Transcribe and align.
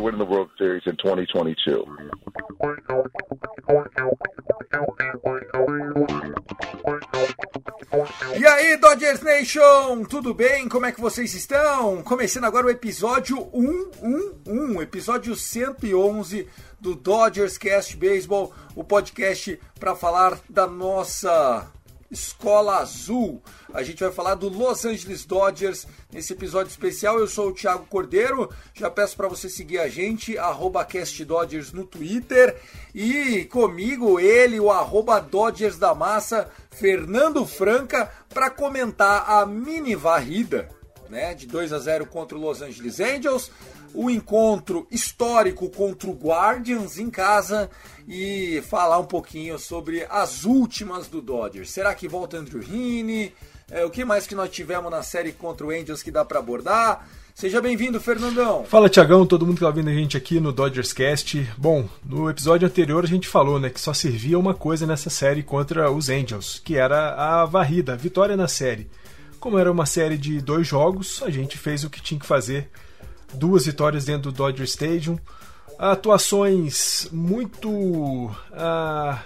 We 0.00 0.06
are 0.06 0.12
winning 0.12 0.26
the 0.26 0.32
World 0.32 0.50
Series 0.56 0.82
in 0.86 0.96
2022. 0.96 1.84
E 8.38 8.46
aí, 8.46 8.76
Dodgers 8.78 9.20
Nation, 9.20 10.04
tudo 10.04 10.32
bem? 10.32 10.70
Como 10.70 10.86
é 10.86 10.92
que 10.92 11.02
vocês 11.02 11.34
estão? 11.34 12.02
Começando 12.02 12.44
agora 12.44 12.68
o 12.68 12.70
episódio 12.70 13.36
111, 13.52 14.78
episódio 14.82 15.36
111 15.36 16.48
do 16.80 16.94
Dodgers 16.94 17.58
Cast 17.58 17.94
Baseball, 17.94 18.54
o 18.74 18.82
podcast 18.82 19.60
para 19.78 19.94
falar 19.94 20.38
da 20.48 20.66
nossa 20.66 21.70
Escola 22.10 22.78
Azul. 22.78 23.42
A 23.72 23.82
gente 23.82 24.02
vai 24.02 24.12
falar 24.12 24.34
do 24.34 24.48
Los 24.48 24.84
Angeles 24.84 25.24
Dodgers 25.24 25.86
nesse 26.12 26.32
episódio 26.32 26.70
especial. 26.70 27.18
Eu 27.18 27.28
sou 27.28 27.48
o 27.48 27.54
Thiago 27.54 27.86
Cordeiro. 27.86 28.50
Já 28.74 28.90
peço 28.90 29.16
para 29.16 29.28
você 29.28 29.48
seguir 29.48 29.78
a 29.78 29.88
gente, 29.88 30.36
CastDodgers 30.84 31.72
no 31.72 31.84
Twitter. 31.84 32.60
E 32.94 33.44
comigo, 33.44 34.18
ele, 34.18 34.58
o 34.58 34.70
Dodgers 35.20 35.78
da 35.78 35.94
Massa, 35.94 36.50
Fernando 36.70 37.46
Franca, 37.46 38.10
para 38.28 38.50
comentar 38.50 39.30
a 39.30 39.46
mini 39.46 39.94
varrida 39.94 40.68
né, 41.10 41.34
de 41.34 41.46
2 41.46 41.72
a 41.72 41.78
0 41.78 42.06
contra 42.06 42.38
o 42.38 42.40
Los 42.40 42.62
Angeles 42.62 43.00
Angels, 43.00 43.50
o 43.94 44.10
encontro 44.10 44.86
histórico 44.90 45.68
contra 45.70 46.08
o 46.08 46.14
Guardians 46.14 46.98
em 46.98 47.10
casa 47.10 47.70
e 48.08 48.62
falar 48.68 48.98
um 48.98 49.04
pouquinho 49.04 49.58
sobre 49.58 50.06
as 50.08 50.44
últimas 50.44 51.08
do 51.08 51.20
Dodgers. 51.20 51.70
Será 51.70 51.94
que 51.94 52.08
volta 52.08 52.36
Andrew 52.36 52.62
Heaney? 52.62 53.32
É, 53.70 53.84
o 53.84 53.90
que 53.90 54.04
mais 54.04 54.26
que 54.26 54.34
nós 54.34 54.50
tivemos 54.50 54.90
na 54.90 55.02
série 55.02 55.32
contra 55.32 55.66
o 55.66 55.70
Angels 55.70 56.02
que 56.02 56.10
dá 56.10 56.24
para 56.24 56.40
abordar? 56.40 57.08
Seja 57.34 57.60
bem-vindo, 57.60 58.00
Fernandão. 58.00 58.64
Fala 58.64 58.88
Tiagão, 58.88 59.24
todo 59.24 59.46
mundo 59.46 59.54
que 59.54 59.60
tá 59.60 59.68
ouvindo 59.68 59.88
a 59.88 59.94
gente 59.94 60.16
aqui 60.16 60.40
no 60.40 60.52
Dodgers 60.52 60.92
Cast. 60.92 61.48
Bom, 61.56 61.88
no 62.04 62.28
episódio 62.28 62.66
anterior 62.66 63.04
a 63.04 63.06
gente 63.06 63.28
falou, 63.28 63.60
né, 63.60 63.70
que 63.70 63.80
só 63.80 63.94
servia 63.94 64.38
uma 64.38 64.54
coisa 64.54 64.86
nessa 64.86 65.08
série 65.08 65.42
contra 65.42 65.90
os 65.90 66.08
Angels, 66.08 66.60
que 66.62 66.76
era 66.76 67.14
a 67.14 67.46
varrida, 67.46 67.92
a 67.92 67.96
vitória 67.96 68.36
na 68.36 68.48
série. 68.48 68.90
Como 69.38 69.58
era 69.58 69.70
uma 69.70 69.86
série 69.86 70.18
de 70.18 70.40
dois 70.40 70.66
jogos, 70.66 71.22
a 71.22 71.30
gente 71.30 71.56
fez 71.56 71.84
o 71.84 71.88
que 71.88 72.02
tinha 72.02 72.20
que 72.20 72.26
fazer. 72.26 72.68
Duas 73.34 73.66
vitórias 73.66 74.04
dentro 74.04 74.30
do 74.30 74.36
Dodger 74.36 74.64
Stadium, 74.64 75.18
atuações 75.78 77.08
muito 77.10 78.30
ah, 78.52 79.22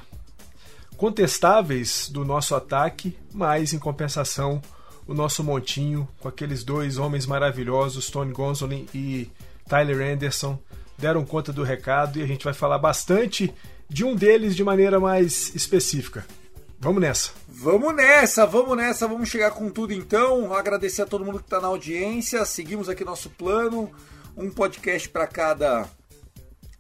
contestáveis 0.97 2.09
do 2.09 2.25
nosso 2.25 2.54
ataque, 2.54 3.16
mas 3.32 3.72
em 3.72 3.78
compensação 3.78 4.60
o 5.06 5.14
nosso 5.14 5.43
montinho 5.43 6.09
com 6.20 6.28
aqueles 6.28 6.64
dois 6.64 6.97
homens 6.97 7.26
maravilhosos, 7.26 8.10
Tony 8.10 8.32
Gonsolin 8.32 8.87
e 8.94 9.31
Tyler 9.69 10.12
Anderson, 10.12 10.59
deram 10.97 11.25
conta 11.25 11.53
do 11.53 11.62
recado 11.62 12.19
e 12.19 12.22
a 12.22 12.26
gente 12.26 12.44
vai 12.44 12.54
falar 12.54 12.78
bastante 12.78 13.53
de 13.88 14.04
um 14.04 14.14
deles 14.14 14.56
de 14.56 14.64
maneira 14.64 14.98
mais 14.98 15.54
específica. 15.54 16.26
Vamos 16.84 17.00
nessa. 17.00 17.30
Vamos 17.48 17.94
nessa, 17.94 18.44
vamos 18.44 18.76
nessa, 18.76 19.08
vamos 19.08 19.30
chegar 19.30 19.52
com 19.52 19.70
tudo 19.70 19.94
então. 19.94 20.52
Agradecer 20.52 21.00
a 21.00 21.06
todo 21.06 21.24
mundo 21.24 21.38
que 21.38 21.46
está 21.46 21.58
na 21.58 21.68
audiência. 21.68 22.44
Seguimos 22.44 22.90
aqui 22.90 23.02
nosso 23.02 23.30
plano, 23.30 23.90
um 24.36 24.50
podcast 24.50 25.08
para 25.08 25.26
cada 25.26 25.88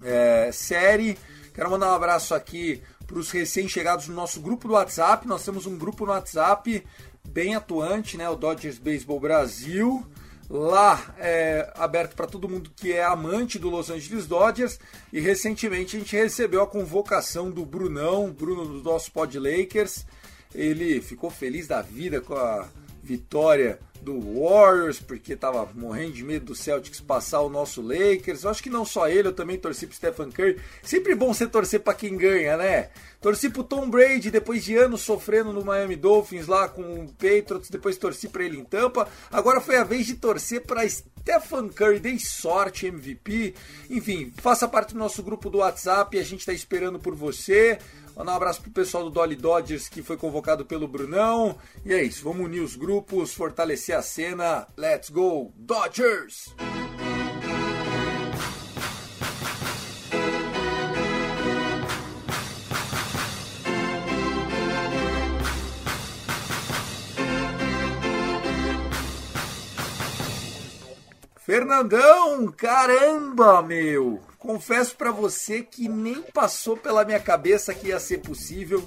é, 0.02 0.50
série. 0.52 1.16
Quero 1.54 1.70
mandar 1.70 1.90
um 1.90 1.94
abraço 1.94 2.34
aqui 2.34 2.82
para 3.06 3.18
os 3.18 3.30
recém-chegados 3.30 4.06
no 4.06 4.14
nosso 4.14 4.42
grupo 4.42 4.68
do 4.68 4.74
WhatsApp. 4.74 5.26
Nós 5.26 5.42
temos 5.42 5.64
um 5.64 5.78
grupo 5.78 6.04
no 6.04 6.12
WhatsApp 6.12 6.86
bem 7.26 7.54
atuante, 7.54 8.18
né? 8.18 8.28
O 8.28 8.36
Dodgers 8.36 8.76
Baseball 8.76 9.18
Brasil. 9.18 10.06
Lá 10.48 11.14
é 11.18 11.72
aberto 11.76 12.14
para 12.14 12.26
todo 12.26 12.48
mundo 12.48 12.70
que 12.76 12.92
é 12.92 13.02
amante 13.02 13.58
do 13.58 13.70
Los 13.70 13.90
Angeles 13.90 14.26
Dodgers. 14.26 14.78
E 15.12 15.20
recentemente 15.20 15.96
a 15.96 15.98
gente 15.98 16.16
recebeu 16.16 16.62
a 16.62 16.66
convocação 16.66 17.50
do 17.50 17.64
Brunão, 17.64 18.30
Bruno 18.30 18.64
do 18.66 18.82
nosso 18.82 19.10
Pod 19.10 19.38
Lakers. 19.38 20.06
Ele 20.54 21.00
ficou 21.00 21.30
feliz 21.30 21.66
da 21.66 21.82
vida 21.82 22.20
com 22.20 22.34
a 22.34 22.68
vitória 23.02 23.78
do 24.04 24.20
Warriors, 24.20 25.00
porque 25.00 25.32
estava 25.32 25.68
morrendo 25.74 26.12
de 26.12 26.22
medo 26.22 26.46
do 26.46 26.54
Celtics 26.54 27.00
passar 27.00 27.40
o 27.40 27.48
nosso 27.48 27.80
Lakers. 27.80 28.44
Eu 28.44 28.50
acho 28.50 28.62
que 28.62 28.70
não 28.70 28.84
só 28.84 29.08
ele, 29.08 29.28
eu 29.28 29.32
também 29.32 29.58
torci 29.58 29.86
pro 29.86 29.96
Stephen 29.96 30.30
Curry. 30.30 30.60
Sempre 30.82 31.14
bom 31.14 31.32
você 31.32 31.46
torcer 31.46 31.80
para 31.80 31.94
quem 31.94 32.16
ganha, 32.16 32.56
né? 32.56 32.90
Torci 33.20 33.48
pro 33.48 33.64
Tom 33.64 33.88
Brady 33.88 34.30
depois 34.30 34.62
de 34.62 34.76
anos 34.76 35.00
sofrendo 35.00 35.50
no 35.50 35.64
Miami 35.64 35.96
Dolphins 35.96 36.46
lá 36.46 36.68
com 36.68 36.82
o 36.82 37.08
Patriots, 37.08 37.70
depois 37.70 37.96
torci 37.96 38.28
para 38.28 38.44
ele 38.44 38.58
em 38.58 38.64
Tampa. 38.64 39.08
Agora 39.32 39.62
foi 39.62 39.76
a 39.76 39.84
vez 39.84 40.06
de 40.06 40.14
torcer 40.14 40.60
para 40.66 40.86
Stephen 40.86 41.70
Curry, 41.70 42.00
dei 42.00 42.18
sorte, 42.18 42.86
MVP. 42.86 43.54
Enfim, 43.88 44.30
faça 44.36 44.68
parte 44.68 44.92
do 44.92 44.98
nosso 44.98 45.22
grupo 45.22 45.48
do 45.48 45.58
WhatsApp, 45.58 46.18
a 46.18 46.22
gente 46.22 46.40
está 46.40 46.52
esperando 46.52 46.98
por 46.98 47.14
você. 47.14 47.78
Mandar 48.16 48.32
um 48.32 48.36
abraço 48.36 48.62
pro 48.62 48.70
pessoal 48.70 49.04
do 49.04 49.10
Dolly 49.10 49.36
Dodgers 49.36 49.88
que 49.88 50.02
foi 50.02 50.16
convocado 50.16 50.64
pelo 50.64 50.86
Brunão. 50.86 51.56
E 51.84 51.92
é 51.92 52.02
isso, 52.02 52.24
vamos 52.24 52.46
unir 52.46 52.60
os 52.60 52.76
grupos, 52.76 53.34
fortalecer 53.34 53.96
a 53.96 54.02
cena. 54.02 54.66
Let's 54.76 55.10
go, 55.10 55.52
Dodgers! 55.56 56.54
Fernandão, 71.44 72.50
caramba, 72.50 73.60
meu! 73.60 74.18
Confesso 74.38 74.96
pra 74.96 75.10
você 75.10 75.62
que 75.62 75.86
nem 75.90 76.22
passou 76.22 76.74
pela 76.74 77.04
minha 77.04 77.20
cabeça 77.20 77.74
que 77.74 77.88
ia 77.88 78.00
ser 78.00 78.18
possível. 78.18 78.82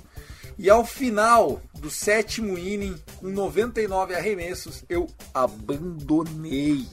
E 0.58 0.68
ao 0.68 0.84
final 0.84 1.62
do 1.76 1.92
sétimo 1.92 2.58
inning, 2.58 3.00
com 3.20 3.28
99 3.28 4.16
arremessos, 4.16 4.84
eu 4.90 5.06
abandonei 5.32 6.88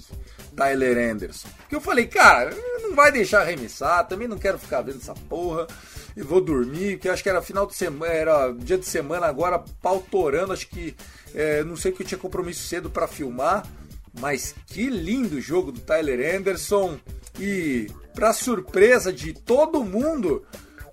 Tyler 0.54 1.10
Anderson. 1.10 1.48
Porque 1.56 1.76
eu 1.76 1.80
falei, 1.80 2.08
cara, 2.08 2.54
não 2.82 2.94
vai 2.94 3.10
deixar 3.10 3.40
arremessar, 3.40 4.06
também 4.06 4.28
não 4.28 4.36
quero 4.36 4.58
ficar 4.58 4.82
vendo 4.82 4.98
essa 4.98 5.14
porra. 5.14 5.66
E 6.14 6.20
vou 6.20 6.42
dormir, 6.42 6.98
que 6.98 7.08
acho 7.08 7.22
que 7.22 7.30
era 7.30 7.40
final 7.40 7.66
de 7.66 7.74
semana, 7.74 8.12
era 8.12 8.52
dia 8.52 8.76
de 8.76 8.86
semana 8.86 9.26
agora, 9.26 9.64
pau 9.80 10.04
torando, 10.10 10.52
acho 10.52 10.68
que 10.68 10.94
é, 11.34 11.64
não 11.64 11.74
sei 11.74 11.90
que 11.90 12.02
eu 12.02 12.06
tinha 12.06 12.18
compromisso 12.18 12.68
cedo 12.68 12.90
para 12.90 13.08
filmar. 13.08 13.66
Mas 14.20 14.54
que 14.66 14.88
lindo 14.88 15.40
jogo 15.40 15.72
do 15.72 15.80
Tyler 15.80 16.36
Anderson. 16.36 16.98
E 17.38 17.88
para 18.14 18.32
surpresa 18.32 19.12
de 19.12 19.32
todo 19.32 19.84
mundo, 19.84 20.44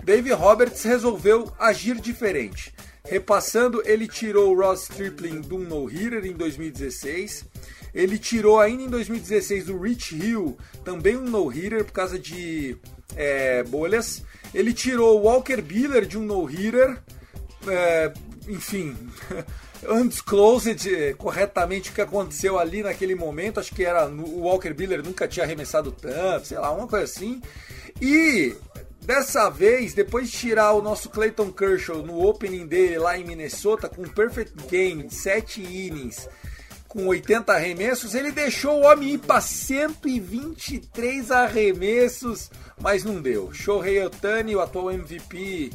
Dave 0.03 0.31
Roberts 0.31 0.83
resolveu 0.83 1.51
agir 1.59 1.99
diferente. 1.99 2.73
Repassando, 3.03 3.81
ele 3.85 4.07
tirou 4.07 4.51
o 4.51 4.59
Ross 4.59 4.83
Stripling 4.83 5.41
um 5.51 5.59
no-hitter 5.59 6.25
em 6.25 6.33
2016. 6.33 7.45
Ele 7.93 8.17
tirou 8.17 8.59
ainda 8.59 8.83
em 8.83 8.89
2016 8.89 9.69
o 9.69 9.77
Rich 9.77 10.15
Hill, 10.15 10.57
também 10.83 11.17
um 11.17 11.29
no-hitter 11.29 11.83
por 11.83 11.91
causa 11.91 12.17
de 12.17 12.77
é, 13.15 13.63
bolhas. 13.63 14.23
Ele 14.53 14.73
tirou 14.73 15.19
o 15.19 15.23
Walker 15.23 15.61
Buehler 15.61 16.05
de 16.05 16.17
um 16.17 16.23
no-hitter. 16.23 17.01
É, 17.67 18.13
enfim, 18.47 18.95
undisclosed 19.89 20.87
eh, 20.87 21.13
corretamente 21.13 21.89
o 21.89 21.93
que 21.93 22.01
aconteceu 22.01 22.59
ali 22.59 22.83
naquele 22.83 23.15
momento. 23.15 23.59
Acho 23.59 23.73
que 23.73 23.83
era 23.83 24.07
o 24.07 24.41
Walker 24.41 24.73
Buehler 24.73 25.03
nunca 25.03 25.27
tinha 25.27 25.45
arremessado 25.45 25.91
tanto, 25.91 26.47
sei 26.47 26.59
lá, 26.59 26.71
uma 26.71 26.87
coisa 26.87 27.05
assim. 27.05 27.41
E 28.01 28.55
dessa 29.01 29.49
vez, 29.49 29.93
depois 29.93 30.29
de 30.29 30.37
tirar 30.37 30.73
o 30.73 30.81
nosso 30.81 31.09
Clayton 31.09 31.51
Kershaw 31.51 32.03
no 32.03 32.23
opening 32.25 32.67
dele 32.67 32.97
lá 32.97 33.17
em 33.17 33.25
Minnesota 33.25 33.89
com 33.89 34.03
um 34.03 34.09
perfect 34.09 34.53
game 34.67 35.03
de 35.03 35.15
7 35.15 35.61
innings, 35.61 36.27
com 36.87 37.07
80 37.07 37.53
arremessos, 37.53 38.13
ele 38.13 38.31
deixou 38.31 38.81
o 38.81 38.85
homem 38.85 39.13
ir 39.13 39.17
para 39.19 39.39
123 39.39 41.31
arremessos, 41.31 42.51
mas 42.79 43.03
não 43.03 43.21
deu. 43.21 43.53
Shohei 43.53 44.03
Otani, 44.03 44.55
o 44.55 44.59
atual 44.59 44.91
MVP, 44.91 45.71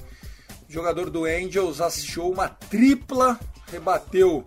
jogador 0.68 1.08
do 1.08 1.24
Angels, 1.24 1.80
achou 1.80 2.30
uma 2.30 2.48
tripla 2.48 3.40
rebateu 3.70 4.44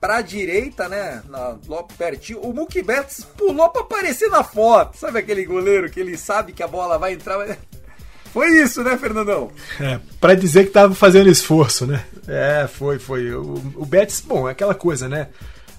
pra 0.00 0.22
direita, 0.22 0.88
né? 0.88 1.22
Na, 1.28 1.56
lá 1.68 1.82
pertinho. 1.96 2.40
O 2.40 2.52
Mookie 2.54 2.82
Betts 2.82 3.24
pulou 3.36 3.68
pra 3.68 3.82
aparecer 3.82 4.28
na 4.30 4.42
foto. 4.42 4.96
Sabe 4.96 5.18
aquele 5.18 5.44
goleiro 5.44 5.90
que 5.90 6.00
ele 6.00 6.16
sabe 6.16 6.52
que 6.52 6.62
a 6.62 6.68
bola 6.68 6.98
vai 6.98 7.12
entrar? 7.12 7.36
Mas... 7.36 7.56
Foi 8.32 8.48
isso, 8.62 8.82
né, 8.82 8.96
Fernandão? 8.96 9.50
É, 9.80 9.98
pra 10.20 10.34
dizer 10.34 10.64
que 10.64 10.70
tava 10.70 10.94
fazendo 10.94 11.28
esforço, 11.28 11.84
né? 11.84 12.04
É, 12.28 12.68
foi, 12.68 12.96
foi. 12.96 13.34
O, 13.34 13.54
o 13.74 13.84
Betts, 13.84 14.20
bom, 14.20 14.48
é 14.48 14.52
aquela 14.52 14.72
coisa, 14.72 15.08
né? 15.08 15.28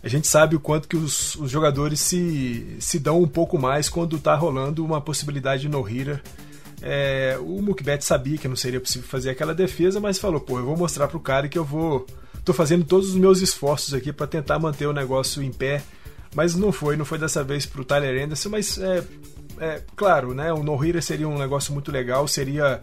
A 0.04 0.10
gente 0.10 0.28
sabe 0.28 0.56
o 0.56 0.60
quanto 0.60 0.86
que 0.86 0.98
os, 0.98 1.36
os 1.36 1.50
jogadores 1.50 2.02
se, 2.02 2.76
se 2.78 3.00
dão 3.00 3.22
um 3.22 3.28
pouco 3.28 3.58
mais 3.58 3.88
quando 3.88 4.20
tá 4.20 4.36
rolando 4.36 4.84
uma 4.84 5.00
possibilidade 5.00 5.62
de 5.62 5.70
no-hitter. 5.70 6.22
É, 6.82 7.38
o 7.40 7.62
Betts 7.62 8.08
sabia 8.08 8.38
que 8.38 8.50
não 8.50 8.56
seria 8.56 8.82
possível 8.82 9.08
fazer 9.08 9.30
aquela 9.30 9.54
defesa, 9.54 10.02
mas 10.02 10.20
falou, 10.20 10.42
pô, 10.42 10.60
eu 10.60 10.66
vou 10.66 10.76
mostrar 10.76 11.08
pro 11.08 11.20
cara 11.22 11.48
que 11.48 11.58
eu 11.58 11.64
vou 11.64 12.06
Estou 12.42 12.56
fazendo 12.56 12.84
todos 12.84 13.10
os 13.10 13.16
meus 13.16 13.40
esforços 13.40 13.94
aqui 13.94 14.12
para 14.12 14.26
tentar 14.26 14.58
manter 14.58 14.88
o 14.88 14.94
negócio 14.94 15.44
em 15.44 15.52
pé, 15.52 15.84
mas 16.34 16.56
não 16.56 16.72
foi, 16.72 16.98
não 16.98 17.06
foi 17.06 17.20
dessa 17.20 17.44
vez 17.44 17.68
para 17.68 17.82
o 17.82 17.86
Tyler 17.86 18.24
Anderson, 18.24 18.50
mas 18.50 18.80
é, 18.80 19.04
é 19.60 19.82
claro, 19.96 20.34
né? 20.34 20.52
O 20.52 20.64
no 20.64 21.02
seria 21.02 21.28
um 21.28 21.38
negócio 21.38 21.72
muito 21.72 21.92
legal, 21.92 22.28
seria 22.28 22.82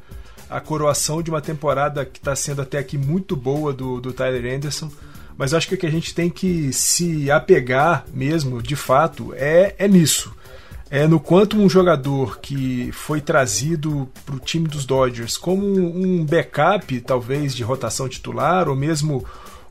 a 0.49 0.61
coroação 0.61 1.21
de 1.21 1.29
uma 1.29 1.41
temporada 1.41 2.07
que 2.07 2.19
está 2.19 2.37
sendo 2.37 2.63
até 2.63 2.79
aqui 2.79 2.97
muito 2.97 3.35
boa 3.35 3.73
do, 3.73 4.01
do 4.01 4.13
Tyler 4.13 4.55
Anderson. 4.55 4.91
Mas 5.37 5.53
acho 5.53 5.69
que 5.69 5.75
o 5.75 5.79
que 5.79 5.87
a 5.87 5.91
gente 5.91 6.15
tem 6.15 6.31
que 6.31 6.73
se 6.73 7.29
apegar 7.31 8.05
mesmo, 8.15 8.63
de 8.63 8.77
fato, 8.77 9.35
é, 9.37 9.75
é 9.77 9.89
nisso. 9.89 10.33
É 10.91 11.07
no 11.07 11.21
quanto 11.21 11.59
um 11.59 11.69
jogador 11.69 12.39
que 12.41 12.91
foi 12.93 13.21
trazido 13.21 14.09
para 14.25 14.37
o 14.37 14.41
time 14.41 14.67
dos 14.67 14.87
Dodgers 14.87 15.37
como 15.37 15.67
um 15.67 16.25
backup, 16.25 17.01
talvez, 17.03 17.55
de 17.55 17.63
rotação 17.63 18.09
titular, 18.09 18.69
ou 18.69 18.75
mesmo 18.75 19.25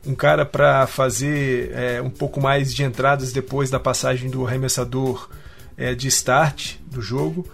um 0.06 0.14
cara 0.14 0.44
para 0.44 0.86
fazer 0.86 1.70
é, 1.72 2.02
um 2.02 2.10
pouco 2.10 2.40
mais 2.40 2.74
de 2.74 2.82
entradas 2.82 3.32
depois 3.32 3.70
da 3.70 3.80
passagem 3.80 4.30
do 4.30 4.46
arremessador 4.46 5.28
é, 5.76 5.94
de 5.94 6.08
start 6.08 6.76
do 6.86 7.00
jogo, 7.00 7.46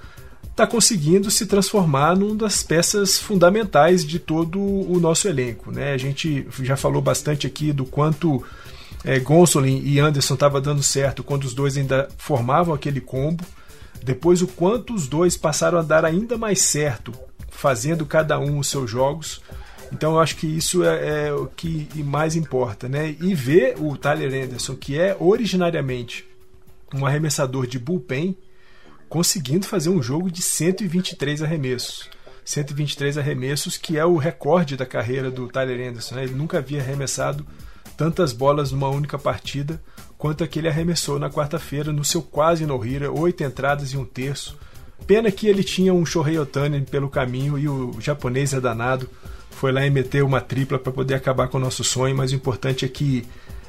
está 0.54 0.66
conseguindo 0.66 1.30
se 1.30 1.46
transformar 1.46 2.16
numa 2.16 2.36
das 2.36 2.62
peças 2.62 3.18
fundamentais 3.18 4.04
de 4.04 4.18
todo 4.18 4.60
o 4.60 5.00
nosso 5.00 5.26
elenco. 5.26 5.72
Né? 5.72 5.92
A 5.92 5.98
gente 5.98 6.46
já 6.62 6.76
falou 6.76 7.02
bastante 7.02 7.46
aqui 7.46 7.72
do 7.72 7.84
quanto 7.84 8.44
é, 9.04 9.18
Gonsolin 9.18 9.82
e 9.84 9.98
Anderson 9.98 10.34
estava 10.34 10.60
dando 10.60 10.82
certo 10.82 11.24
quando 11.24 11.44
os 11.44 11.54
dois 11.54 11.76
ainda 11.76 12.08
formavam 12.16 12.72
aquele 12.72 13.00
combo. 13.00 13.44
Depois 14.02 14.42
o 14.42 14.46
quanto 14.46 14.94
os 14.94 15.08
dois 15.08 15.36
passaram 15.36 15.78
a 15.78 15.82
dar 15.82 16.04
ainda 16.04 16.38
mais 16.38 16.62
certo, 16.62 17.12
fazendo 17.50 18.06
cada 18.06 18.38
um 18.38 18.58
os 18.58 18.68
seus 18.68 18.90
jogos. 18.90 19.42
Então 19.94 20.14
eu 20.14 20.20
acho 20.20 20.36
que 20.36 20.46
isso 20.48 20.82
é, 20.82 21.28
é, 21.28 21.32
o 21.32 21.46
que 21.46 21.88
mais 22.02 22.34
importa, 22.34 22.88
né? 22.88 23.14
E 23.20 23.32
ver 23.32 23.76
o 23.78 23.96
Tyler 23.96 24.44
Anderson, 24.44 24.74
que 24.74 24.98
é 24.98 25.16
originariamente 25.20 26.26
um 26.92 27.06
arremessador 27.06 27.64
de 27.64 27.78
bullpen, 27.78 28.36
conseguindo 29.08 29.66
fazer 29.66 29.90
um 29.90 30.02
jogo 30.02 30.32
de 30.32 30.42
123 30.42 31.42
arremessos. 31.42 32.10
123 32.44 33.18
arremessos, 33.18 33.76
que 33.76 33.96
é 33.96 34.04
o 34.04 34.16
recorde 34.16 34.76
da 34.76 34.84
carreira 34.84 35.30
do 35.30 35.46
Tyler 35.46 35.88
Anderson. 35.88 36.16
Né? 36.16 36.24
Ele 36.24 36.34
nunca 36.34 36.58
havia 36.58 36.80
arremessado 36.80 37.46
tantas 37.96 38.32
bolas 38.32 38.72
numa 38.72 38.88
única 38.88 39.16
partida 39.16 39.80
quanto 40.18 40.42
aquele 40.42 40.66
arremessou 40.66 41.20
na 41.20 41.30
quarta-feira 41.30 41.92
no 41.92 42.04
seu 42.04 42.20
quase 42.20 42.66
no-hitter, 42.66 43.16
oito 43.16 43.44
entradas 43.44 43.92
e 43.92 43.96
um 43.96 44.04
terço. 44.04 44.58
Pena 45.06 45.30
que 45.30 45.46
ele 45.46 45.62
tinha 45.62 45.94
um 45.94 46.04
Shohei 46.04 46.36
Otani 46.36 46.80
pelo 46.80 47.08
caminho 47.08 47.56
e 47.56 47.68
o 47.68 48.00
japonês 48.00 48.52
é 48.52 48.60
danado 48.60 49.08
foi 49.54 49.72
lá 49.72 49.86
e 49.86 49.90
meteu 49.90 50.26
uma 50.26 50.40
tripla 50.40 50.78
para 50.78 50.92
poder 50.92 51.14
acabar 51.14 51.48
com 51.48 51.56
o 51.56 51.60
nosso 51.60 51.82
sonho, 51.84 52.16
mas 52.16 52.32
o 52.32 52.34
importante 52.34 52.84
é 52.84 52.88
que 52.88 53.24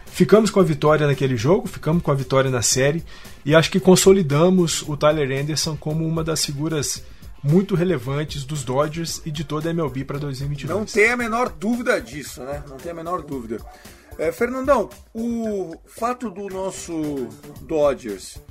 ficamos 0.08 0.50
com 0.50 0.60
a 0.60 0.64
vitória 0.64 1.08
naquele 1.08 1.38
jogo, 1.38 1.68
ficamos 1.68 2.02
com 2.02 2.12
a 2.12 2.16
vitória 2.16 2.50
na 2.50 2.62
série 2.62 3.04
e 3.44 3.56
acho 3.56 3.70
que 3.72 3.80
consolidamos 3.80 4.82
o 4.88 4.96
Tyler 4.96 5.42
Anderson 5.42 5.76
como 5.78 6.06
uma 6.06 6.24
das 6.24 6.46
figuras 6.46 7.04
muito 7.44 7.76
relevantes 7.76 8.44
dos 8.44 8.64
Dodgers 8.64 9.22
e 9.26 9.32
de 9.32 9.44
toda 9.44 9.70
a 9.70 9.72
MLB 9.72 10.04
para 10.04 10.18
2022. 10.18 10.80
Não 10.80 10.86
tem 10.86 11.12
a 11.12 11.18
menor 11.18 11.50
dúvida 11.50 12.02
disso, 12.02 12.42
né? 12.42 12.64
Não 12.68 12.78
tem 12.78 12.92
a 12.92 12.96
menor 12.96 13.22
dúvida. 13.22 13.60
É, 14.18 14.32
Fernandão, 14.32 14.90
o 15.14 15.76
fato 15.86 16.30
do 16.32 16.48
nosso 16.48 17.28
Dodgers 17.62 18.42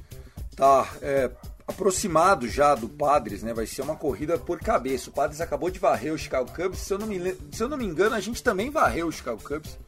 tá 0.55 0.87
é, 1.03 1.31
aproximado 1.67 2.49
já 2.49 2.75
do 2.75 2.89
Padres, 2.89 3.43
né? 3.43 3.55
Vai 3.55 3.67
ser 3.67 3.83
uma 3.83 3.97
corrida 3.97 4.39
por 4.39 4.61
cabeça. 4.61 5.11
O 5.11 5.13
Padres 5.13 5.41
acabou 5.41 5.71
de 5.71 5.79
varrer 5.79 6.13
o 6.13 6.19
Chicago 6.19 6.51
Cubs. 6.53 6.81
Se 6.81 6.93
eu 6.93 6.99
não 6.99 7.07
me, 7.07 7.37
se 7.51 7.63
eu 7.63 7.69
não 7.69 7.77
me 7.77 7.85
engano, 7.85 8.15
a 8.15 8.21
gente 8.21 8.43
também 8.43 8.71
varreu 8.71 9.09
o 9.09 9.13
Chicago 9.13 9.43
Cubs 9.43 9.79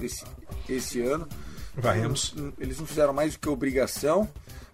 esse, 0.00 0.24
esse 0.68 1.00
ano. 1.00 1.28
Varremos. 1.74 2.34
Eles 2.58 2.78
não 2.78 2.86
fizeram 2.86 3.12
mais 3.12 3.32
do 3.32 3.38
que 3.38 3.48
obrigação. 3.48 4.28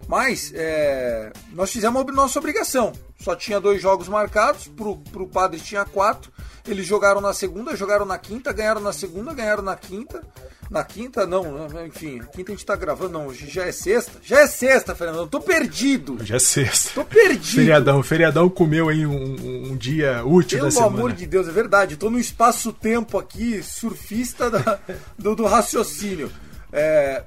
Mas 0.07 0.51
é, 0.53 1.31
nós 1.51 1.71
fizemos 1.71 2.01
a 2.01 2.11
nossa 2.11 2.39
obrigação. 2.39 2.93
Só 3.25 3.35
tinha 3.35 3.59
dois 3.59 3.81
jogos 3.81 4.07
marcados, 4.07 4.67
pro, 4.67 4.97
pro 4.97 5.25
Padre 5.25 5.59
tinha 5.59 5.83
quatro. 5.83 6.31
Eles 6.67 6.85
jogaram 6.85 7.19
na 7.19 7.33
segunda, 7.33 7.75
jogaram 7.75 8.05
na 8.05 8.19
quinta, 8.19 8.53
ganharam 8.53 8.79
na 8.79 8.93
segunda, 8.93 9.33
ganharam 9.33 9.63
na 9.63 9.75
quinta. 9.75 10.21
Na 10.69 10.83
quinta, 10.83 11.25
não, 11.25 11.65
enfim, 11.87 12.21
quinta 12.35 12.51
a 12.51 12.55
gente 12.55 12.63
tá 12.63 12.75
gravando, 12.75 13.13
não, 13.13 13.25
hoje 13.25 13.49
já 13.49 13.65
é 13.65 13.71
sexta. 13.71 14.19
Já 14.21 14.41
é 14.41 14.47
sexta, 14.47 14.93
Fernando, 14.93 15.21
eu 15.21 15.27
tô 15.27 15.41
perdido. 15.41 16.23
Já 16.23 16.35
é 16.35 16.39
sexta. 16.39 16.91
Tô 16.93 17.03
perdido. 17.03 17.55
Feriadão, 17.55 18.03
feriadão 18.03 18.47
comeu 18.47 18.89
aí 18.89 19.07
um, 19.07 19.71
um 19.71 19.75
dia 19.75 20.23
útil 20.23 20.59
Pelo 20.59 20.69
da 20.69 20.71
semana. 20.71 20.91
Pelo 20.91 20.99
amor 21.05 21.13
de 21.13 21.25
Deus, 21.25 21.47
é 21.47 21.51
verdade. 21.51 21.97
Tô 21.97 22.11
no 22.11 22.19
espaço-tempo 22.19 23.17
aqui, 23.17 23.63
surfista 23.63 24.51
da, 24.51 24.79
do, 25.17 25.35
do 25.35 25.45
raciocínio. 25.47 26.31
É, 26.71 27.23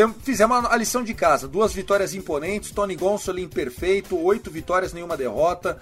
tem, 0.00 0.14
fizemos 0.22 0.64
a 0.64 0.76
lição 0.76 1.04
de 1.04 1.12
casa. 1.12 1.46
Duas 1.46 1.72
vitórias 1.72 2.14
imponentes, 2.14 2.70
Tony 2.70 2.96
Gonsolin 2.96 3.48
perfeito, 3.48 4.18
oito 4.18 4.50
vitórias, 4.50 4.92
nenhuma 4.92 5.16
derrota. 5.16 5.80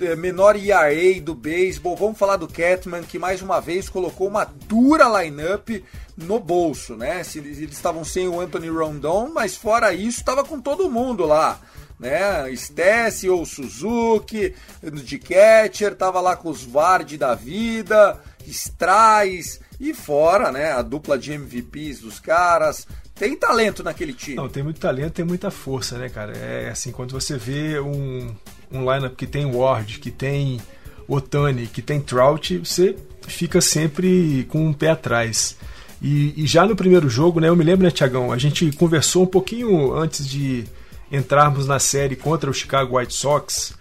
É, 0.00 0.14
menor 0.14 0.56
ERA 0.56 1.20
do 1.20 1.34
beisebol. 1.34 1.96
Vamos 1.96 2.18
falar 2.18 2.36
do 2.36 2.46
Catman, 2.46 3.02
que 3.02 3.18
mais 3.18 3.42
uma 3.42 3.60
vez 3.60 3.88
colocou 3.88 4.28
uma 4.28 4.44
dura 4.44 5.22
lineup 5.22 5.68
no 6.16 6.38
bolso, 6.38 6.94
né? 6.94 7.20
Eles 7.34 7.58
estavam 7.58 8.04
sem 8.04 8.28
o 8.28 8.40
Anthony 8.40 8.68
Rondon, 8.68 9.30
mas 9.34 9.56
fora 9.56 9.92
isso, 9.92 10.20
estava 10.20 10.44
com 10.44 10.60
todo 10.60 10.88
mundo 10.88 11.26
lá. 11.26 11.60
Né? 11.98 12.54
Stessi 12.54 13.28
ou 13.28 13.44
Suzuki, 13.44 14.54
de 14.80 15.18
catcher, 15.18 15.96
tava 15.96 16.20
lá 16.20 16.36
com 16.36 16.48
os 16.48 16.62
Vard 16.62 17.18
da 17.18 17.34
vida, 17.34 18.20
Strais 18.46 19.58
e 19.80 19.92
fora, 19.92 20.52
né? 20.52 20.72
A 20.72 20.82
dupla 20.82 21.18
de 21.18 21.32
MVPs 21.32 22.00
dos 22.00 22.20
caras, 22.20 22.86
tem 23.18 23.36
talento 23.36 23.82
naquele 23.82 24.12
time. 24.12 24.36
Não, 24.36 24.48
tem 24.48 24.62
muito 24.62 24.80
talento, 24.80 25.12
tem 25.12 25.24
muita 25.24 25.50
força, 25.50 25.98
né, 25.98 26.08
cara? 26.08 26.36
É 26.36 26.70
assim, 26.70 26.92
quando 26.92 27.12
você 27.12 27.36
vê 27.36 27.80
um, 27.80 28.34
um 28.70 28.92
lineup 28.92 29.14
que 29.16 29.26
tem 29.26 29.44
Ward, 29.44 29.98
que 29.98 30.10
tem 30.10 30.60
Otani, 31.06 31.66
que 31.66 31.82
tem 31.82 32.00
Trout, 32.00 32.58
você 32.58 32.96
fica 33.26 33.60
sempre 33.60 34.46
com 34.48 34.66
um 34.66 34.72
pé 34.72 34.90
atrás. 34.90 35.56
E, 36.00 36.32
e 36.36 36.46
já 36.46 36.64
no 36.64 36.76
primeiro 36.76 37.08
jogo, 37.08 37.40
né, 37.40 37.48
eu 37.48 37.56
me 37.56 37.64
lembro, 37.64 37.84
né, 37.84 37.90
Tiagão, 37.90 38.30
a 38.30 38.38
gente 38.38 38.70
conversou 38.72 39.24
um 39.24 39.26
pouquinho 39.26 39.92
antes 39.94 40.26
de 40.26 40.64
entrarmos 41.10 41.66
na 41.66 41.78
série 41.78 42.14
contra 42.14 42.48
o 42.48 42.54
Chicago 42.54 42.98
White 42.98 43.14
Sox, 43.14 43.74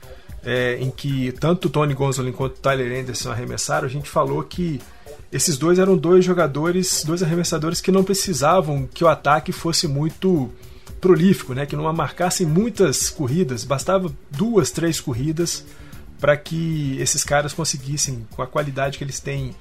é, 0.44 0.78
em 0.80 0.90
que 0.90 1.32
tanto 1.34 1.70
Tony 1.70 1.94
Gonzalez 1.94 2.36
quanto 2.36 2.60
Tyler 2.60 3.00
Anderson 3.00 3.32
arremessaram, 3.32 3.86
a 3.86 3.90
gente 3.90 4.10
falou 4.10 4.42
que 4.44 4.80
esses 5.32 5.58
dois 5.58 5.78
eram 5.78 5.98
dois 5.98 6.24
jogadores, 6.24 7.04
dois 7.06 7.22
arremessadores 7.22 7.82
que 7.82 7.92
não 7.92 8.04
precisavam 8.04 8.88
que 8.94 9.04
o 9.04 9.08
ataque 9.08 9.52
fosse 9.52 9.88
muito 9.88 10.50
prolífico, 11.02 11.54
né? 11.54 11.66
que 11.66 11.76
não 11.76 11.92
marcassem 11.94 12.48
muitas 12.48 13.10
corridas, 13.10 13.64
bastava 13.64 14.12
duas, 14.32 14.72
três 14.72 15.00
corridas 15.00 15.66
para 16.20 16.36
que 16.36 16.98
esses 17.00 17.24
caras 17.24 17.54
conseguissem, 17.54 18.26
com 18.32 18.42
a 18.42 18.48
qualidade 18.48 18.98
que 18.98 19.04
eles 19.04 19.20
têm 19.20 19.56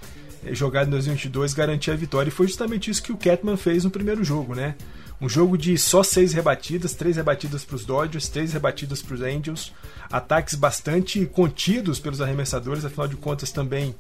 eh, 0.45 0.55
jogado 0.55 0.89
em 0.89 0.91
2022, 0.91 1.53
garantir 1.53 1.91
a 1.91 1.97
vitória. 1.97 2.29
E 2.29 2.33
foi 2.33 2.47
justamente 2.47 2.91
isso 2.91 3.03
que 3.03 3.13
o 3.13 3.17
Catman 3.17 3.57
fez 3.57 3.85
no 3.85 3.91
primeiro 3.91 4.25
jogo, 4.25 4.55
né? 4.55 4.75
Um 5.21 5.29
jogo 5.29 5.57
de 5.57 5.77
só 5.79 6.03
seis 6.03 6.33
rebatidas, 6.33 6.95
três 6.95 7.17
rebatidas 7.17 7.65
para 7.65 7.77
os 7.77 7.85
Dodgers, 7.85 8.29
três 8.29 8.53
rebatidas 8.53 9.03
para 9.03 9.15
os 9.15 9.23
Angels, 9.23 9.73
ataques 10.11 10.55
bastante 10.55 11.25
contidos 11.27 11.99
pelos 11.99 12.21
arremessadores, 12.21 12.85
afinal 12.85 13.09
de 13.09 13.17
contas 13.17 13.51
também 13.51 13.95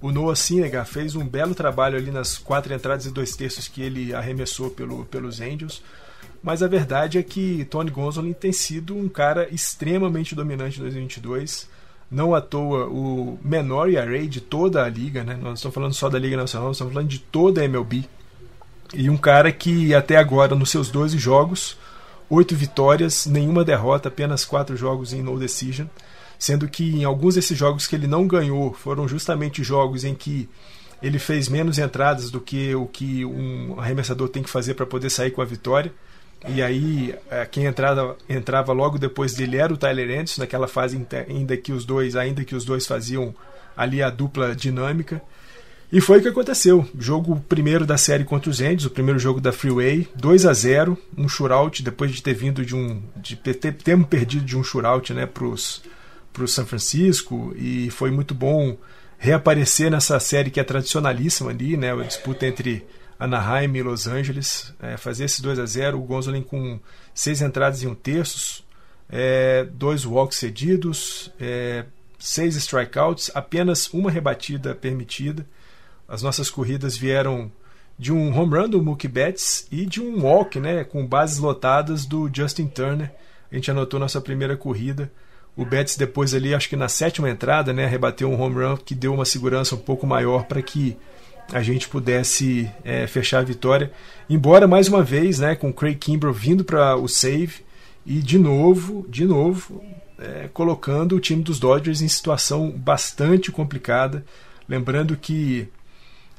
O 0.00 0.12
Noah 0.12 0.36
Syndergaard 0.36 0.88
fez 0.88 1.16
um 1.16 1.26
belo 1.26 1.54
trabalho 1.54 1.96
ali 1.96 2.10
nas 2.10 2.38
quatro 2.38 2.72
entradas 2.72 3.06
e 3.06 3.10
dois 3.10 3.34
terços 3.34 3.66
que 3.66 3.82
ele 3.82 4.14
arremessou 4.14 4.70
pelo, 4.70 5.04
pelos 5.06 5.40
Angels. 5.40 5.82
Mas 6.40 6.62
a 6.62 6.68
verdade 6.68 7.18
é 7.18 7.22
que 7.22 7.64
Tony 7.64 7.90
Gonsolin 7.90 8.32
tem 8.32 8.52
sido 8.52 8.96
um 8.96 9.08
cara 9.08 9.48
extremamente 9.52 10.36
dominante 10.36 10.78
em 10.78 10.82
2022. 10.82 11.68
Não 12.08 12.32
à 12.34 12.40
toa 12.40 12.86
o 12.86 13.38
menor 13.42 13.90
ERA 13.90 14.26
de 14.26 14.40
toda 14.40 14.84
a 14.84 14.88
liga, 14.88 15.24
né? 15.24 15.36
Nós 15.40 15.58
estamos 15.58 15.74
falando 15.74 15.94
só 15.94 16.08
da 16.08 16.18
Liga 16.18 16.36
Nacional, 16.36 16.70
estamos 16.70 16.92
falando 16.92 17.08
de 17.08 17.18
toda 17.18 17.60
a 17.60 17.64
MLB. 17.64 18.04
E 18.94 19.10
um 19.10 19.16
cara 19.16 19.50
que 19.52 19.92
até 19.94 20.16
agora, 20.16 20.54
nos 20.54 20.70
seus 20.70 20.90
12 20.90 21.18
jogos, 21.18 21.76
oito 22.30 22.54
vitórias, 22.54 23.26
nenhuma 23.26 23.64
derrota, 23.64 24.08
apenas 24.08 24.44
quatro 24.44 24.76
jogos 24.76 25.12
em 25.12 25.22
no 25.22 25.38
decision 25.38 25.88
sendo 26.38 26.68
que 26.68 26.96
em 26.96 27.04
alguns 27.04 27.34
desses 27.34 27.56
jogos 27.56 27.86
que 27.86 27.96
ele 27.96 28.06
não 28.06 28.26
ganhou 28.26 28.72
foram 28.72 29.08
justamente 29.08 29.64
jogos 29.64 30.04
em 30.04 30.14
que 30.14 30.48
ele 31.02 31.18
fez 31.18 31.48
menos 31.48 31.78
entradas 31.78 32.30
do 32.30 32.40
que 32.40 32.74
o 32.74 32.86
que 32.86 33.24
um 33.24 33.78
arremessador 33.78 34.28
tem 34.28 34.42
que 34.42 34.50
fazer 34.50 34.74
para 34.74 34.86
poder 34.86 35.10
sair 35.10 35.30
com 35.30 35.42
a 35.42 35.44
vitória. 35.44 35.92
E 36.48 36.62
aí 36.62 37.14
é, 37.30 37.44
quem 37.46 37.66
entrava, 37.66 38.16
entrava 38.28 38.72
logo 38.72 38.98
depois 38.98 39.34
dele 39.34 39.56
era 39.56 39.72
o 39.72 39.76
Tyler 39.76 40.10
Anderson, 40.10 40.40
naquela 40.40 40.68
fase 40.68 41.00
ainda 41.28 41.56
que 41.56 41.72
os 41.72 41.84
dois, 41.84 42.14
ainda 42.14 42.44
que 42.44 42.54
os 42.54 42.64
dois 42.64 42.86
faziam 42.86 43.34
ali 43.76 44.02
a 44.02 44.10
dupla 44.10 44.54
dinâmica. 44.54 45.20
E 45.90 46.00
foi 46.00 46.18
o 46.18 46.22
que 46.22 46.28
aconteceu. 46.28 46.86
Jogo 46.98 47.42
primeiro 47.48 47.86
da 47.86 47.96
série 47.96 48.24
contra 48.24 48.50
os 48.50 48.60
Angels, 48.60 48.84
o 48.84 48.90
primeiro 48.90 49.18
jogo 49.18 49.40
da 49.40 49.52
Freeway, 49.52 50.06
2 50.14 50.44
a 50.44 50.52
0 50.52 50.98
um 51.16 51.28
shootout, 51.28 51.82
depois 51.82 52.12
de 52.12 52.22
ter 52.22 52.34
vindo 52.34 52.64
de 52.64 52.76
um. 52.76 53.02
de 53.16 53.36
ter, 53.36 53.54
ter 53.54 54.04
perdido 54.04 54.44
de 54.44 54.56
um 54.56 54.62
shootout 54.62 55.14
né, 55.14 55.24
para 55.24 55.44
os 55.44 55.82
para 56.38 56.44
o 56.44 56.48
São 56.48 56.64
Francisco 56.64 57.52
e 57.56 57.90
foi 57.90 58.12
muito 58.12 58.32
bom 58.32 58.78
reaparecer 59.18 59.90
nessa 59.90 60.20
série 60.20 60.50
que 60.50 60.60
é 60.60 60.64
tradicionalíssima 60.64 61.50
ali, 61.50 61.76
né? 61.76 61.92
A 61.92 62.04
disputa 62.04 62.46
entre 62.46 62.86
Anaheim 63.18 63.76
e 63.76 63.82
Los 63.82 64.06
Angeles, 64.06 64.72
é, 64.80 64.96
fazer 64.96 65.24
esse 65.24 65.42
2 65.42 65.58
a 65.58 65.66
0 65.66 65.98
o 65.98 66.02
Gonzolin 66.02 66.42
com 66.42 66.78
seis 67.12 67.42
entradas 67.42 67.82
e 67.82 67.88
um 67.88 67.94
terços, 67.94 68.64
é, 69.10 69.66
dois 69.72 70.06
walks 70.06 70.38
cedidos, 70.38 71.32
é, 71.40 71.84
seis 72.20 72.54
strikeouts, 72.54 73.32
apenas 73.34 73.92
uma 73.92 74.08
rebatida 74.08 74.76
permitida. 74.76 75.44
As 76.06 76.22
nossas 76.22 76.48
corridas 76.48 76.96
vieram 76.96 77.50
de 77.98 78.12
um 78.12 78.32
home 78.38 78.56
run 78.56 78.68
do 78.68 78.80
Mookie 78.80 79.08
Betts 79.08 79.66
e 79.72 79.84
de 79.84 80.00
um 80.00 80.22
walk, 80.22 80.60
né, 80.60 80.84
com 80.84 81.04
bases 81.04 81.38
lotadas 81.38 82.06
do 82.06 82.30
Justin 82.32 82.68
Turner. 82.68 83.12
A 83.50 83.56
gente 83.56 83.68
anotou 83.72 83.98
nossa 83.98 84.20
primeira 84.20 84.56
corrida 84.56 85.10
o 85.58 85.64
Betts 85.64 85.96
depois 85.96 86.32
ali, 86.34 86.54
acho 86.54 86.68
que 86.68 86.76
na 86.76 86.88
sétima 86.88 87.28
entrada, 87.28 87.72
né, 87.72 87.84
rebateu 87.84 88.30
um 88.30 88.40
home 88.40 88.64
run 88.64 88.76
que 88.76 88.94
deu 88.94 89.12
uma 89.12 89.24
segurança 89.24 89.74
um 89.74 89.78
pouco 89.78 90.06
maior 90.06 90.44
para 90.44 90.62
que 90.62 90.96
a 91.52 91.60
gente 91.62 91.88
pudesse 91.88 92.70
é, 92.84 93.08
fechar 93.08 93.40
a 93.40 93.44
vitória. 93.44 93.90
Embora 94.30 94.68
mais 94.68 94.86
uma 94.86 95.02
vez, 95.02 95.40
né, 95.40 95.56
com 95.56 95.70
o 95.70 95.74
Craig 95.74 95.96
Kimbrell 95.96 96.32
vindo 96.32 96.62
para 96.62 96.94
o 96.94 97.08
save 97.08 97.56
e 98.06 98.20
de 98.20 98.38
novo, 98.38 99.04
de 99.08 99.24
novo, 99.24 99.82
é, 100.16 100.48
colocando 100.52 101.16
o 101.16 101.20
time 101.20 101.42
dos 101.42 101.58
Dodgers 101.58 102.02
em 102.02 102.08
situação 102.08 102.70
bastante 102.70 103.50
complicada. 103.50 104.24
Lembrando 104.68 105.16
que 105.16 105.66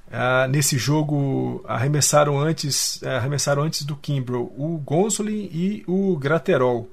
ah, 0.10 0.48
nesse 0.48 0.78
jogo 0.78 1.62
arremessaram 1.68 2.40
antes, 2.40 3.04
arremessaram 3.04 3.64
antes 3.64 3.84
do 3.84 3.98
Kimbrell 3.98 4.54
o 4.58 4.78
Gonsolin 4.78 5.50
e 5.52 5.84
o 5.86 6.16
Graterol. 6.16 6.90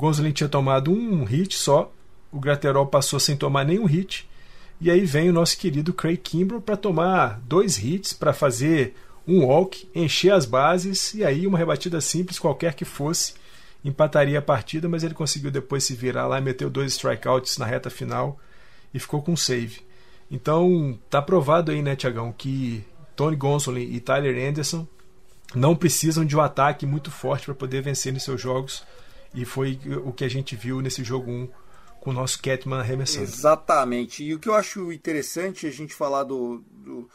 Gonzalez 0.00 0.34
tinha 0.34 0.48
tomado 0.48 0.90
um 0.90 1.24
hit 1.24 1.54
só, 1.54 1.92
o 2.32 2.40
Graterol 2.40 2.86
passou 2.86 3.20
sem 3.20 3.36
tomar 3.36 3.64
nenhum 3.64 3.84
hit, 3.84 4.28
e 4.80 4.90
aí 4.90 5.04
vem 5.04 5.28
o 5.28 5.32
nosso 5.32 5.58
querido 5.58 5.92
Craig 5.92 6.16
Kimbrell 6.16 6.60
para 6.60 6.76
tomar 6.76 7.38
dois 7.40 7.78
hits, 7.78 8.12
para 8.14 8.32
fazer 8.32 8.94
um 9.28 9.44
walk, 9.44 9.88
encher 9.94 10.32
as 10.32 10.46
bases, 10.46 11.12
e 11.12 11.22
aí 11.22 11.46
uma 11.46 11.58
rebatida 11.58 12.00
simples, 12.00 12.38
qualquer 12.38 12.74
que 12.74 12.84
fosse, 12.84 13.34
empataria 13.84 14.38
a 14.38 14.42
partida, 14.42 14.88
mas 14.88 15.04
ele 15.04 15.14
conseguiu 15.14 15.50
depois 15.50 15.84
se 15.84 15.94
virar 15.94 16.26
lá 16.26 16.40
meteu 16.40 16.70
dois 16.70 16.92
strikeouts 16.92 17.58
na 17.58 17.66
reta 17.66 17.90
final 17.90 18.38
e 18.92 18.98
ficou 18.98 19.20
com 19.20 19.36
save. 19.36 19.80
Então, 20.30 20.98
tá 21.10 21.20
provado 21.20 21.70
aí, 21.70 21.82
né, 21.82 21.94
Tiagão, 21.94 22.32
que 22.32 22.84
Tony 23.14 23.36
Gonsolin 23.36 23.82
e 23.82 24.00
Tyler 24.00 24.48
Anderson 24.48 24.86
não 25.54 25.76
precisam 25.76 26.24
de 26.24 26.36
um 26.36 26.40
ataque 26.40 26.86
muito 26.86 27.10
forte 27.10 27.46
para 27.46 27.54
poder 27.54 27.82
vencer 27.82 28.12
nos 28.12 28.22
seus 28.22 28.40
jogos 28.40 28.82
e 29.34 29.44
foi 29.44 29.78
o 30.04 30.12
que 30.12 30.24
a 30.24 30.28
gente 30.28 30.56
viu 30.56 30.80
nesse 30.80 31.04
jogo 31.04 31.30
1 31.30 31.48
com 32.00 32.10
o 32.10 32.12
nosso 32.12 32.40
Catman 32.42 32.80
arremessando. 32.80 33.24
Exatamente. 33.24 34.24
E 34.24 34.34
o 34.34 34.38
que 34.38 34.48
eu 34.48 34.54
acho 34.54 34.90
interessante 34.92 35.66
a 35.66 35.70
gente 35.70 35.94
falar 35.94 36.24
do, 36.24 36.64
do... 36.70 37.08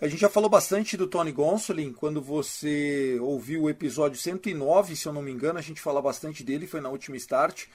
A 0.00 0.08
gente 0.08 0.20
já 0.20 0.28
falou 0.28 0.48
bastante 0.48 0.96
do 0.96 1.06
Tony 1.06 1.32
Gonsolin. 1.32 1.92
Quando 1.92 2.22
você 2.22 3.18
ouviu 3.20 3.62
o 3.62 3.70
episódio 3.70 4.18
109, 4.18 4.96
se 4.96 5.06
eu 5.06 5.12
não 5.12 5.22
me 5.22 5.30
engano, 5.30 5.58
a 5.58 5.62
gente 5.62 5.80
fala 5.80 6.00
bastante 6.00 6.42
dele, 6.44 6.66
foi 6.66 6.80
na 6.80 6.88
última 6.88 7.16
start. 7.16 7.66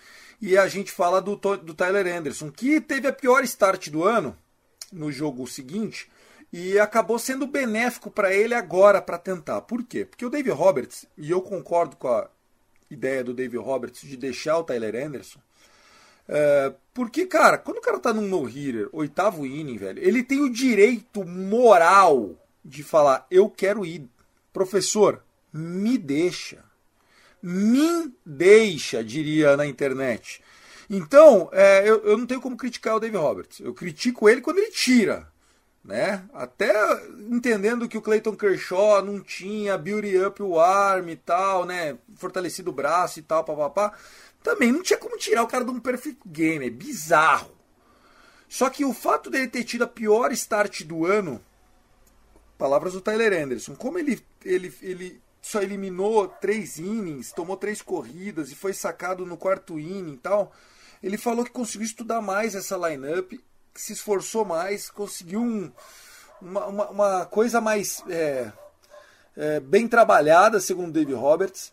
E 0.42 0.58
a 0.58 0.68
gente 0.68 0.92
fala 0.92 1.22
do, 1.22 1.36
do 1.36 1.74
Tyler 1.74 2.08
Anderson, 2.08 2.50
que 2.50 2.80
teve 2.80 3.08
a 3.08 3.14
pior 3.14 3.44
start 3.44 3.90
do 3.90 4.04
ano 4.04 4.38
no 4.92 5.12
jogo 5.12 5.46
seguinte 5.48 6.10
e 6.52 6.80
acabou 6.80 7.20
sendo 7.20 7.46
benéfico 7.46 8.10
para 8.10 8.34
ele 8.34 8.54
agora 8.54 9.02
para 9.02 9.18
tentar. 9.18 9.62
Por 9.62 9.84
quê? 9.84 10.06
Porque 10.06 10.26
o 10.26 10.30
Dave 10.30 10.50
Roberts, 10.50 11.06
e 11.18 11.30
eu 11.30 11.42
concordo 11.42 11.96
com 11.98 12.08
a, 12.08 12.30
ideia 12.90 13.24
do 13.24 13.34
Dave 13.34 13.58
Roberts 13.58 14.02
de 14.02 14.18
deixar 14.18 14.58
o 14.58 14.64
Tyler 14.64 14.96
Anderson. 14.96 15.40
É, 16.28 16.74
porque, 16.94 17.26
cara, 17.26 17.58
quando 17.58 17.78
o 17.78 17.82
cara 17.82 18.00
tá 18.00 18.14
num 18.14 18.28
no-hitter, 18.28 18.90
oitavo 18.92 19.46
inning, 19.46 19.78
velho, 19.78 20.04
ele 20.04 20.24
tem 20.24 20.42
o 20.42 20.52
direito 20.52 21.24
moral 21.24 22.36
de 22.64 22.84
falar: 22.84 23.26
eu 23.32 23.50
quero 23.50 23.86
ir. 23.86 24.08
Professor, 24.52 25.24
me 25.54 25.98
deixa. 25.98 26.64
Me 27.42 28.12
deixa, 28.26 29.04
diria 29.04 29.56
na 29.56 29.66
internet. 29.66 30.42
Então, 30.90 31.50
é, 31.52 31.88
eu, 31.88 32.04
eu 32.04 32.18
não 32.18 32.26
tenho 32.26 32.42
como 32.42 32.58
criticar 32.58 32.96
o 32.96 33.00
Dave 33.00 33.16
Roberts. 33.16 33.60
Eu 33.60 33.74
critico 33.74 34.28
ele 34.28 34.42
quando 34.42 34.58
ele 34.58 34.72
tira 34.72 35.28
né? 35.88 36.28
Até 36.34 36.70
entendendo 37.30 37.88
que 37.88 37.98
o 37.98 38.02
Clayton 38.02 38.36
Kershaw 38.36 39.02
não 39.02 39.22
tinha 39.22 39.78
beauty 39.78 40.18
up 40.18 40.44
o 40.44 40.60
arm 40.60 41.08
e 41.08 41.16
tal, 41.16 41.66
né? 41.66 41.98
Fortalecido 42.18 42.72
o 42.72 42.74
braço 42.74 43.20
e 43.20 43.22
tal, 43.22 43.46
papapá. 43.46 43.98
Também 44.44 44.70
não 44.70 44.84
tinha 44.84 45.00
como 45.00 45.18
tirar 45.18 45.44
o 45.44 45.48
cara 45.48 45.64
de 45.64 45.72
um 45.72 45.80
perfect 45.80 46.20
game, 46.26 46.68
é 46.68 46.70
bizarro. 46.70 47.56
Só 48.50 48.70
que 48.70 48.84
o 48.84 48.94
fato 48.94 49.30
dele 49.30 49.48
ter 49.48 49.64
tido 49.64 49.86
a 49.86 49.88
pior 49.88 50.32
start 50.34 50.84
do 50.84 51.06
ano, 51.06 51.42
palavras 52.58 52.92
do 52.92 53.02
Tyler 53.02 53.42
Anderson, 53.42 53.74
como 53.74 53.98
ele, 53.98 54.22
ele, 54.44 54.74
ele 54.82 55.22
só 55.42 55.62
eliminou 55.62 56.28
três 56.28 56.80
innings, 56.80 57.32
tomou 57.32 57.56
três 57.56 57.82
corridas 57.82 58.52
e 58.52 58.56
foi 58.56 58.74
sacado 58.74 59.26
no 59.26 59.38
quarto 59.38 59.80
inning 59.80 60.14
e 60.14 60.18
tal, 60.18 60.52
ele 61.02 61.18
falou 61.18 61.46
que 61.46 61.52
conseguiu 61.52 61.86
estudar 61.86 62.22
mais 62.22 62.56
essa 62.56 62.76
lineup 62.76 63.34
se 63.82 63.94
esforçou 63.94 64.46
mais, 64.46 64.90
conseguiu 64.90 65.42
um, 65.42 65.72
uma, 66.42 66.66
uma, 66.66 66.90
uma, 66.90 67.26
coisa 67.26 67.62
mais 67.62 68.04
é, 68.10 68.52
é, 69.36 69.60
bem 69.60 69.88
trabalhada, 69.88 70.60
segundo 70.60 70.92
Dave 70.92 71.14
Roberts. 71.14 71.72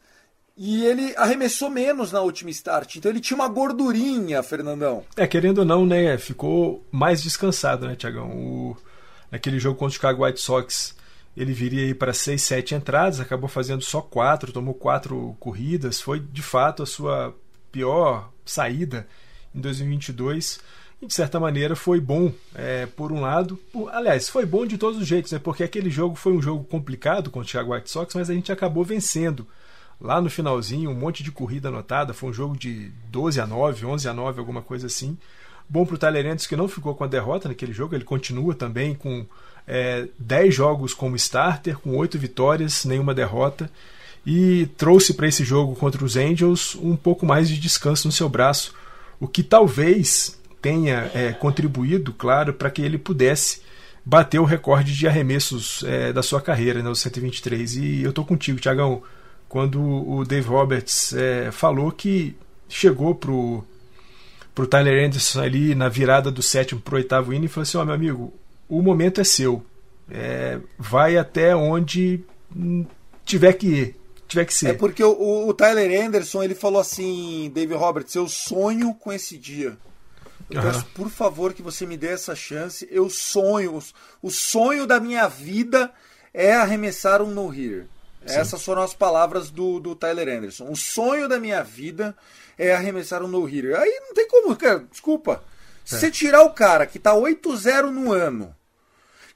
E 0.56 0.84
ele 0.84 1.12
arremessou 1.16 1.68
menos 1.68 2.12
na 2.12 2.20
última 2.20 2.50
start. 2.50 2.96
Então 2.96 3.10
ele 3.10 3.20
tinha 3.20 3.34
uma 3.34 3.48
gordurinha, 3.48 4.42
Fernandão. 4.42 5.02
É, 5.16 5.26
querendo 5.26 5.58
ou 5.58 5.64
não, 5.64 5.84
né? 5.84 6.16
Ficou 6.16 6.84
mais 6.92 7.22
descansado, 7.22 7.88
né, 7.88 7.96
Tiagão? 7.96 8.30
O... 8.30 8.76
Naquele 9.32 9.58
jogo 9.58 9.76
contra 9.76 9.90
o 9.90 9.94
Chicago 9.94 10.24
White 10.24 10.40
Sox, 10.40 10.94
ele 11.36 11.52
viria 11.52 11.86
aí 11.86 11.94
para 11.94 12.12
6, 12.12 12.40
7 12.40 12.74
entradas, 12.76 13.18
acabou 13.18 13.48
fazendo 13.48 13.82
só 13.82 14.00
4, 14.00 14.52
tomou 14.52 14.74
4 14.74 15.36
corridas. 15.40 16.00
Foi 16.00 16.20
de 16.20 16.42
fato 16.42 16.84
a 16.84 16.86
sua 16.86 17.34
pior 17.72 18.30
saída 18.44 19.08
em 19.52 19.60
2022 19.60 20.60
e 21.04 21.06
de 21.06 21.14
certa 21.14 21.38
maneira 21.38 21.76
foi 21.76 22.00
bom 22.00 22.32
é, 22.54 22.86
por 22.86 23.12
um 23.12 23.20
lado. 23.20 23.58
Por, 23.72 23.88
aliás, 23.90 24.28
foi 24.28 24.44
bom 24.46 24.66
de 24.66 24.78
todos 24.78 25.00
os 25.00 25.06
jeitos, 25.06 25.32
né? 25.32 25.38
porque 25.38 25.62
aquele 25.62 25.90
jogo 25.90 26.14
foi 26.14 26.32
um 26.32 26.42
jogo 26.42 26.64
complicado 26.64 27.30
contra 27.30 27.46
o 27.46 27.50
Thiago 27.50 27.74
White 27.74 27.90
Sox, 27.90 28.14
mas 28.14 28.30
a 28.30 28.34
gente 28.34 28.50
acabou 28.50 28.84
vencendo. 28.84 29.46
Lá 30.00 30.20
no 30.20 30.28
finalzinho, 30.28 30.90
um 30.90 30.94
monte 30.94 31.22
de 31.22 31.30
corrida 31.30 31.68
anotada, 31.68 32.12
foi 32.12 32.30
um 32.30 32.32
jogo 32.32 32.56
de 32.56 32.90
12 33.10 33.40
a 33.40 33.46
9, 33.46 33.86
11 33.86 34.08
a 34.08 34.12
9, 34.12 34.40
alguma 34.40 34.62
coisa 34.62 34.86
assim. 34.86 35.16
Bom 35.68 35.86
para 35.86 35.94
o 35.94 36.08
Anderson 36.08 36.48
que 36.48 36.56
não 36.56 36.68
ficou 36.68 36.94
com 36.94 37.04
a 37.04 37.06
derrota 37.06 37.48
naquele 37.48 37.72
jogo, 37.72 37.94
ele 37.94 38.04
continua 38.04 38.54
também 38.54 38.94
com 38.94 39.24
é, 39.66 40.08
10 40.18 40.54
jogos 40.54 40.92
como 40.92 41.16
starter, 41.16 41.78
com 41.78 41.96
8 41.96 42.18
vitórias, 42.18 42.84
nenhuma 42.84 43.14
derrota 43.14 43.70
e 44.26 44.66
trouxe 44.78 45.12
para 45.12 45.28
esse 45.28 45.44
jogo 45.44 45.76
contra 45.76 46.04
os 46.04 46.16
Angels 46.16 46.74
um 46.76 46.96
pouco 46.96 47.26
mais 47.26 47.48
de 47.48 47.58
descanso 47.58 48.08
no 48.08 48.12
seu 48.12 48.28
braço, 48.28 48.74
o 49.20 49.28
que 49.28 49.42
talvez 49.42 50.40
tenha 50.64 51.10
é, 51.12 51.30
contribuído, 51.30 52.10
claro, 52.14 52.54
para 52.54 52.70
que 52.70 52.80
ele 52.80 52.96
pudesse 52.96 53.60
bater 54.02 54.38
o 54.38 54.44
recorde 54.44 54.96
de 54.96 55.06
arremessos 55.06 55.84
é, 55.86 56.10
da 56.10 56.22
sua 56.22 56.40
carreira, 56.40 56.82
né, 56.82 56.88
os 56.88 57.00
123. 57.00 57.76
E 57.76 58.02
eu 58.02 58.08
estou 58.08 58.24
contigo, 58.24 58.58
Tiagão, 58.58 59.02
quando 59.46 59.78
o 59.78 60.24
Dave 60.24 60.48
Roberts 60.48 61.12
é, 61.12 61.52
falou 61.52 61.92
que 61.92 62.34
chegou 62.66 63.14
pro 63.14 63.62
pro 64.54 64.68
Tyler 64.68 65.04
Anderson 65.04 65.42
ali 65.42 65.74
na 65.74 65.88
virada 65.88 66.30
do 66.30 66.40
sétimo 66.40 66.80
pro 66.80 66.96
oitavo 66.96 67.34
inning 67.34 67.44
e 67.44 67.48
falou 67.48 67.64
assim: 67.64 67.76
ó, 67.76 67.82
oh, 67.82 67.84
meu 67.84 67.94
amigo, 67.94 68.32
o 68.66 68.80
momento 68.80 69.20
é 69.20 69.24
seu. 69.24 69.62
É, 70.10 70.60
vai 70.78 71.18
até 71.18 71.54
onde 71.54 72.20
tiver 73.22 73.52
que 73.52 73.66
ir, 73.66 73.96
tiver 74.26 74.46
que 74.46 74.54
ser. 74.54 74.70
É 74.70 74.72
porque 74.72 75.04
o, 75.04 75.46
o 75.46 75.52
Tyler 75.52 76.06
Anderson 76.06 76.42
ele 76.42 76.54
falou 76.54 76.80
assim, 76.80 77.50
David 77.54 77.76
Roberts, 77.76 78.14
eu 78.14 78.26
sonho 78.28 78.94
com 78.94 79.12
esse 79.12 79.36
dia. 79.36 79.76
Eu 80.54 80.60
Aham. 80.60 80.72
peço, 80.72 80.86
por 80.94 81.10
favor, 81.10 81.52
que 81.52 81.62
você 81.62 81.84
me 81.84 81.96
dê 81.96 82.08
essa 82.08 82.34
chance. 82.34 82.86
Eu 82.90 83.10
sonho. 83.10 83.82
O 84.22 84.30
sonho 84.30 84.86
da 84.86 85.00
minha 85.00 85.26
vida 85.26 85.92
é 86.32 86.54
arremessar 86.54 87.20
um 87.20 87.30
no-hitter. 87.30 87.86
Essas 88.24 88.62
foram 88.64 88.82
as 88.82 88.94
palavras 88.94 89.50
do, 89.50 89.78
do 89.78 89.94
Tyler 89.94 90.28
Anderson. 90.28 90.70
O 90.70 90.76
sonho 90.76 91.28
da 91.28 91.38
minha 91.38 91.62
vida 91.62 92.16
é 92.56 92.74
arremessar 92.74 93.22
um 93.22 93.28
no-hitter. 93.28 93.78
Aí 93.78 94.00
não 94.00 94.14
tem 94.14 94.26
como, 94.28 94.56
cara. 94.56 94.86
Desculpa. 94.90 95.42
Se 95.84 95.98
você 95.98 96.10
tirar 96.10 96.42
o 96.42 96.50
cara 96.50 96.86
que 96.86 96.98
tá 96.98 97.12
8-0 97.12 97.90
no 97.90 98.12
ano, 98.12 98.54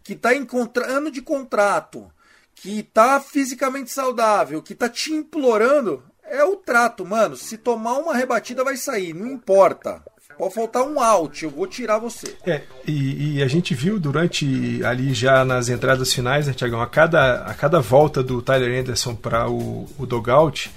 que 0.02 0.14
tá 0.14 0.34
em 0.34 0.46
contra... 0.46 0.86
ano 0.86 1.10
de 1.10 1.20
contrato, 1.20 2.10
que 2.54 2.82
tá 2.82 3.20
fisicamente 3.20 3.90
saudável, 3.90 4.62
que 4.62 4.74
tá 4.74 4.88
te 4.88 5.12
implorando, 5.12 6.02
é 6.24 6.42
o 6.42 6.56
trato, 6.56 7.04
mano. 7.04 7.36
Se 7.36 7.58
tomar 7.58 7.98
uma 7.98 8.14
rebatida 8.14 8.64
vai 8.64 8.76
sair, 8.76 9.12
não 9.12 9.26
importa. 9.26 10.02
Pode 10.38 10.54
faltar 10.54 10.84
um 10.84 11.00
out, 11.00 11.44
eu 11.44 11.50
vou 11.50 11.66
tirar 11.66 11.98
você. 11.98 12.36
É, 12.46 12.62
e, 12.86 13.38
e 13.38 13.42
a 13.42 13.48
gente 13.48 13.74
viu 13.74 13.98
durante 13.98 14.80
ali 14.84 15.12
já 15.12 15.44
nas 15.44 15.68
entradas 15.68 16.12
finais, 16.12 16.46
né, 16.46 16.52
Tiagão, 16.52 16.80
a 16.80 16.86
cada, 16.86 17.42
a 17.42 17.52
cada 17.54 17.80
volta 17.80 18.22
do 18.22 18.40
Tyler 18.40 18.80
Anderson 18.80 19.16
para 19.16 19.50
o, 19.50 19.88
o 19.98 20.06
dogout, 20.06 20.70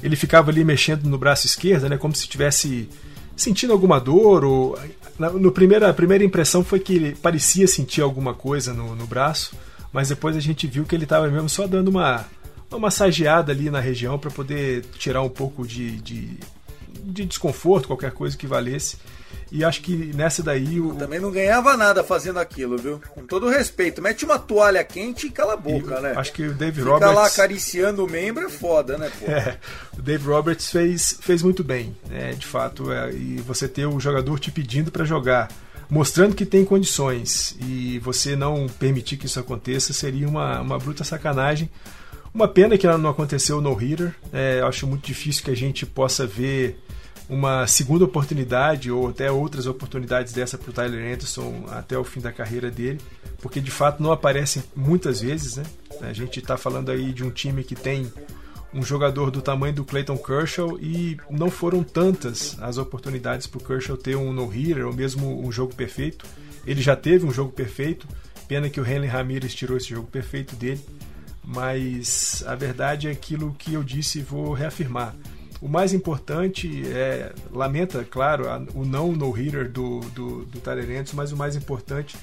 ele 0.00 0.14
ficava 0.14 0.52
ali 0.52 0.64
mexendo 0.64 1.04
no 1.06 1.18
braço 1.18 1.46
esquerdo, 1.46 1.88
né, 1.88 1.96
como 1.96 2.14
se 2.14 2.22
estivesse 2.22 2.88
sentindo 3.36 3.72
alguma 3.72 3.98
dor. 3.98 4.44
Ou, 4.44 4.78
na, 5.18 5.30
no 5.30 5.50
primeira, 5.50 5.90
a 5.90 5.94
primeira 5.94 6.22
impressão 6.22 6.62
foi 6.62 6.78
que 6.78 6.94
ele 6.94 7.16
parecia 7.16 7.66
sentir 7.66 8.02
alguma 8.02 8.34
coisa 8.34 8.72
no, 8.72 8.94
no 8.94 9.04
braço, 9.04 9.56
mas 9.92 10.10
depois 10.10 10.36
a 10.36 10.40
gente 10.40 10.66
viu 10.68 10.84
que 10.84 10.94
ele 10.94 11.04
estava 11.04 11.26
mesmo 11.28 11.48
só 11.48 11.66
dando 11.66 11.88
uma, 11.88 12.24
uma 12.70 12.78
massageada 12.78 13.50
ali 13.50 13.68
na 13.68 13.80
região 13.80 14.16
para 14.16 14.30
poder 14.30 14.84
tirar 14.96 15.22
um 15.22 15.28
pouco 15.28 15.66
de, 15.66 15.96
de, 16.00 16.38
de 17.04 17.24
desconforto, 17.24 17.86
qualquer 17.86 18.12
coisa 18.12 18.36
que 18.36 18.46
valesse. 18.46 18.96
E 19.50 19.64
acho 19.64 19.80
que 19.80 20.12
nessa 20.14 20.42
daí 20.42 20.78
o, 20.78 20.94
Também 20.94 21.18
não 21.18 21.30
ganhava 21.30 21.76
nada 21.76 22.04
fazendo 22.04 22.38
aquilo, 22.38 22.76
viu? 22.76 23.00
Com 23.14 23.24
todo 23.24 23.48
respeito, 23.48 24.02
mete 24.02 24.24
uma 24.24 24.38
toalha 24.38 24.84
quente 24.84 25.26
e 25.26 25.30
cala 25.30 25.54
a 25.54 25.56
boca, 25.56 25.98
E 25.98 26.02
né? 26.02 26.12
Acho 26.16 26.32
que 26.32 26.42
o 26.42 26.52
Dave 26.52 26.80
Ficar 26.80 26.92
Roberts. 26.92 27.14
lá 27.14 27.26
acariciando 27.26 28.04
o 28.04 28.10
membro 28.10 28.44
é 28.44 28.50
foda, 28.50 28.98
né, 28.98 29.10
pô? 29.18 29.26
É, 29.38 29.56
o 29.96 30.02
Dave 30.02 30.26
Roberts 30.26 30.70
fez, 30.70 31.18
fez 31.20 31.42
muito 31.42 31.64
bem, 31.64 31.96
né, 32.10 32.32
de 32.32 32.46
fato. 32.46 32.92
é, 32.92 33.10
e 33.12 33.36
você 33.46 33.66
ter 33.68 33.86
o 33.86 33.98
jogador 33.98 34.38
te 34.38 34.50
pedindo 34.50 34.90
para 34.90 35.04
jogar, 35.04 35.48
mostrando 35.88 36.34
que 36.34 36.44
tem 36.44 36.64
condições, 36.64 37.56
e 37.60 37.98
você 38.00 38.36
não 38.36 38.66
permitir 38.66 39.16
que 39.16 39.26
isso 39.26 39.40
aconteça 39.40 39.92
seria 39.92 40.28
uma, 40.28 40.60
uma 40.60 40.78
bruta 40.78 41.04
sacanagem. 41.04 41.70
Uma 42.32 42.46
pena 42.46 42.76
que 42.76 42.86
não 42.86 43.10
aconteceu 43.10 43.60
no 43.60 43.74
hitter. 43.74 44.14
É, 44.32 44.60
acho 44.60 44.86
muito 44.86 45.06
difícil 45.06 45.44
que 45.44 45.50
a 45.50 45.56
gente 45.56 45.86
possa 45.86 46.26
ver 46.26 46.78
uma 47.28 47.66
segunda 47.66 48.04
oportunidade 48.04 48.90
ou 48.90 49.08
até 49.08 49.30
outras 49.30 49.66
oportunidades 49.66 50.32
dessa 50.32 50.56
para 50.56 50.70
o 50.70 50.72
Tyler 50.72 51.12
Anderson 51.12 51.66
até 51.68 51.98
o 51.98 52.04
fim 52.04 52.20
da 52.20 52.32
carreira 52.32 52.70
dele, 52.70 52.98
porque 53.42 53.60
de 53.60 53.70
fato 53.70 54.02
não 54.02 54.10
aparecem 54.10 54.62
muitas 54.74 55.20
vezes, 55.20 55.56
né? 55.56 55.64
A 56.00 56.12
gente 56.12 56.38
está 56.38 56.56
falando 56.56 56.90
aí 56.90 57.12
de 57.12 57.22
um 57.22 57.30
time 57.30 57.62
que 57.62 57.74
tem 57.74 58.10
um 58.72 58.82
jogador 58.82 59.30
do 59.30 59.42
tamanho 59.42 59.74
do 59.74 59.84
Clayton 59.84 60.16
Kershaw 60.16 60.78
e 60.80 61.18
não 61.30 61.50
foram 61.50 61.82
tantas 61.82 62.56
as 62.60 62.78
oportunidades 62.78 63.46
para 63.46 63.58
o 63.58 63.64
Kershaw 63.64 63.96
ter 63.96 64.16
um 64.16 64.32
no-hitter 64.32 64.86
ou 64.86 64.92
mesmo 64.92 65.46
um 65.46 65.50
jogo 65.52 65.74
perfeito. 65.74 66.24
Ele 66.66 66.80
já 66.80 66.94
teve 66.94 67.26
um 67.26 67.32
jogo 67.32 67.52
perfeito, 67.52 68.06
pena 68.46 68.70
que 68.70 68.80
o 68.80 68.86
Henley 68.86 69.08
Ramirez 69.08 69.54
tirou 69.54 69.76
esse 69.76 69.88
jogo 69.88 70.06
perfeito 70.06 70.54
dele, 70.56 70.80
mas 71.48 72.44
a 72.46 72.54
verdade 72.54 73.08
é 73.08 73.10
aquilo 73.10 73.54
que 73.58 73.72
eu 73.72 73.82
disse 73.82 74.18
e 74.18 74.22
vou 74.22 74.52
reafirmar. 74.52 75.16
O 75.60 75.66
mais 75.66 75.92
importante 75.94 76.82
é, 76.86 77.32
lamenta, 77.50 78.04
claro, 78.08 78.48
a- 78.48 78.62
o 78.74 78.84
não 78.84 79.10
no-hitter 79.12 79.68
do, 79.70 80.00
do, 80.14 80.44
do 80.44 80.70
Anderson, 80.70 81.16
mas 81.16 81.32
o 81.32 81.36
mais 81.36 81.56
importante 81.56 82.16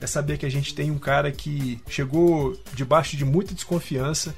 é 0.00 0.06
saber 0.06 0.36
que 0.36 0.44
a 0.44 0.50
gente 0.50 0.74
tem 0.74 0.90
um 0.90 0.98
cara 0.98 1.30
que 1.30 1.80
chegou 1.88 2.58
debaixo 2.74 3.16
de 3.16 3.24
muita 3.24 3.54
desconfiança 3.54 4.34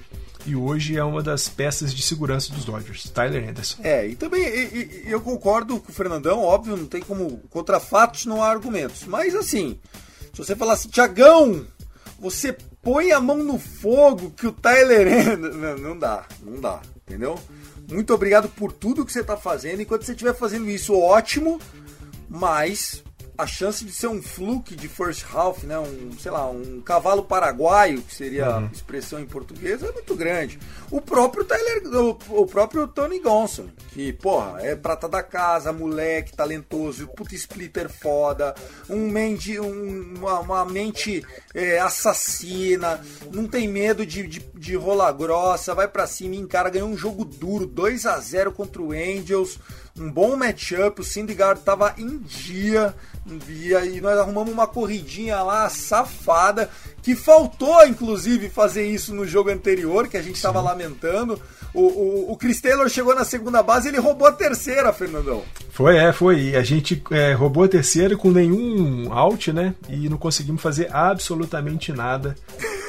e 0.46 0.54
hoje 0.54 0.94
é 0.96 1.02
uma 1.02 1.22
das 1.22 1.48
peças 1.48 1.92
de 1.94 2.02
segurança 2.02 2.52
dos 2.52 2.66
Dodgers, 2.66 3.08
Tyler 3.08 3.48
Anderson. 3.48 3.78
É, 3.82 4.06
e 4.06 4.14
também 4.14 4.42
e- 4.42 5.02
e- 5.06 5.10
eu 5.10 5.22
concordo 5.22 5.80
com 5.80 5.90
o 5.90 5.94
Fernandão, 5.94 6.40
óbvio, 6.40 6.76
não 6.76 6.84
tem 6.86 7.00
como. 7.00 7.38
Contra 7.48 7.80
fatos 7.80 8.26
não 8.26 8.42
há 8.42 8.50
argumentos. 8.50 9.04
Mas 9.06 9.34
assim, 9.34 9.78
se 10.34 10.38
você 10.38 10.54
falar 10.54 10.74
assim, 10.74 10.90
Tiagão, 10.90 11.64
você 12.20 12.54
põe 12.84 13.10
a 13.10 13.20
mão 13.20 13.38
no 13.38 13.58
fogo 13.58 14.30
que 14.30 14.46
o 14.46 14.52
Tyler. 14.52 15.38
Não, 15.38 15.78
não 15.78 15.98
dá, 15.98 16.26
não 16.42 16.60
dá, 16.60 16.80
entendeu? 17.06 17.38
Muito 17.90 18.14
obrigado 18.14 18.48
por 18.48 18.72
tudo 18.72 19.04
que 19.04 19.12
você 19.12 19.24
tá 19.24 19.36
fazendo. 19.36 19.80
Enquanto 19.80 20.04
você 20.04 20.12
estiver 20.12 20.34
fazendo 20.34 20.68
isso, 20.68 20.94
ótimo, 20.94 21.60
mas 22.28 23.02
a 23.36 23.46
chance 23.46 23.84
de 23.84 23.90
ser 23.92 24.06
um 24.06 24.22
fluke 24.22 24.76
de 24.76 24.88
first 24.88 25.24
half, 25.34 25.64
né, 25.64 25.78
um, 25.78 26.10
sei 26.18 26.30
lá, 26.30 26.48
um 26.48 26.80
cavalo 26.80 27.24
paraguaio, 27.24 28.00
que 28.02 28.14
seria 28.14 28.56
a 28.56 28.62
expressão 28.72 29.18
em 29.20 29.26
português, 29.26 29.82
é 29.82 29.90
muito 29.92 30.14
grande. 30.14 30.58
O 30.90 31.00
próprio 31.00 31.44
Tyler, 31.44 31.82
o, 31.86 32.18
o 32.42 32.46
próprio 32.46 32.86
Tony 32.86 33.18
Gonson, 33.18 33.66
que, 33.92 34.12
porra, 34.12 34.60
é 34.62 34.76
prata 34.76 35.08
da 35.08 35.22
casa, 35.22 35.72
moleque, 35.72 36.32
talentoso, 36.36 37.08
puta 37.08 37.34
splitter 37.34 37.88
foda, 37.88 38.54
um 38.88 39.08
mente, 39.08 39.58
um- 39.58 40.14
uma, 40.16 40.38
uma 40.40 40.64
mente 40.64 41.24
é, 41.52 41.80
assassina, 41.80 43.00
não 43.32 43.46
tem 43.46 43.66
medo 43.66 44.06
de, 44.06 44.26
de, 44.26 44.40
de 44.54 44.76
rola 44.76 45.10
grossa, 45.12 45.74
vai 45.74 45.88
pra 45.88 46.06
cima 46.06 46.34
e 46.34 46.38
encara, 46.38 46.70
ganhou 46.70 46.88
um 46.88 46.96
jogo 46.96 47.24
duro, 47.24 47.66
2 47.66 48.06
a 48.06 48.18
0 48.20 48.52
contra 48.52 48.80
o 48.80 48.92
Angels, 48.92 49.58
um 49.98 50.10
bom 50.10 50.36
matchup, 50.36 51.00
o 51.00 51.04
Syndergaard 51.04 51.60
tava 51.60 51.94
em 51.96 52.18
dia, 52.18 52.94
e 53.48 53.74
aí 53.74 54.00
nós 54.00 54.18
arrumamos 54.18 54.52
uma 54.52 54.66
corridinha 54.66 55.40
lá 55.42 55.68
safada, 55.68 56.68
que 57.00 57.14
faltou 57.14 57.86
inclusive 57.86 58.48
fazer 58.48 58.86
isso 58.86 59.14
no 59.14 59.26
jogo 59.26 59.50
anterior, 59.50 60.08
que 60.08 60.16
a 60.16 60.22
gente 60.22 60.40
tava 60.42 60.60
lamentando. 60.60 61.40
O, 61.72 61.82
o, 61.82 62.32
o 62.32 62.36
Chris 62.36 62.60
Taylor 62.60 62.88
chegou 62.88 63.14
na 63.14 63.24
segunda 63.24 63.62
base 63.62 63.86
e 63.86 63.90
ele 63.90 63.98
roubou 63.98 64.26
a 64.26 64.32
terceira, 64.32 64.92
Fernandão. 64.92 65.42
Foi, 65.70 65.96
é, 65.96 66.12
foi. 66.12 66.40
E 66.40 66.56
a 66.56 66.62
gente 66.62 67.02
é, 67.10 67.32
roubou 67.32 67.64
a 67.64 67.68
terceira 67.68 68.16
com 68.16 68.30
nenhum 68.30 69.12
out, 69.12 69.52
né? 69.52 69.74
E 69.88 70.08
não 70.08 70.16
conseguimos 70.16 70.62
fazer 70.62 70.88
absolutamente 70.94 71.92
nada 71.92 72.36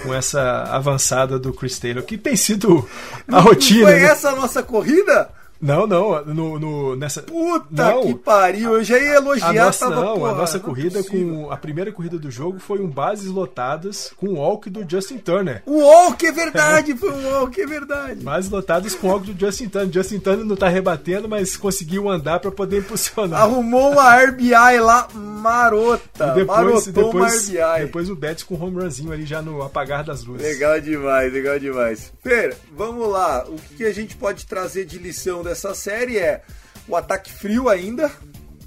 com 0.04 0.14
essa 0.14 0.64
avançada 0.64 1.40
do 1.40 1.52
Chris 1.52 1.80
Taylor, 1.80 2.04
que 2.04 2.18
tem 2.18 2.36
sido 2.36 2.88
a 3.28 3.40
rotina. 3.40 3.90
Foi 3.90 4.00
né? 4.00 4.06
essa 4.06 4.30
a 4.30 4.36
nossa 4.36 4.62
corrida? 4.62 5.30
Não, 5.66 5.88
não, 5.88 6.24
no, 6.26 6.60
no- 6.60 6.96
nessa. 6.96 7.22
Puta 7.24 7.66
não, 7.72 8.04
que 8.04 8.16
pariu, 8.16 8.74
eu 8.74 8.84
já 8.84 8.98
ia 9.00 9.14
A 9.14 9.16
elogiar, 9.16 9.54
nossa, 9.54 9.90
tava, 9.90 10.02
não, 10.06 10.14
porra, 10.20 10.32
a 10.32 10.36
nossa 10.36 10.58
é 10.58 10.60
corrida 10.60 11.04
possível. 11.04 11.46
com. 11.46 11.52
A 11.52 11.58
primeira 11.58 11.92
corrida 11.92 12.18
do 12.18 12.30
jogo 12.30 12.60
foi 12.60 12.80
um 12.80 12.88
bases 12.90 13.28
lotadas 13.28 14.12
com 14.18 14.28
o 14.28 14.36
walk 14.36 14.70
do 14.70 14.86
Justin 14.90 15.18
Turner. 15.18 15.64
O 15.66 15.80
walk 15.80 16.26
é 16.26 16.32
verdade, 16.32 16.96
foi 16.96 17.12
um 17.12 17.32
walk, 17.32 17.60
é 17.62 17.66
verdade. 17.66 18.22
Bases 18.22 18.50
lotadas 18.52 18.94
com 18.96 19.08
o 19.08 19.12
walk 19.12 19.32
do 19.32 19.40
Justin 19.46 19.68
Turner. 19.70 19.92
Justin 19.94 20.20
Turner 20.20 20.46
não 20.46 20.56
tá 20.56 20.68
rebatendo, 20.70 21.28
mas 21.28 21.58
conseguiu 21.58 22.10
andar 22.10 22.40
para 22.40 22.52
poder 22.52 22.80
impulsionar. 22.80 23.42
Arrumou 23.42 23.92
uma 23.94 24.16
RBI 24.24 24.80
lá 24.80 25.08
marota. 25.14 26.28
E 26.28 26.36
depois, 26.36 26.46
Marotou 26.48 26.92
depois, 27.06 27.50
uma 27.50 27.66
RBI. 27.74 27.86
depois 27.86 28.10
o 28.10 28.16
Betts 28.16 28.44
com 28.44 28.56
um 28.56 28.64
home 28.64 28.82
runzinho 28.84 29.12
ali 29.12 29.26
já 29.26 29.42
no 29.42 29.62
apagar 29.64 30.04
das 30.04 30.24
luzes. 30.24 30.42
Legal 30.46 30.80
demais, 30.80 31.32
legal 31.34 31.60
demais. 31.60 32.12
Fer, 32.22 32.56
vamos 32.76 33.08
lá. 33.10 33.46
O 33.48 33.56
que 33.78 33.84
a 33.86 33.94
gente 33.94 34.16
pode 34.16 34.46
trazer 34.46 34.86
de 34.86 34.98
lição 34.98 35.44
dessa 35.44 35.55
série 35.56 36.18
é 36.18 36.42
o 36.88 36.96
ataque 36.96 37.32
frio 37.32 37.70
ainda, 37.70 38.12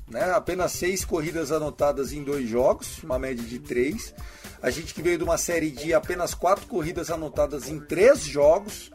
né? 0.09 0.33
Apenas 0.33 0.73
seis 0.73 1.05
corridas 1.05 1.53
anotadas 1.53 2.13
em 2.13 2.23
dois 2.23 2.49
jogos, 2.49 3.03
uma 3.03 3.19
média 3.19 3.45
de 3.45 3.59
três. 3.59 4.15
A 4.63 4.71
gente 4.71 4.93
que 4.93 5.03
veio 5.03 5.19
de 5.19 5.25
uma 5.25 5.39
série 5.39 5.71
de 5.71 5.95
apenas 5.95 6.35
quatro 6.35 6.67
corridas 6.67 7.11
anotadas 7.11 7.69
em 7.69 7.79
três 7.79 8.25
jogos 8.25 8.91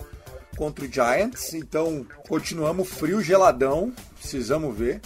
contra 0.57 0.85
o 0.85 0.91
Giants, 0.91 1.53
então 1.53 2.05
continuamos 2.27 2.89
frio, 2.89 3.21
geladão, 3.21 3.93
precisamos 4.19 4.77
ver. 4.77 5.01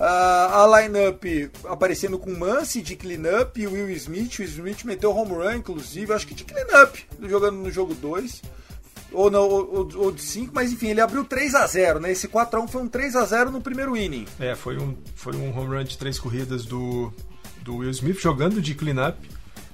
Ah, 0.00 0.64
a 0.64 0.80
lineup 0.80 1.24
aparecendo 1.66 2.18
com 2.18 2.32
Mance 2.32 2.82
de 2.82 2.96
cleanup 2.96 3.60
e 3.60 3.66
Will 3.66 3.90
Smith. 3.90 4.38
O 4.40 4.42
Smith 4.42 4.84
meteu 4.84 5.14
home 5.14 5.32
run, 5.32 5.54
inclusive, 5.54 6.12
acho 6.12 6.26
que 6.26 6.34
de 6.34 6.44
cleanup, 6.44 7.06
jogando 7.22 7.58
no 7.58 7.70
jogo 7.70 7.94
2. 7.94 8.42
Ou, 9.14 9.30
não, 9.30 9.42
ou, 9.48 9.88
ou- 9.96 10.12
de 10.12 10.22
5, 10.22 10.52
mas 10.54 10.72
enfim, 10.72 10.88
ele 10.88 11.00
abriu 11.00 11.24
3 11.24 11.54
a 11.54 11.66
0 11.66 12.00
né? 12.00 12.10
Esse 12.12 12.28
4x1 12.28 12.68
foi 12.68 12.82
um 12.82 12.88
3 12.88 13.16
a 13.16 13.24
0 13.24 13.50
no 13.50 13.60
primeiro 13.60 13.96
inning. 13.96 14.26
É, 14.40 14.54
foi 14.54 14.76
um, 14.78 14.94
foi 15.14 15.34
um 15.36 15.56
home 15.56 15.76
run 15.76 15.84
de 15.84 15.96
três 15.98 16.18
corridas 16.18 16.64
do, 16.64 17.12
do 17.62 17.76
Will 17.76 17.90
Smith 17.90 18.20
jogando 18.20 18.60
de 18.60 18.74
cleanup, 18.74 19.18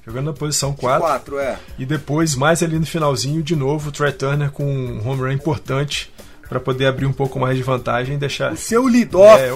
jogando 0.06 0.26
na 0.26 0.32
posição 0.32 0.72
4. 0.74 1.00
4, 1.00 1.38
é. 1.38 1.58
E 1.78 1.84
depois, 1.86 2.34
mais 2.34 2.62
ali 2.62 2.78
no 2.78 2.86
finalzinho, 2.86 3.42
de 3.42 3.54
novo, 3.56 3.88
o 3.90 3.92
Trey 3.92 4.12
Turner 4.12 4.50
com 4.50 4.64
um 4.64 5.06
home 5.08 5.22
run 5.22 5.32
importante 5.32 6.12
para 6.48 6.58
poder 6.58 6.86
abrir 6.86 7.04
um 7.04 7.12
pouco 7.12 7.38
mais 7.38 7.56
de 7.58 7.62
vantagem 7.62 8.14
e 8.14 8.18
deixar. 8.18 8.52
O 8.52 8.56
seu 8.56 8.84
lead-off 8.86 9.42
É, 9.42 9.48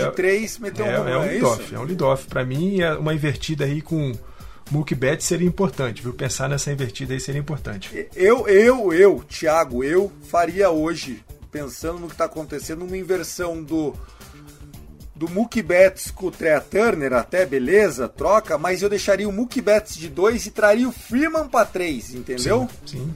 é- 0.00 0.04
de 0.06 0.12
3 0.16 0.58
meteu 0.58 0.86
É, 0.86 0.98
um 0.98 1.02
home 1.02 1.10
é 1.10 1.14
run, 1.14 1.20
um 1.20 1.24
é 1.24 1.28
lead-off, 1.28 1.62
isso? 1.64 1.74
é 1.74 1.78
um 1.78 1.82
lead-off. 1.84 2.26
Pra 2.26 2.42
mim, 2.44 2.80
é 2.80 2.94
uma 2.94 3.12
invertida 3.12 3.66
aí 3.66 3.82
com 3.82 4.12
Mookie 4.70 4.94
Betts 4.94 5.26
seria 5.26 5.46
importante, 5.46 6.02
viu? 6.02 6.12
Pensar 6.12 6.48
nessa 6.48 6.70
invertida 6.70 7.14
aí 7.14 7.20
seria 7.20 7.40
importante. 7.40 8.08
Eu, 8.14 8.46
eu, 8.48 8.92
eu, 8.92 9.24
Thiago, 9.28 9.82
eu 9.82 10.12
faria 10.22 10.70
hoje, 10.70 11.24
pensando 11.50 11.98
no 11.98 12.06
que 12.06 12.14
está 12.14 12.26
acontecendo, 12.26 12.84
uma 12.84 12.96
inversão 12.96 13.62
do 13.62 13.94
do 15.18 15.28
Mookie 15.28 15.62
Betts 15.62 16.12
com 16.12 16.26
o 16.26 16.30
Trea 16.30 16.60
Turner, 16.60 17.12
até 17.12 17.44
beleza, 17.44 18.08
troca, 18.08 18.56
mas 18.56 18.82
eu 18.82 18.88
deixaria 18.88 19.28
o 19.28 19.32
Mookie 19.32 19.60
Betts 19.60 19.96
de 19.96 20.08
2 20.08 20.46
e 20.46 20.50
traria 20.52 20.88
o 20.88 20.92
Freeman 20.92 21.48
para 21.48 21.66
3, 21.66 22.14
entendeu? 22.14 22.68
Sim. 22.86 22.98
sim. 22.98 23.14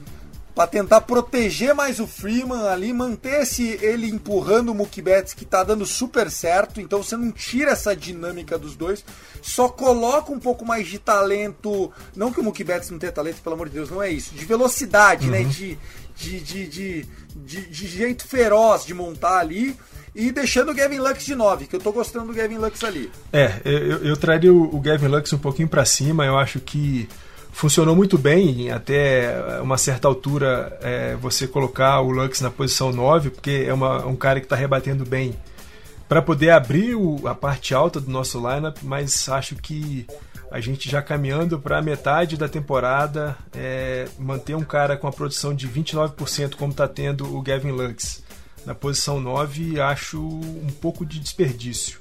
Para 0.55 0.67
tentar 0.67 1.01
proteger 1.01 1.73
mais 1.73 1.99
o 1.99 2.05
Freeman 2.05 2.67
ali, 2.67 2.93
manter-se 2.93 3.79
ele 3.81 4.07
empurrando 4.07 4.69
o 4.69 4.75
Mookie 4.75 5.01
Betts, 5.01 5.33
que 5.33 5.45
tá 5.45 5.63
dando 5.63 5.83
super 5.83 6.29
certo, 6.29 6.79
então 6.79 7.01
você 7.01 7.17
não 7.17 7.31
tira 7.31 7.71
essa 7.71 7.95
dinâmica 7.95 8.55
dos 8.57 8.75
dois, 8.75 9.03
só 9.41 9.67
coloca 9.67 10.31
um 10.31 10.39
pouco 10.39 10.63
mais 10.63 10.87
de 10.87 10.99
talento, 10.99 11.91
não 12.15 12.31
que 12.31 12.39
o 12.39 12.43
Mookie 12.43 12.63
Betts 12.63 12.91
não 12.91 12.99
tenha 12.99 13.11
talento, 13.11 13.41
pelo 13.41 13.55
amor 13.55 13.67
de 13.67 13.75
Deus, 13.75 13.89
não 13.89 14.01
é 14.01 14.11
isso, 14.11 14.35
de 14.35 14.45
velocidade, 14.45 15.27
né? 15.27 15.39
uhum. 15.39 15.45
né, 15.45 15.49
de, 15.49 15.79
de, 16.15 16.39
de, 16.39 16.67
de, 16.67 17.07
de, 17.35 17.61
de 17.69 17.87
jeito 17.87 18.27
feroz 18.27 18.85
de 18.85 18.93
montar 18.93 19.39
ali, 19.39 19.75
e 20.15 20.31
deixando 20.31 20.69
o 20.69 20.75
Gavin 20.75 20.99
Lux 20.99 21.25
de 21.25 21.33
9, 21.33 21.65
que 21.65 21.75
eu 21.75 21.79
tô 21.79 21.91
gostando 21.91 22.27
do 22.27 22.33
Gavin 22.33 22.57
Lux 22.57 22.83
ali. 22.83 23.11
É, 23.31 23.59
eu, 23.65 24.05
eu 24.05 24.15
traria 24.15 24.53
o, 24.53 24.75
o 24.75 24.79
Gavin 24.79 25.07
Lux 25.07 25.33
um 25.33 25.39
pouquinho 25.39 25.67
para 25.67 25.83
cima, 25.83 26.25
eu 26.25 26.37
acho 26.37 26.59
que 26.59 27.09
funcionou 27.53 27.95
muito 27.95 28.17
bem 28.17 28.71
até 28.71 29.61
uma 29.61 29.77
certa 29.77 30.07
altura 30.07 30.77
é, 30.81 31.15
você 31.15 31.47
colocar 31.47 32.01
o 32.01 32.11
Lux 32.11 32.41
na 32.41 32.49
posição 32.49 32.91
9, 32.91 33.29
porque 33.29 33.65
é 33.65 33.73
uma, 33.73 34.05
um 34.05 34.15
cara 34.15 34.39
que 34.39 34.45
está 34.45 34.55
rebatendo 34.55 35.05
bem 35.05 35.33
para 36.09 36.21
poder 36.21 36.49
abrir 36.49 36.95
o, 36.95 37.25
a 37.27 37.33
parte 37.33 37.73
alta 37.73 38.01
do 38.01 38.11
nosso 38.11 38.37
lineup, 38.37 38.77
mas 38.81 39.29
acho 39.29 39.55
que 39.55 40.05
a 40.51 40.59
gente 40.59 40.89
já 40.89 41.01
caminhando 41.01 41.57
para 41.57 41.81
metade 41.81 42.37
da 42.37 42.49
temporada, 42.49 43.37
é, 43.55 44.07
manter 44.19 44.55
um 44.55 44.63
cara 44.63 44.97
com 44.97 45.07
a 45.07 45.11
produção 45.11 45.53
de 45.53 45.67
29% 45.67 46.55
como 46.55 46.71
está 46.71 46.87
tendo 46.87 47.35
o 47.35 47.41
Gavin 47.41 47.71
Lux 47.71 48.23
na 48.65 48.75
posição 48.75 49.19
9 49.19 49.79
acho 49.79 50.19
um 50.19 50.71
pouco 50.81 51.05
de 51.05 51.19
desperdício. 51.19 51.99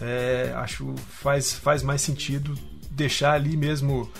É, 0.00 0.52
acho 0.56 0.94
faz 1.08 1.52
faz 1.52 1.82
mais 1.82 2.00
sentido 2.00 2.54
deixar 2.90 3.32
ali 3.32 3.56
mesmo 3.56 4.10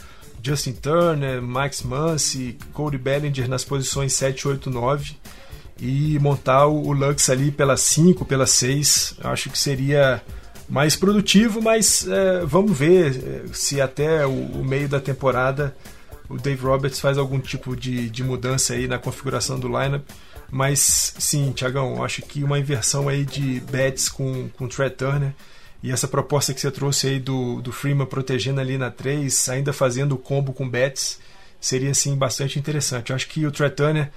Justin 0.43 0.73
Turner, 0.73 1.43
Max 1.43 1.83
Muncy, 1.83 2.57
Cody 2.73 2.99
Bellinger 2.99 3.49
nas 3.49 3.65
posições 3.65 4.13
7, 4.15 4.49
8, 4.49 4.71
9 4.71 5.17
e 5.81 6.19
montar 6.19 6.67
o 6.67 6.93
Lux 6.93 7.31
ali 7.31 7.51
pela 7.51 7.77
5, 7.77 8.25
pela 8.25 8.47
6. 8.47 9.17
Acho 9.23 9.51
que 9.51 9.59
seria 9.59 10.23
mais 10.69 10.95
produtivo, 10.97 11.61
mas 11.61 12.07
é, 12.07 12.45
vamos 12.45 12.77
ver 12.77 13.17
é, 13.17 13.53
se 13.53 13.81
até 13.81 14.27
o, 14.27 14.31
o, 14.31 14.65
meio 14.65 14.89
da 14.89 15.01
temporada 15.01 15.75
o 16.29 16.37
Dave 16.37 16.63
Roberts 16.63 17.01
faz 17.01 17.19
algum 17.19 17.41
tipo 17.41 17.75
de, 17.75 18.09
de 18.09 18.23
mudança 18.23 18.75
aí 18.75 18.87
na 18.87 18.99
configuração 18.99 19.59
do 19.59 19.67
lineup 19.67 20.05
mas 20.51 21.15
sim, 21.19 21.53
Tiagão, 21.53 22.03
acho 22.03 22.23
que 22.23 22.43
uma 22.43 22.59
inversão 22.59 23.09
aí 23.09 23.25
de 23.25 23.61
bets 23.61 24.09
com, 24.09 24.49
com 24.51 24.67
Trey 24.67 24.91
Turner 24.91 25.33
e 25.83 25.91
essa 25.91 26.07
proposta 26.07 26.53
que 26.53 26.61
você 26.61 26.71
trouxe 26.71 27.07
aí 27.09 27.19
do, 27.19 27.63
do 27.63 27.73
Freeman 27.73 28.07
protegendo 28.07 28.61
ali 28.61 28.77
na 28.77 28.91
3, 28.91 29.49
ainda 29.49 29.73
fazendo 29.73 30.13
o 30.13 30.19
combo 30.19 30.53
com 30.53 30.69
bets, 30.69 31.19
seria 31.61 31.95
sim 31.95 32.17
bastante 32.17 32.59
interessante. 32.59 33.11
Eu 33.11 33.17
acho 33.17 33.29
que 33.29 33.47
o 33.47 33.53
Trey 33.53 33.71
Turner, 33.71 34.11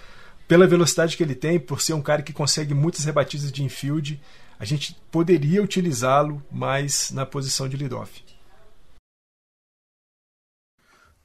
pela 0.47 0.67
velocidade 0.67 1.15
que 1.15 1.23
ele 1.23 1.35
tem, 1.35 1.59
por 1.59 1.81
ser 1.81 1.93
um 1.93 2.01
cara 2.01 2.21
que 2.21 2.33
consegue 2.33 2.73
muitas 2.73 3.05
rebatidas 3.05 3.51
de 3.51 3.63
infield, 3.63 4.21
a 4.59 4.65
gente 4.65 4.95
poderia 5.09 5.63
utilizá-lo 5.63 6.43
mais 6.51 7.11
na 7.11 7.25
posição 7.25 7.67
de 7.67 7.77
leadoff. 7.77 8.23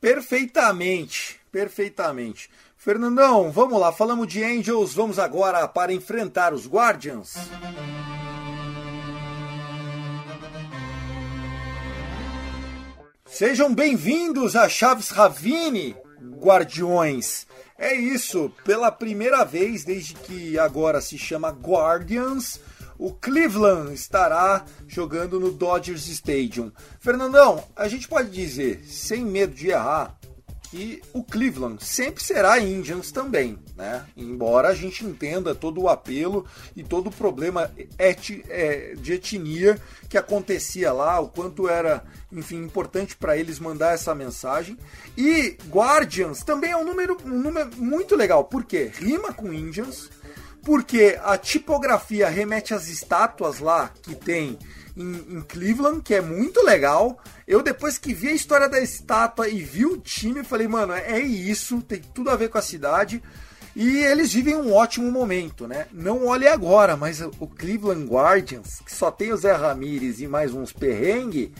Perfeitamente, 0.00 1.40
perfeitamente. 1.50 2.48
Fernandão, 2.76 3.50
vamos 3.50 3.78
lá, 3.80 3.90
falamos 3.90 4.28
de 4.28 4.44
Angels, 4.44 4.94
vamos 4.94 5.18
agora 5.18 5.66
para 5.66 5.92
enfrentar 5.92 6.54
os 6.54 6.68
Guardians. 6.68 7.34
Sejam 13.38 13.72
bem-vindos 13.72 14.56
a 14.56 14.68
Chaves 14.68 15.10
Ravine, 15.10 15.94
Guardiões. 16.40 17.46
É 17.78 17.94
isso, 17.94 18.50
pela 18.64 18.90
primeira 18.90 19.44
vez 19.44 19.84
desde 19.84 20.12
que 20.14 20.58
agora 20.58 21.00
se 21.00 21.16
chama 21.16 21.50
Guardians, 21.50 22.60
o 22.98 23.12
Cleveland 23.12 23.94
estará 23.94 24.64
jogando 24.88 25.38
no 25.38 25.52
Dodgers 25.52 26.08
Stadium. 26.08 26.72
Fernandão, 26.98 27.62
a 27.76 27.86
gente 27.86 28.08
pode 28.08 28.28
dizer, 28.28 28.82
sem 28.84 29.24
medo 29.24 29.54
de 29.54 29.68
errar, 29.68 30.17
que 30.70 31.02
o 31.12 31.22
Cleveland 31.22 31.82
sempre 31.82 32.22
será 32.22 32.58
Indians 32.60 33.10
também, 33.10 33.58
né? 33.76 34.04
Embora 34.16 34.68
a 34.68 34.74
gente 34.74 35.04
entenda 35.04 35.54
todo 35.54 35.80
o 35.80 35.88
apelo 35.88 36.46
e 36.76 36.82
todo 36.82 37.08
o 37.08 37.12
problema 37.12 37.70
eti, 37.98 38.44
é, 38.48 38.94
de 38.96 39.14
etnia 39.14 39.80
que 40.08 40.18
acontecia 40.18 40.92
lá, 40.92 41.18
o 41.20 41.28
quanto 41.28 41.68
era, 41.68 42.04
enfim, 42.30 42.56
importante 42.56 43.16
para 43.16 43.36
eles 43.36 43.58
mandar 43.58 43.94
essa 43.94 44.14
mensagem. 44.14 44.76
E 45.16 45.56
Guardians 45.70 46.42
também 46.42 46.72
é 46.72 46.76
um 46.76 46.84
número, 46.84 47.16
um 47.24 47.38
número 47.38 47.70
muito 47.76 48.14
legal, 48.14 48.44
porque 48.44 48.90
rima 48.94 49.32
com 49.32 49.52
Indians, 49.52 50.10
porque 50.62 51.18
a 51.22 51.38
tipografia 51.38 52.28
remete 52.28 52.74
às 52.74 52.88
estátuas 52.88 53.58
lá 53.58 53.90
que 54.02 54.14
tem 54.14 54.58
em, 54.98 55.36
em, 55.36 55.40
Cleveland, 55.42 56.02
que 56.02 56.14
é 56.14 56.20
muito 56.20 56.62
legal. 56.64 57.18
Eu, 57.46 57.62
depois 57.62 57.96
que 57.96 58.12
vi 58.12 58.28
a 58.28 58.32
história 58.32 58.68
da 58.68 58.80
estátua 58.80 59.48
e 59.48 59.62
vi 59.62 59.86
o 59.86 59.96
time, 59.96 60.42
falei, 60.42 60.66
mano, 60.66 60.92
é 60.92 61.20
isso, 61.20 61.80
tem 61.80 62.02
tudo 62.12 62.30
a 62.30 62.36
ver 62.36 62.48
com 62.48 62.58
a 62.58 62.62
cidade. 62.62 63.22
E 63.76 63.98
eles 63.98 64.32
vivem 64.32 64.56
um 64.56 64.74
ótimo 64.74 65.10
momento, 65.10 65.68
né? 65.68 65.86
Não 65.92 66.26
olhe 66.26 66.48
agora, 66.48 66.96
mas 66.96 67.20
o 67.20 67.46
Cleveland 67.46 68.06
Guardians, 68.06 68.80
que 68.84 68.92
só 68.92 69.08
tem 69.08 69.32
o 69.32 69.36
Zé 69.36 69.52
Ramírez 69.52 70.20
e 70.20 70.26
mais 70.26 70.52
uns 70.52 70.72
perrengue, 70.72 71.54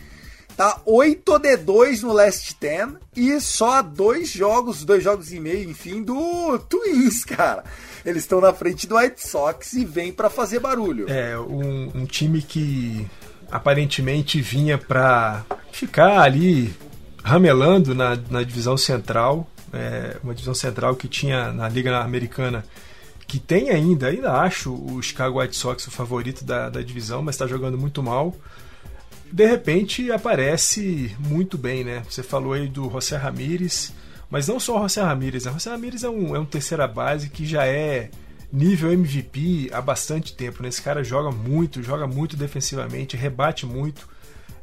tá 0.56 0.80
8 0.84 1.38
de 1.38 1.56
2 1.58 2.02
no 2.02 2.12
Last 2.12 2.56
10 2.58 2.88
e 3.14 3.40
só 3.40 3.80
dois 3.80 4.30
jogos, 4.30 4.84
dois 4.84 5.04
jogos 5.04 5.32
e 5.32 5.38
meio, 5.38 5.70
enfim, 5.70 6.02
do 6.02 6.58
Twins, 6.68 7.22
cara. 7.24 7.62
Eles 8.04 8.24
estão 8.24 8.40
na 8.40 8.52
frente 8.52 8.88
do 8.88 8.96
White 8.96 9.24
Sox 9.24 9.74
e 9.74 9.84
vêm 9.84 10.12
para 10.12 10.28
fazer 10.28 10.58
barulho. 10.58 11.08
É, 11.08 11.38
um, 11.38 11.90
um 11.94 12.04
time 12.04 12.42
que 12.42 13.06
aparentemente 13.50 14.40
vinha 14.40 14.76
para 14.78 15.44
ficar 15.72 16.20
ali 16.20 16.74
ramelando 17.22 17.94
na, 17.94 18.16
na 18.30 18.42
divisão 18.42 18.76
central, 18.76 19.48
é, 19.72 20.16
uma 20.22 20.34
divisão 20.34 20.54
central 20.54 20.96
que 20.96 21.08
tinha 21.08 21.52
na 21.52 21.68
Liga 21.68 21.98
Americana, 21.98 22.64
que 23.26 23.38
tem 23.38 23.70
ainda, 23.70 24.08
ainda 24.08 24.32
acho 24.32 24.72
o 24.72 25.02
Chicago 25.02 25.40
White 25.40 25.56
Sox 25.56 25.86
o 25.86 25.90
favorito 25.90 26.44
da, 26.44 26.70
da 26.70 26.80
divisão, 26.80 27.22
mas 27.22 27.34
está 27.34 27.46
jogando 27.46 27.76
muito 27.76 28.02
mal. 28.02 28.34
De 29.30 29.46
repente 29.46 30.10
aparece 30.10 31.14
muito 31.18 31.58
bem, 31.58 31.84
né? 31.84 32.02
Você 32.08 32.22
falou 32.22 32.54
aí 32.54 32.66
do 32.66 32.88
José 32.90 33.16
Ramírez, 33.16 33.92
mas 34.30 34.48
não 34.48 34.58
só 34.58 34.78
o 34.78 34.82
José 34.82 35.02
Ramírez, 35.02 35.44
o 35.44 35.52
José 35.52 35.70
Ramírez 35.70 36.02
é 36.02 36.08
um, 36.08 36.34
é 36.34 36.38
um 36.38 36.46
terceira 36.46 36.88
base 36.88 37.28
que 37.28 37.44
já 37.44 37.66
é 37.66 38.10
nível 38.52 38.92
MVP 38.92 39.70
há 39.72 39.80
bastante 39.80 40.34
tempo. 40.34 40.62
Né? 40.62 40.68
Esse 40.68 40.82
cara 40.82 41.04
joga 41.04 41.30
muito, 41.30 41.82
joga 41.82 42.06
muito 42.06 42.36
defensivamente, 42.36 43.16
rebate 43.16 43.66
muito. 43.66 44.08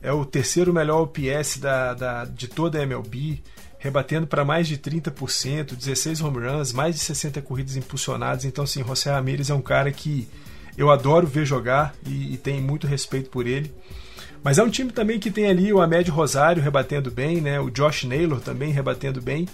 É 0.01 0.11
o 0.11 0.25
terceiro 0.25 0.73
melhor 0.73 1.01
OPS 1.01 1.57
da, 1.57 1.93
da, 1.93 2.25
de 2.25 2.47
toda 2.47 2.79
a 2.79 2.83
MLB, 2.83 3.41
rebatendo 3.79 4.27
para 4.27 4.45
mais 4.45 4.67
de 4.67 4.77
30%, 4.77 5.75
16 5.75 6.21
home 6.21 6.47
runs, 6.47 6.73
mais 6.73 6.95
de 6.95 7.01
60 7.01 7.41
corridas 7.41 7.75
impulsionadas. 7.75 8.45
Então, 8.45 8.65
sim, 8.65 8.83
José 8.83 9.11
Ramírez 9.11 9.49
é 9.49 9.53
um 9.53 9.61
cara 9.61 9.91
que 9.91 10.27
eu 10.77 10.91
adoro 10.91 11.25
ver 11.25 11.45
jogar 11.45 11.95
e, 12.05 12.33
e 12.33 12.37
tenho 12.37 12.61
muito 12.61 12.85
respeito 12.85 13.29
por 13.29 13.47
ele. 13.47 13.73
Mas 14.43 14.59
é 14.59 14.63
um 14.63 14.69
time 14.69 14.91
também 14.91 15.19
que 15.19 15.31
tem 15.31 15.47
ali 15.47 15.73
o 15.73 15.81
Ahmed 15.81 16.11
Rosário 16.11 16.61
rebatendo 16.61 17.09
bem, 17.09 17.41
né? 17.41 17.59
o 17.59 17.71
Josh 17.71 18.03
Naylor 18.03 18.39
também 18.39 18.71
rebatendo 18.71 19.19
bem. 19.19 19.47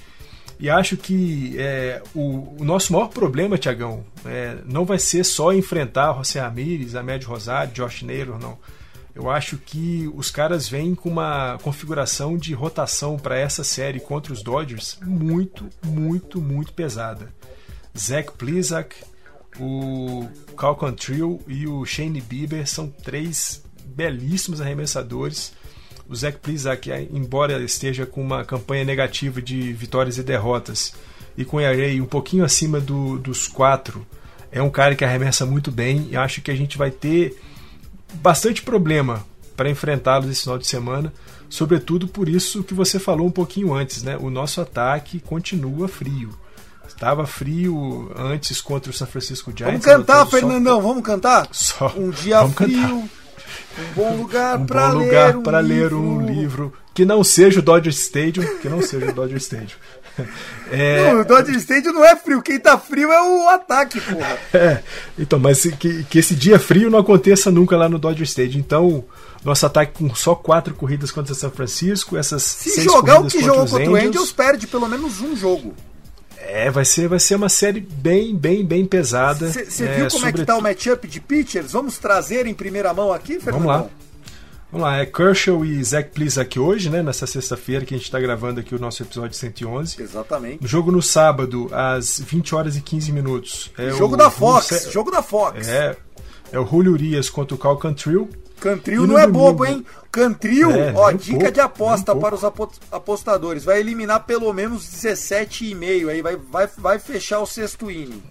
E 0.62 0.70
acho 0.70 0.96
que 0.96 1.56
é, 1.58 2.04
o, 2.14 2.56
o, 2.60 2.64
nosso 2.64 2.94
maior 2.94 3.08
problema, 3.08 3.58
Tiagão, 3.58 4.06
é, 4.24 4.60
não 4.64 4.86
vai 4.86 5.00
ser 5.00 5.24
só 5.24 5.52
enfrentar 5.52 6.14
José 6.14 6.40
Ramírez, 6.40 6.96
Ahmed 6.96 7.26
Rosário, 7.26 7.74
Josh 7.74 8.04
Naylor, 8.04 8.38
não. 8.40 8.60
Eu 9.16 9.28
acho 9.32 9.58
que 9.58 10.08
os 10.16 10.30
caras 10.30 10.70
vêm 10.70 10.94
com 10.94 11.10
uma 11.10 11.58
configuração 11.64 12.38
de 12.38 12.54
rotação 12.54 13.18
para 13.18 13.40
essa 13.40 13.64
série 13.64 14.00
contra 14.00 14.32
os 14.32 14.44
Dodgers 14.44 15.00
muito, 15.02 15.68
muito, 15.84 16.40
muito 16.40 16.72
pesada. 16.74 17.34
Zach 17.98 18.32
Plizak, 18.38 18.96
o 19.60 20.30
Cal 20.56 20.76
Cantrell 20.76 21.42
e 21.48 21.68
o 21.68 21.84
Shane 21.86 22.22
Bieber 22.22 22.68
são 22.68 22.88
três 22.88 23.64
belíssimos 23.84 24.62
arremessadores 24.62 25.54
o 26.12 26.16
Zach 26.16 26.38
Plizak, 26.40 26.92
embora 27.10 27.64
esteja 27.64 28.06
com 28.06 28.22
uma 28.22 28.44
campanha 28.44 28.84
negativa 28.84 29.42
de 29.42 29.72
vitórias 29.72 30.18
e 30.18 30.24
derrotas 30.24 30.94
e 31.38 31.46
com 31.46 31.56
o 31.56 31.62
ERA 31.62 32.04
um 32.04 32.06
pouquinho 32.06 32.44
acima 32.44 32.82
do, 32.82 33.18
dos 33.18 33.48
quatro, 33.48 34.06
é 34.52 34.62
um 34.62 34.70
cara 34.70 34.94
que 34.94 35.06
arremessa 35.06 35.46
muito 35.46 35.72
bem 35.72 36.10
e 36.12 36.18
acho 36.18 36.42
que 36.42 36.52
a 36.52 36.56
gente 36.56 36.78
vai 36.78 36.92
ter 36.92 37.42
bastante 38.16 38.62
problema 38.62 39.26
para 39.56 39.70
enfrentá-los 39.70 40.30
esse 40.30 40.42
final 40.42 40.58
de 40.58 40.68
semana, 40.68 41.14
sobretudo 41.50 42.10
por 42.10 42.28
isso 42.28 42.62
que 42.62 42.74
você 42.74 43.00
falou 43.00 43.26
um 43.26 43.32
pouquinho 43.32 43.74
antes, 43.74 44.04
né? 44.04 44.18
O 44.20 44.30
nosso 44.30 44.60
ataque 44.60 45.22
continua 45.22 45.88
frio. 45.88 46.38
Estava 46.86 47.26
frio 47.26 48.12
antes 48.18 48.60
contra 48.60 48.92
o 48.92 48.94
San 48.94 49.06
Francisco 49.06 49.54
Giants. 49.56 49.86
Vamos 49.86 49.86
cantar, 49.86 50.26
Fernandão, 50.26 50.82
só... 50.82 50.88
vamos 50.88 51.04
cantar? 51.04 51.48
Só. 51.54 51.94
Um 51.96 52.10
dia 52.10 52.42
vamos 52.42 52.56
frio, 52.56 52.82
cantar. 52.82 53.10
Um 53.78 53.94
bom 53.94 54.16
lugar 54.18 54.60
um 54.60 54.66
para 54.66 54.92
ler, 54.92 55.36
um 55.36 55.62
ler 55.62 55.94
um 55.94 56.22
livro 56.26 56.74
que 56.94 57.06
não 57.06 57.24
seja 57.24 57.60
o 57.60 57.64
Dodger 57.64 57.94
Stadium, 57.94 58.58
que 58.58 58.68
não 58.68 58.82
seja 58.82 59.10
o 59.10 59.14
Dodger 59.14 59.38
Stadium. 59.38 59.78
É... 60.70 61.12
Não, 61.12 61.22
o 61.22 61.26
Dodger 61.26 61.56
Stadium 61.56 61.94
não 61.94 62.06
é 62.06 62.16
frio, 62.16 62.42
quem 62.42 62.60
tá 62.60 62.78
frio 62.78 63.12
é 63.12 63.22
o 63.22 63.50
ataque, 63.50 64.00
porra. 64.00 64.38
É, 64.54 64.84
então, 65.18 65.40
mas 65.40 65.64
que, 65.80 66.04
que 66.04 66.20
esse 66.20 66.36
dia 66.36 66.60
frio 66.60 66.90
não 66.90 67.00
aconteça 67.00 67.50
nunca 67.50 67.76
lá 67.76 67.90
no 67.90 67.98
Dodger 67.98 68.26
Stadium. 68.26 68.60
Então, 68.60 69.06
nosso 69.44 69.66
ataque 69.66 69.94
com 69.94 70.14
só 70.14 70.36
quatro 70.36 70.74
corridas 70.76 71.12
contra 71.12 71.34
São 71.34 71.50
Francisco, 71.50 72.18
essas 72.18 72.44
Se 72.44 72.70
seis 72.70 72.84
jogar 72.86 73.20
o 73.22 73.28
que 73.28 73.42
jogou 73.42 73.66
contra 73.66 73.92
o 73.92 73.96
Angels, 73.96 74.32
perde 74.32 74.68
pelo 74.68 74.88
menos 74.88 75.20
um 75.22 75.36
jogo. 75.36 75.74
É, 76.54 76.70
vai 76.70 76.84
ser, 76.84 77.08
vai 77.08 77.20
ser 77.20 77.36
uma 77.36 77.48
série 77.50 77.80
bem, 77.80 78.36
bem, 78.36 78.66
bem 78.66 78.86
pesada. 78.86 79.50
Você 79.52 79.86
é, 79.86 79.96
viu 79.96 80.08
como 80.10 80.26
é 80.26 80.32
que 80.34 80.44
tá 80.46 80.58
o 80.58 80.62
matchup 80.62 81.08
de 81.08 81.22
pitchers? 81.22 81.72
Vamos 81.72 81.98
trazer 81.98 82.46
em 82.46 82.54
primeira 82.54 82.94
mão 82.94 83.14
aqui, 83.14 83.40
Fernandão? 83.40 83.68
Vamos 83.68 83.84
lá. 83.86 83.90
Vamos 84.72 84.88
lá, 84.88 84.98
é 85.00 85.06
Kershaw 85.06 85.66
e 85.66 85.84
Zach 85.84 86.10
Plesac 86.12 86.58
hoje, 86.60 86.90
né? 86.90 87.02
Nessa 87.04 87.28
sexta-feira 87.28 87.86
que 87.86 87.94
a 87.94 87.98
gente 87.98 88.06
está 88.06 88.20
gravando 88.20 88.60
aqui 88.62 88.74
o 88.76 88.80
nosso 88.80 89.04
episódio 89.04 89.36
111. 89.36 90.02
Exatamente. 90.02 90.64
O 90.64 90.68
jogo 90.68 90.92
no 90.92 91.02
sábado, 91.02 91.70
às 91.74 92.20
20 92.20 92.56
horas 92.56 92.76
e 92.78 92.82
15 92.82 93.12
minutos. 93.12 93.70
É 93.78 93.90
jogo 93.92 94.14
o 94.14 94.18
da 94.18 94.30
Fox, 94.30 94.68
Julio- 94.70 94.92
jogo 94.92 95.12
da 95.12 95.22
Fox. 95.22 95.68
É, 95.68 95.96
é 96.54 96.60
o 96.60 96.66
Julio 96.66 96.94
Urias 96.94 97.30
contra 97.30 97.54
o 97.56 97.58
Cal 97.58 97.78
Cantrell. 97.78 98.30
Cantril 98.62 99.08
não 99.08 99.18
é 99.20 99.28
bobo, 99.28 99.66
hein? 99.66 99.86
Cantril, 100.12 100.72
É, 100.72 100.94
ó, 100.96 101.12
dica 101.12 101.38
pouco, 101.40 101.52
de 101.52 101.60
aposta 101.60 102.14
um 102.14 102.20
para 102.20 102.36
os 102.36 102.44
apo- 102.44 102.72
apostadores. 102.92 103.64
Vai 103.64 103.80
eliminar 103.80 104.24
pelo 104.26 104.54
menos 104.54 104.84
17,5 104.86 106.10
aí, 106.10 106.22
vai, 106.22 106.36
vai, 106.38 106.68
vai 106.78 107.00
fechar 107.00 107.40
o 107.40 107.46
sexto 107.46 107.90
inning. 107.90 108.22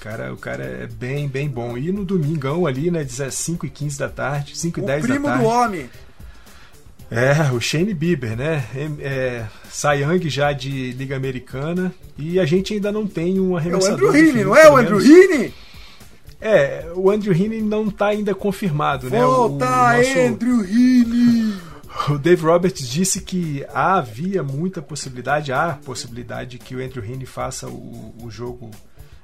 Cara, 0.00 0.32
o 0.34 0.36
cara 0.36 0.64
é 0.64 0.86
bem, 0.86 1.28
bem 1.28 1.48
bom. 1.48 1.78
E 1.78 1.90
no 1.92 2.04
domingão 2.04 2.66
ali, 2.66 2.90
né? 2.90 3.06
5 3.30 3.64
e 3.64 3.70
15 3.70 3.98
da 3.98 4.08
tarde, 4.08 4.58
5 4.58 4.80
e 4.80 4.82
O 4.82 4.86
10 4.86 5.02
da 5.02 5.08
primo 5.08 5.26
tarde. 5.28 5.42
do 5.42 5.48
homem. 5.48 5.90
É, 7.10 7.52
o 7.52 7.60
Shane 7.60 7.94
Bieber, 7.94 8.36
né? 8.36 8.64
É, 9.00 9.44
Young 9.94 10.28
já 10.28 10.52
de 10.52 10.92
Liga 10.92 11.16
Americana. 11.16 11.94
E 12.18 12.40
a 12.40 12.44
gente 12.46 12.74
ainda 12.74 12.90
não 12.90 13.06
tem 13.06 13.38
um 13.38 13.50
É 13.50 13.52
o 13.52 13.56
arremessador. 13.56 14.08
Andrew 14.10 14.16
Heaney, 14.16 14.44
não 14.44 14.56
é 14.56 14.70
o 14.70 14.76
Andrew. 14.76 15.00
Heaney? 15.00 15.54
É, 16.46 16.92
o 16.94 17.10
Andrew 17.10 17.32
Heaney 17.34 17.62
não 17.62 17.90
tá 17.90 18.08
ainda 18.08 18.34
confirmado, 18.34 19.08
né? 19.08 19.18
Volta, 19.20 19.64
nosso- 19.64 20.18
Andrew 20.18 20.62
Heaney! 20.62 21.54
o 22.10 22.18
Dave 22.18 22.42
Roberts 22.44 22.86
disse 22.86 23.20
que 23.22 23.64
havia 23.72 24.42
muita 24.42 24.82
possibilidade, 24.82 25.52
há 25.52 25.78
possibilidade 25.84 26.58
que 26.58 26.76
o 26.76 26.84
Andrew 26.84 27.02
Heaney 27.04 27.24
faça 27.24 27.66
o, 27.68 28.14
o 28.22 28.30
jogo 28.30 28.70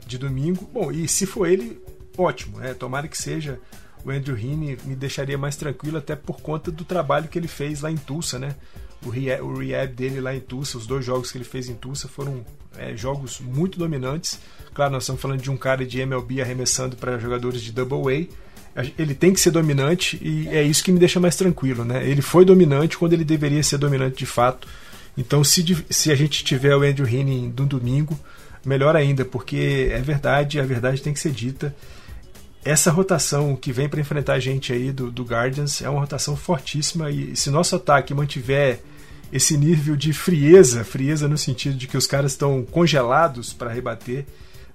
de 0.06 0.16
domingo. 0.16 0.68
Bom, 0.72 0.90
e 0.90 1.06
se 1.06 1.26
for 1.26 1.46
ele, 1.46 1.78
ótimo, 2.16 2.58
né? 2.58 2.72
Tomara 2.72 3.06
que 3.06 3.18
seja 3.18 3.60
o 4.02 4.10
Andrew 4.10 4.36
Heaney, 4.38 4.78
me 4.86 4.94
deixaria 4.96 5.36
mais 5.36 5.56
tranquilo 5.56 5.98
até 5.98 6.16
por 6.16 6.40
conta 6.40 6.70
do 6.70 6.84
trabalho 6.84 7.28
que 7.28 7.38
ele 7.38 7.48
fez 7.48 7.82
lá 7.82 7.90
em 7.90 7.96
Tulsa, 7.98 8.38
né? 8.38 8.54
O 9.02 9.08
rehab, 9.08 9.94
dele 9.94 10.20
lá 10.20 10.34
em 10.34 10.40
Tulsa, 10.40 10.76
os 10.76 10.86
dois 10.86 11.04
jogos 11.04 11.32
que 11.32 11.38
ele 11.38 11.44
fez 11.44 11.68
em 11.68 11.74
Tulsa 11.74 12.06
foram 12.06 12.44
é, 12.76 12.94
jogos 12.96 13.40
muito 13.40 13.78
dominantes. 13.78 14.38
Claro, 14.74 14.92
nós 14.92 15.04
estamos 15.04 15.20
falando 15.20 15.40
de 15.40 15.50
um 15.50 15.56
cara 15.56 15.84
de 15.84 16.00
MLB 16.00 16.40
arremessando 16.40 16.96
para 16.96 17.18
jogadores 17.18 17.62
de 17.62 17.72
Double 17.72 18.28
A. 18.76 18.82
Ele 18.98 19.14
tem 19.14 19.32
que 19.32 19.40
ser 19.40 19.50
dominante 19.50 20.18
e 20.22 20.48
é 20.48 20.62
isso 20.62 20.84
que 20.84 20.92
me 20.92 20.98
deixa 20.98 21.18
mais 21.18 21.34
tranquilo, 21.34 21.84
né? 21.84 22.08
Ele 22.08 22.22
foi 22.22 22.44
dominante 22.44 22.96
quando 22.96 23.14
ele 23.14 23.24
deveria 23.24 23.62
ser 23.62 23.78
dominante 23.78 24.16
de 24.16 24.26
fato. 24.26 24.68
Então, 25.16 25.42
se, 25.42 25.84
se 25.90 26.12
a 26.12 26.14
gente 26.14 26.44
tiver 26.44 26.76
o 26.76 26.82
Andrew 26.82 27.06
Heaney 27.06 27.52
no 27.56 27.66
domingo, 27.66 28.18
melhor 28.64 28.94
ainda, 28.94 29.24
porque 29.24 29.88
é 29.90 29.98
verdade, 29.98 30.60
a 30.60 30.64
verdade 30.64 31.02
tem 31.02 31.12
que 31.12 31.20
ser 31.20 31.32
dita. 31.32 31.74
Essa 32.64 32.90
rotação 32.90 33.56
que 33.56 33.72
vem 33.72 33.88
para 33.88 34.00
enfrentar 34.00 34.34
a 34.34 34.40
gente 34.40 34.72
aí 34.72 34.92
do, 34.92 35.10
do 35.10 35.24
Guardians 35.24 35.80
é 35.80 35.88
uma 35.88 36.00
rotação 36.00 36.36
fortíssima 36.36 37.10
e 37.10 37.34
se 37.34 37.50
nosso 37.50 37.74
ataque 37.74 38.12
mantiver 38.12 38.80
esse 39.32 39.56
nível 39.56 39.96
de 39.96 40.12
frieza, 40.12 40.84
frieza 40.84 41.26
no 41.26 41.38
sentido 41.38 41.76
de 41.76 41.86
que 41.86 41.96
os 41.96 42.06
caras 42.06 42.32
estão 42.32 42.62
congelados 42.64 43.52
para 43.52 43.70
rebater, 43.70 44.26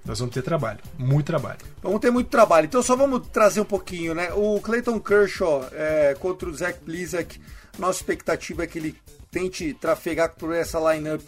nós 0.04 0.20
vamos 0.20 0.34
ter 0.34 0.42
trabalho, 0.42 0.80
muito 0.98 1.26
trabalho. 1.26 1.60
Vamos 1.82 2.00
ter 2.00 2.12
muito 2.12 2.30
trabalho. 2.30 2.66
Então 2.66 2.82
só 2.82 2.96
vamos 2.96 3.28
trazer 3.28 3.60
um 3.60 3.66
pouquinho, 3.66 4.14
né? 4.14 4.32
O 4.34 4.60
Clayton 4.62 5.00
Kershaw 5.00 5.68
é, 5.72 6.16
contra 6.20 6.48
o 6.50 6.54
Zach 6.54 6.80
Plesac, 6.80 7.40
nossa 7.78 8.00
expectativa 8.00 8.64
é 8.64 8.68
que 8.68 8.80
ele 8.80 8.96
tente 9.32 9.74
trafegar 9.74 10.34
por 10.36 10.54
essa 10.54 10.80
lineup 10.80 11.28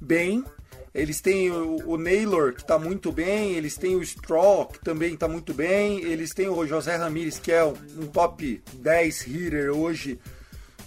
bem. 0.00 0.44
Eles 0.96 1.20
têm 1.20 1.50
o, 1.50 1.76
o 1.90 1.98
Naylor, 1.98 2.54
que 2.54 2.62
está 2.62 2.78
muito 2.78 3.12
bem, 3.12 3.52
eles 3.52 3.76
têm 3.76 3.94
o 3.96 4.02
Straw, 4.02 4.66
que 4.66 4.78
também 4.82 5.12
está 5.12 5.28
muito 5.28 5.52
bem, 5.52 6.00
eles 6.02 6.32
têm 6.32 6.48
o 6.48 6.66
José 6.66 6.96
Ramírez, 6.96 7.38
que 7.38 7.52
é 7.52 7.62
um, 7.62 7.74
um 7.98 8.06
top 8.06 8.62
10 8.72 9.20
hitter 9.26 9.70
hoje. 9.76 10.18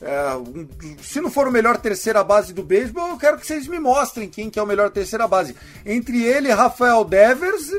É, 0.02 0.34
um- 0.36 0.67
se 1.04 1.22
não 1.22 1.30
for 1.30 1.48
o 1.48 1.52
melhor 1.52 1.78
terceira 1.78 2.24
base 2.24 2.54
do 2.54 2.63
beisebol, 2.63 3.10
eu 3.10 3.17
quero 3.17 3.38
que 3.38 3.45
vocês 3.45 3.67
me 3.67 3.80
mostrem 3.80 4.28
quem 4.30 4.50
que 4.50 4.58
é 4.58 4.63
o 4.63 4.65
melhor 4.65 4.89
terceira 4.89 5.28
base. 5.28 5.56
Entre 5.86 6.24
ele 6.24 6.48
e 6.48 6.52
Rafael 6.54 7.04
Devers, 7.06 7.69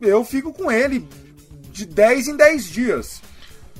eu 0.00 0.24
fico 0.24 0.52
com 0.52 0.70
ele 0.70 1.04
de 1.72 1.86
10 1.86 2.28
em 2.28 2.36
10 2.36 2.66
dias. 2.66 3.20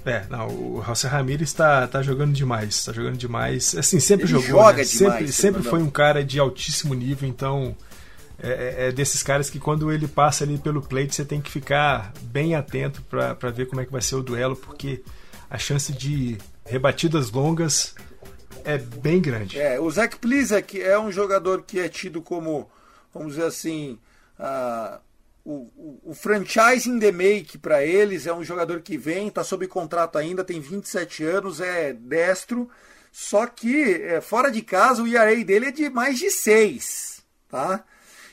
É, 0.04 0.24
não, 0.28 0.48
o 0.48 0.82
José 0.86 1.08
Ramírez 1.08 1.48
está 1.48 1.86
tá 1.86 2.02
jogando 2.02 2.32
demais, 2.32 2.74
está 2.74 2.92
jogando 2.92 3.16
demais. 3.16 3.74
Assim, 3.74 3.98
sempre 3.98 4.26
Ele 4.26 4.32
jogou, 4.32 4.48
joga 4.48 4.78
né? 4.78 4.84
demais, 4.84 4.88
sempre, 4.90 5.32
sempre 5.32 5.62
foi 5.62 5.82
um 5.82 5.88
cara 5.90 6.22
de 6.22 6.38
altíssimo 6.38 6.92
nível, 6.92 7.26
então 7.28 7.74
é, 8.38 8.48
é- 8.48 8.88
é 8.88 8.92
desses 8.92 9.22
caras 9.22 9.48
que 9.48 9.58
quando 9.58 9.90
ele 9.90 10.06
passa 10.06 10.44
ali 10.44 10.58
pelo 10.58 10.82
plate 10.82 11.14
você 11.14 11.24
tem 11.24 11.40
que 11.40 11.50
ficar 11.50 12.12
bem 12.22 12.54
atento 12.54 13.00
para 13.02 13.50
ver 13.50 13.66
como 13.66 13.80
é 13.80 13.86
que 13.86 13.92
vai 13.92 14.02
ser 14.02 14.16
o 14.16 14.22
duelo, 14.22 14.56
porque 14.56 15.02
a 15.48 15.56
chance 15.56 15.92
de 15.92 16.36
rebatidas 16.66 17.30
longas 17.30 17.94
é 18.64 18.76
bem 18.76 19.20
grande. 19.20 19.58
É, 19.58 19.78
o 19.80 19.90
Zach 19.90 20.16
Plesac 20.18 20.80
é 20.80 20.98
um 20.98 21.10
jogador 21.12 21.62
que 21.62 21.78
é 21.78 21.88
tido 21.88 22.20
como, 22.20 22.68
vamos 23.12 23.34
dizer 23.34 23.46
assim, 23.46 23.98
ah, 24.38 24.98
o, 25.44 25.52
o, 25.76 26.00
o 26.10 26.14
franchise 26.14 26.88
in 26.88 26.98
the 26.98 27.12
make 27.12 27.58
para 27.58 27.84
eles. 27.84 28.26
É 28.26 28.32
um 28.32 28.42
jogador 28.42 28.80
que 28.80 28.96
vem, 28.96 29.28
está 29.28 29.44
sob 29.44 29.66
contrato 29.68 30.16
ainda, 30.16 30.42
tem 30.42 30.60
27 30.60 31.24
anos, 31.24 31.60
é 31.60 31.92
destro. 31.92 32.68
Só 33.12 33.46
que 33.46 33.94
é, 34.02 34.20
fora 34.20 34.50
de 34.50 34.62
casa 34.62 35.02
o 35.02 35.06
ERA 35.06 35.44
dele 35.44 35.66
é 35.66 35.70
de 35.70 35.88
mais 35.88 36.18
de 36.18 36.30
6, 36.30 37.22
tá? 37.48 37.84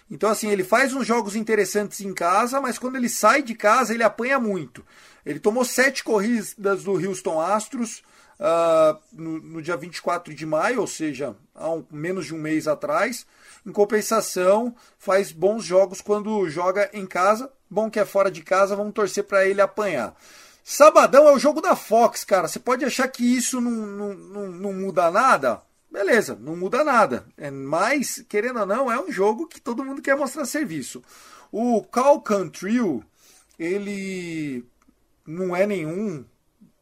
Então, 0.10 0.30
assim, 0.30 0.50
ele 0.50 0.64
faz 0.64 0.94
uns 0.94 1.08
jogos 1.08 1.36
interessantes 1.36 2.02
em 2.02 2.14
casa, 2.14 2.60
mas 2.60 2.78
quando 2.78 2.98
ele 2.98 3.08
sai 3.08 3.42
de 3.42 3.56
casa, 3.56 3.94
ele 3.94 4.04
apanha 4.04 4.40
muito. 4.40 4.86
Ele 5.26 5.40
tomou 5.40 5.64
sete 5.64 6.04
corridas 6.04 6.84
do 6.84 6.92
Houston 6.94 7.40
Astros 7.40 8.04
ah, 8.38 8.98
no, 9.14 9.40
no 9.40 9.62
dia 9.62 9.78
24 9.78 10.34
de 10.34 10.46
maio, 10.46 10.82
ou 10.82 10.88
seja, 10.88 11.36
há 11.56 11.70
um- 11.70 11.86
menos 11.92 12.26
de 12.26 12.34
um 12.36 12.40
mês 12.40 12.68
atrás. 12.68 13.26
Em 13.66 13.72
compensação, 13.72 14.76
faz 14.98 15.32
bons 15.32 15.64
jogos 15.64 16.02
quando 16.02 16.50
joga 16.50 16.90
em 16.94 17.06
casa. 17.06 17.52
Bom 17.70 17.90
que 17.90 18.00
é 18.00 18.06
fora 18.06 18.32
de 18.32 18.42
casa, 18.42 18.76
vamos 18.76 18.94
torcer 18.94 19.24
para 19.24 19.46
ele 19.46 19.62
apanhar. 19.62 20.16
Sabadão 20.64 21.28
é 21.28 21.32
o 21.32 21.40
jogo 21.40 21.62
da 21.62 21.76
Fox, 21.76 22.24
cara. 22.24 22.48
Você 22.48 22.60
pode 22.60 22.86
achar 22.86 23.08
que 23.08 23.24
isso 23.24 23.60
não, 23.60 23.72
não, 23.72 24.14
não, 24.14 24.48
não 24.48 24.74
muda 24.74 25.10
nada? 25.12 25.62
Beleza, 25.92 26.38
não 26.40 26.56
muda 26.56 26.84
nada. 26.84 27.26
É, 27.38 27.52
mas, 27.52 28.24
querendo 28.30 28.60
ou 28.62 28.66
não, 28.66 28.92
é 28.92 29.00
um 29.00 29.12
jogo 29.12 29.48
que 29.48 29.60
todo 29.60 29.84
mundo 29.84 30.02
quer 30.02 30.16
mostrar 30.16 30.46
serviço. 30.46 31.04
O 31.52 31.84
Cal 31.84 32.22
Cantrell, 32.22 33.04
ele 33.60 34.66
não 35.28 35.56
é 35.56 35.68
nenhum. 35.68 36.24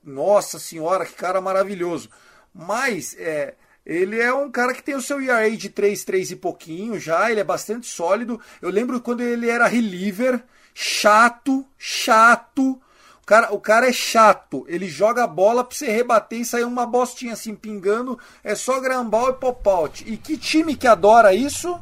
Nossa 0.04 0.60
senhora, 0.60 1.06
que 1.06 1.14
cara 1.14 1.42
maravilhoso. 1.42 2.10
Mas 2.54 3.16
é, 3.18 3.56
ele 3.86 4.20
é 4.20 4.34
um 4.34 4.52
cara 4.52 4.74
que 4.74 4.84
tem 4.84 4.96
o 4.96 5.02
seu 5.02 5.22
ERA 5.22 5.50
de 5.56 5.70
3, 5.70 6.04
3 6.04 6.32
e 6.32 6.36
pouquinho 6.36 7.00
já. 7.00 7.32
Ele 7.32 7.40
é 7.40 7.44
bastante 7.44 7.88
sólido. 7.88 8.40
Eu 8.62 8.70
lembro 8.70 9.02
quando 9.02 9.22
ele 9.22 9.50
era 9.50 9.68
reliever, 9.68 10.44
chato, 10.74 11.66
chato. 11.78 12.80
O 13.22 13.26
cara, 13.26 13.54
o 13.54 13.60
cara 13.60 13.88
é 13.88 13.94
chato. 13.94 14.66
Ele 14.68 14.88
joga 14.88 15.24
a 15.24 15.28
bola 15.28 15.64
pra 15.64 15.76
você 15.76 15.92
rebater 15.92 16.40
e 16.40 16.46
sair 16.46 16.66
uma 16.66 16.86
bostinha 16.86 17.34
assim 17.34 17.56
pingando. 17.56 18.20
É 18.44 18.54
só 18.54 18.80
grambal 18.80 19.30
e 19.30 19.34
pop-out. 19.34 20.04
E 20.08 20.18
que 20.18 20.38
time 20.38 20.76
que 20.76 20.88
adora 20.88 21.34
isso? 21.34 21.80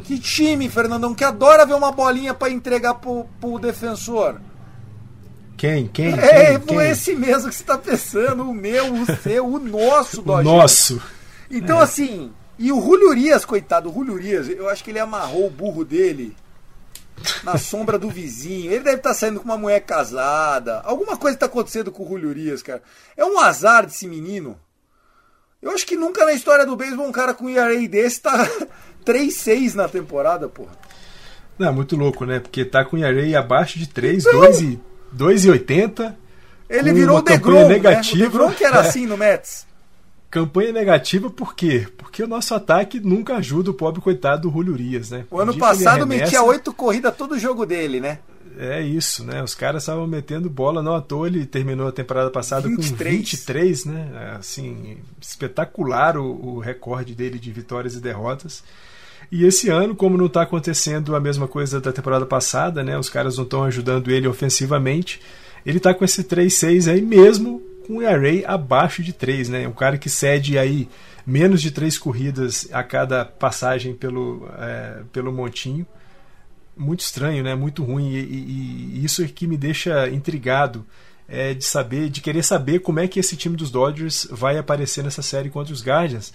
Que 0.00 0.18
time, 0.18 0.68
Fernandão, 0.68 1.14
que 1.14 1.24
adora 1.24 1.64
ver 1.64 1.74
uma 1.74 1.90
bolinha 1.90 2.34
pra 2.34 2.50
entregar 2.50 2.94
pro, 2.94 3.24
pro 3.40 3.58
defensor? 3.58 4.38
Quem? 5.62 5.86
Quem? 5.86 6.12
É, 6.18 6.58
quem, 6.58 6.76
quem? 6.76 6.90
esse 6.90 7.14
mesmo 7.14 7.48
que 7.48 7.54
você 7.54 7.62
tá 7.62 7.78
pensando, 7.78 8.50
o 8.50 8.52
meu, 8.52 8.94
o 8.94 9.06
seu, 9.22 9.46
o 9.46 9.60
nosso, 9.60 10.20
O 10.20 10.42
nosso. 10.42 11.00
Então, 11.48 11.78
assim, 11.78 12.32
e 12.58 12.72
o 12.72 12.80
Julio 12.80 13.10
Urias, 13.10 13.44
coitado, 13.44 13.88
o 13.88 13.94
Julio 13.94 14.14
Urias, 14.14 14.48
eu 14.48 14.68
acho 14.68 14.82
que 14.82 14.90
ele 14.90 14.98
amarrou 14.98 15.46
o 15.46 15.50
burro 15.50 15.84
dele 15.84 16.36
na 17.44 17.56
sombra 17.58 17.96
do 17.96 18.10
vizinho. 18.10 18.72
Ele 18.72 18.82
deve 18.82 18.96
estar 18.96 19.14
saindo 19.14 19.38
com 19.38 19.44
uma 19.44 19.56
mulher 19.56 19.78
casada. 19.82 20.80
Alguma 20.80 21.16
coisa 21.16 21.36
está 21.36 21.46
acontecendo 21.46 21.92
com 21.92 22.02
o 22.02 22.08
Julio 22.08 22.30
Urias, 22.30 22.60
cara. 22.60 22.82
É 23.16 23.24
um 23.24 23.38
azar 23.38 23.86
desse 23.86 24.08
menino. 24.08 24.58
Eu 25.62 25.70
acho 25.70 25.86
que 25.86 25.94
nunca 25.94 26.24
na 26.24 26.32
história 26.32 26.66
do 26.66 26.74
beisebol 26.74 27.06
um 27.06 27.12
cara 27.12 27.34
com 27.34 27.48
ERA 27.48 27.86
desse 27.86 28.20
tá 28.20 28.50
3-6 29.06 29.74
na 29.74 29.88
temporada, 29.88 30.48
porra. 30.48 30.72
Não, 31.56 31.72
muito 31.72 31.94
louco, 31.94 32.24
né? 32.24 32.40
Porque 32.40 32.64
tá 32.64 32.84
com 32.84 32.98
ERA 32.98 33.38
abaixo 33.38 33.78
de 33.78 33.86
3, 33.86 34.24
2,80. 35.16 36.14
Ele 36.68 36.92
virou 36.92 37.18
o 37.18 37.22
DeGrom, 37.22 37.68
negativa. 37.68 38.18
Né? 38.18 38.26
O 38.26 38.30
DeGrom 38.30 38.52
que 38.52 38.64
era 38.64 38.80
assim 38.80 39.06
no 39.06 39.16
Mets. 39.16 39.66
Campanha 40.30 40.72
negativa 40.72 41.28
por 41.28 41.54
quê? 41.54 41.86
Porque 41.98 42.22
o 42.22 42.26
nosso 42.26 42.54
ataque 42.54 42.98
nunca 42.98 43.36
ajuda 43.36 43.70
o 43.70 43.74
pobre 43.74 44.00
coitado 44.00 44.48
do 44.48 44.50
Julio 44.50 44.72
Urias, 44.72 45.10
né? 45.10 45.26
O 45.30 45.38
ano 45.38 45.58
passado 45.58 46.06
metia 46.06 46.42
oito 46.42 46.72
corridas 46.72 47.14
todo 47.14 47.38
jogo 47.38 47.66
dele, 47.66 48.00
né? 48.00 48.18
É 48.58 48.80
isso, 48.80 49.24
né? 49.24 49.42
Os 49.42 49.54
caras 49.54 49.82
estavam 49.82 50.06
metendo 50.06 50.48
bola, 50.48 50.82
não 50.82 50.94
à 50.94 51.00
toa 51.00 51.26
ele 51.26 51.44
terminou 51.46 51.88
a 51.88 51.92
temporada 51.92 52.30
passada 52.30 52.68
23. 52.68 52.88
com 52.98 53.18
23, 53.18 53.84
né? 53.84 54.36
Assim, 54.38 54.98
espetacular 55.20 56.16
o, 56.16 56.54
o 56.56 56.58
recorde 56.58 57.14
dele 57.14 57.38
de 57.38 57.50
vitórias 57.50 57.94
e 57.94 58.00
derrotas. 58.00 58.62
E 59.32 59.46
esse 59.46 59.70
ano, 59.70 59.96
como 59.96 60.18
não 60.18 60.26
está 60.26 60.42
acontecendo 60.42 61.16
a 61.16 61.20
mesma 61.20 61.48
coisa 61.48 61.80
da 61.80 61.90
temporada 61.90 62.26
passada, 62.26 62.84
né? 62.84 62.98
Os 62.98 63.08
caras 63.08 63.38
não 63.38 63.44
estão 63.44 63.64
ajudando 63.64 64.10
ele 64.10 64.28
ofensivamente. 64.28 65.22
Ele 65.64 65.78
está 65.78 65.94
com 65.94 66.04
esse 66.04 66.22
3-6 66.22 66.92
aí 66.92 67.00
mesmo 67.00 67.62
com 67.86 67.96
o 67.96 68.02
ERA 68.02 68.46
abaixo 68.46 69.02
de 69.02 69.10
3, 69.10 69.48
né? 69.48 69.66
Um 69.66 69.72
cara 69.72 69.96
que 69.96 70.10
cede 70.10 70.58
aí 70.58 70.86
menos 71.26 71.62
de 71.62 71.70
três 71.70 71.96
corridas 71.96 72.68
a 72.72 72.82
cada 72.82 73.24
passagem 73.24 73.94
pelo, 73.94 74.46
é, 74.58 75.00
pelo 75.12 75.32
montinho 75.32 75.86
muito 76.76 77.00
estranho, 77.00 77.42
né? 77.42 77.54
Muito 77.54 77.82
ruim 77.82 78.10
e, 78.10 78.18
e, 78.18 79.00
e 79.00 79.04
isso 79.04 79.22
é 79.22 79.28
que 79.28 79.46
me 79.46 79.56
deixa 79.56 80.08
intrigado 80.08 80.84
é, 81.28 81.54
de 81.54 81.64
saber, 81.64 82.10
de 82.10 82.20
querer 82.20 82.42
saber 82.42 82.80
como 82.80 83.00
é 83.00 83.08
que 83.08 83.20
esse 83.20 83.36
time 83.36 83.56
dos 83.56 83.70
Dodgers 83.70 84.26
vai 84.30 84.58
aparecer 84.58 85.02
nessa 85.02 85.22
série 85.22 85.48
contra 85.48 85.72
os 85.72 85.82
Guardians. 85.82 86.32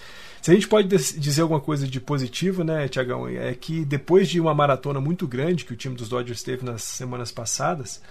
Se 0.48 0.52
a 0.52 0.54
gente 0.54 0.70
pode 0.70 0.88
dizer 0.88 1.42
alguma 1.42 1.60
coisa 1.60 1.86
de 1.86 2.00
positivo, 2.00 2.64
né, 2.64 2.88
Tiagão, 2.88 3.28
é 3.28 3.54
que 3.54 3.84
depois 3.84 4.30
de 4.30 4.40
uma 4.40 4.56
maratona 4.56 5.02
muito 5.02 5.28
grande 5.28 5.66
que 5.66 5.74
o 5.74 5.76
time 5.76 5.94
dos 5.94 6.08
Dodgers 6.08 6.42
teve 6.42 6.64
nas 6.64 6.84
semanas 6.84 7.34
passadas, 7.34 8.02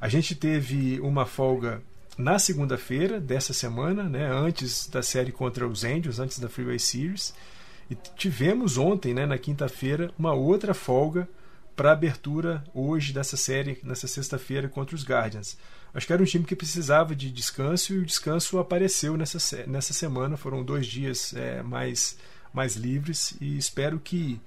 a 0.00 0.08
gente 0.08 0.34
teve 0.34 0.98
uma 1.00 1.26
folga 1.26 1.82
na 2.16 2.38
segunda-feira 2.38 3.20
dessa 3.20 3.52
semana, 3.52 4.04
né, 4.04 4.26
antes 4.26 4.88
da 4.88 5.02
série 5.02 5.30
contra 5.30 5.68
os 5.68 5.84
Angels, 5.84 6.18
antes 6.18 6.38
da 6.38 6.48
Freeway 6.48 6.78
Series, 6.78 7.34
e 7.90 7.94
tivemos 8.16 8.78
ontem, 8.78 9.12
né, 9.12 9.26
na 9.26 9.36
quinta-feira, 9.36 10.10
uma 10.18 10.32
outra 10.32 10.72
folga 10.72 11.28
para 11.76 11.92
abertura 11.92 12.64
hoje 12.72 13.12
dessa 13.12 13.36
série, 13.36 13.78
nessa 13.82 14.08
sexta-feira, 14.08 14.66
contra 14.66 14.96
os 14.96 15.04
Guardians. 15.04 15.58
Acho 15.94 16.06
que 16.06 16.12
era 16.12 16.22
um 16.22 16.26
time 16.26 16.44
que 16.44 16.56
precisava 16.56 17.14
de 17.14 17.30
descanso 17.30 17.92
e 17.92 17.98
o 17.98 18.06
descanso 18.06 18.58
apareceu 18.58 19.16
nessa, 19.16 19.66
nessa 19.66 19.92
semana. 19.92 20.36
Foram 20.36 20.64
dois 20.64 20.86
dias 20.86 21.34
é, 21.34 21.62
mais, 21.62 22.16
mais 22.52 22.76
livres 22.76 23.34
e 23.40 23.58
espero 23.58 23.98
que 23.98 24.40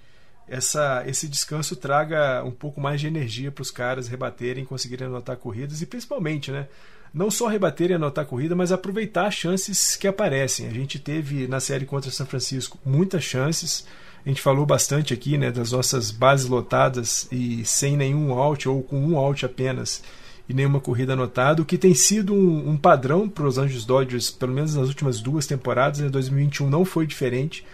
essa, 0.47 1.03
esse 1.08 1.27
descanso 1.27 1.75
traga 1.75 2.43
um 2.43 2.51
pouco 2.51 2.81
mais 2.81 2.99
de 2.99 3.08
energia 3.08 3.51
para 3.51 3.62
os 3.62 3.71
caras 3.71 4.08
rebaterem, 4.08 4.65
conseguirem 4.65 5.08
anotar 5.08 5.38
corridas 5.38 5.81
e 5.81 5.86
principalmente, 5.86 6.51
né? 6.51 6.67
Não 7.13 7.31
só 7.31 7.47
rebaterem 7.47 7.93
e 7.93 7.95
anotar 7.95 8.25
corrida, 8.25 8.55
mas 8.55 8.71
aproveitar 8.71 9.27
as 9.27 9.36
chances 9.36 9.95
que 9.95 10.08
aparecem. 10.08 10.67
A 10.67 10.71
gente 10.71 10.99
teve 10.99 11.47
na 11.47 11.60
série 11.60 11.86
contra 11.86 12.12
São 12.12 12.25
Francisco 12.25 12.77
muitas 12.84 13.23
chances 13.23 13.86
a 14.25 14.29
gente 14.29 14.41
falou 14.41 14.65
bastante 14.65 15.13
aqui 15.13 15.38
né, 15.38 15.51
das 15.51 15.71
nossas 15.71 16.10
bases 16.10 16.47
lotadas 16.47 17.27
e 17.31 17.63
sem 17.63 17.95
nenhum 17.95 18.34
out 18.34 18.67
ou 18.67 18.81
com 18.81 18.99
um 18.99 19.17
out 19.17 19.45
apenas 19.45 20.01
e 20.47 20.53
nenhuma 20.53 20.79
corrida 20.79 21.13
anotada, 21.13 21.62
o 21.62 21.65
que 21.65 21.77
tem 21.77 21.93
sido 21.93 22.34
um, 22.34 22.69
um 22.69 22.77
padrão 22.77 23.27
para 23.27 23.47
os 23.47 23.58
Anjos 23.58 23.86
Dodgers, 23.86 24.29
pelo 24.29 24.53
menos 24.53 24.75
nas 24.75 24.88
últimas 24.88 25.19
duas 25.19 25.47
temporadas. 25.47 25.99
Em 25.99 26.03
né, 26.03 26.10
2021 26.10 26.69
não 26.69 26.86
foi 26.86 27.08
diferente. 27.08 27.65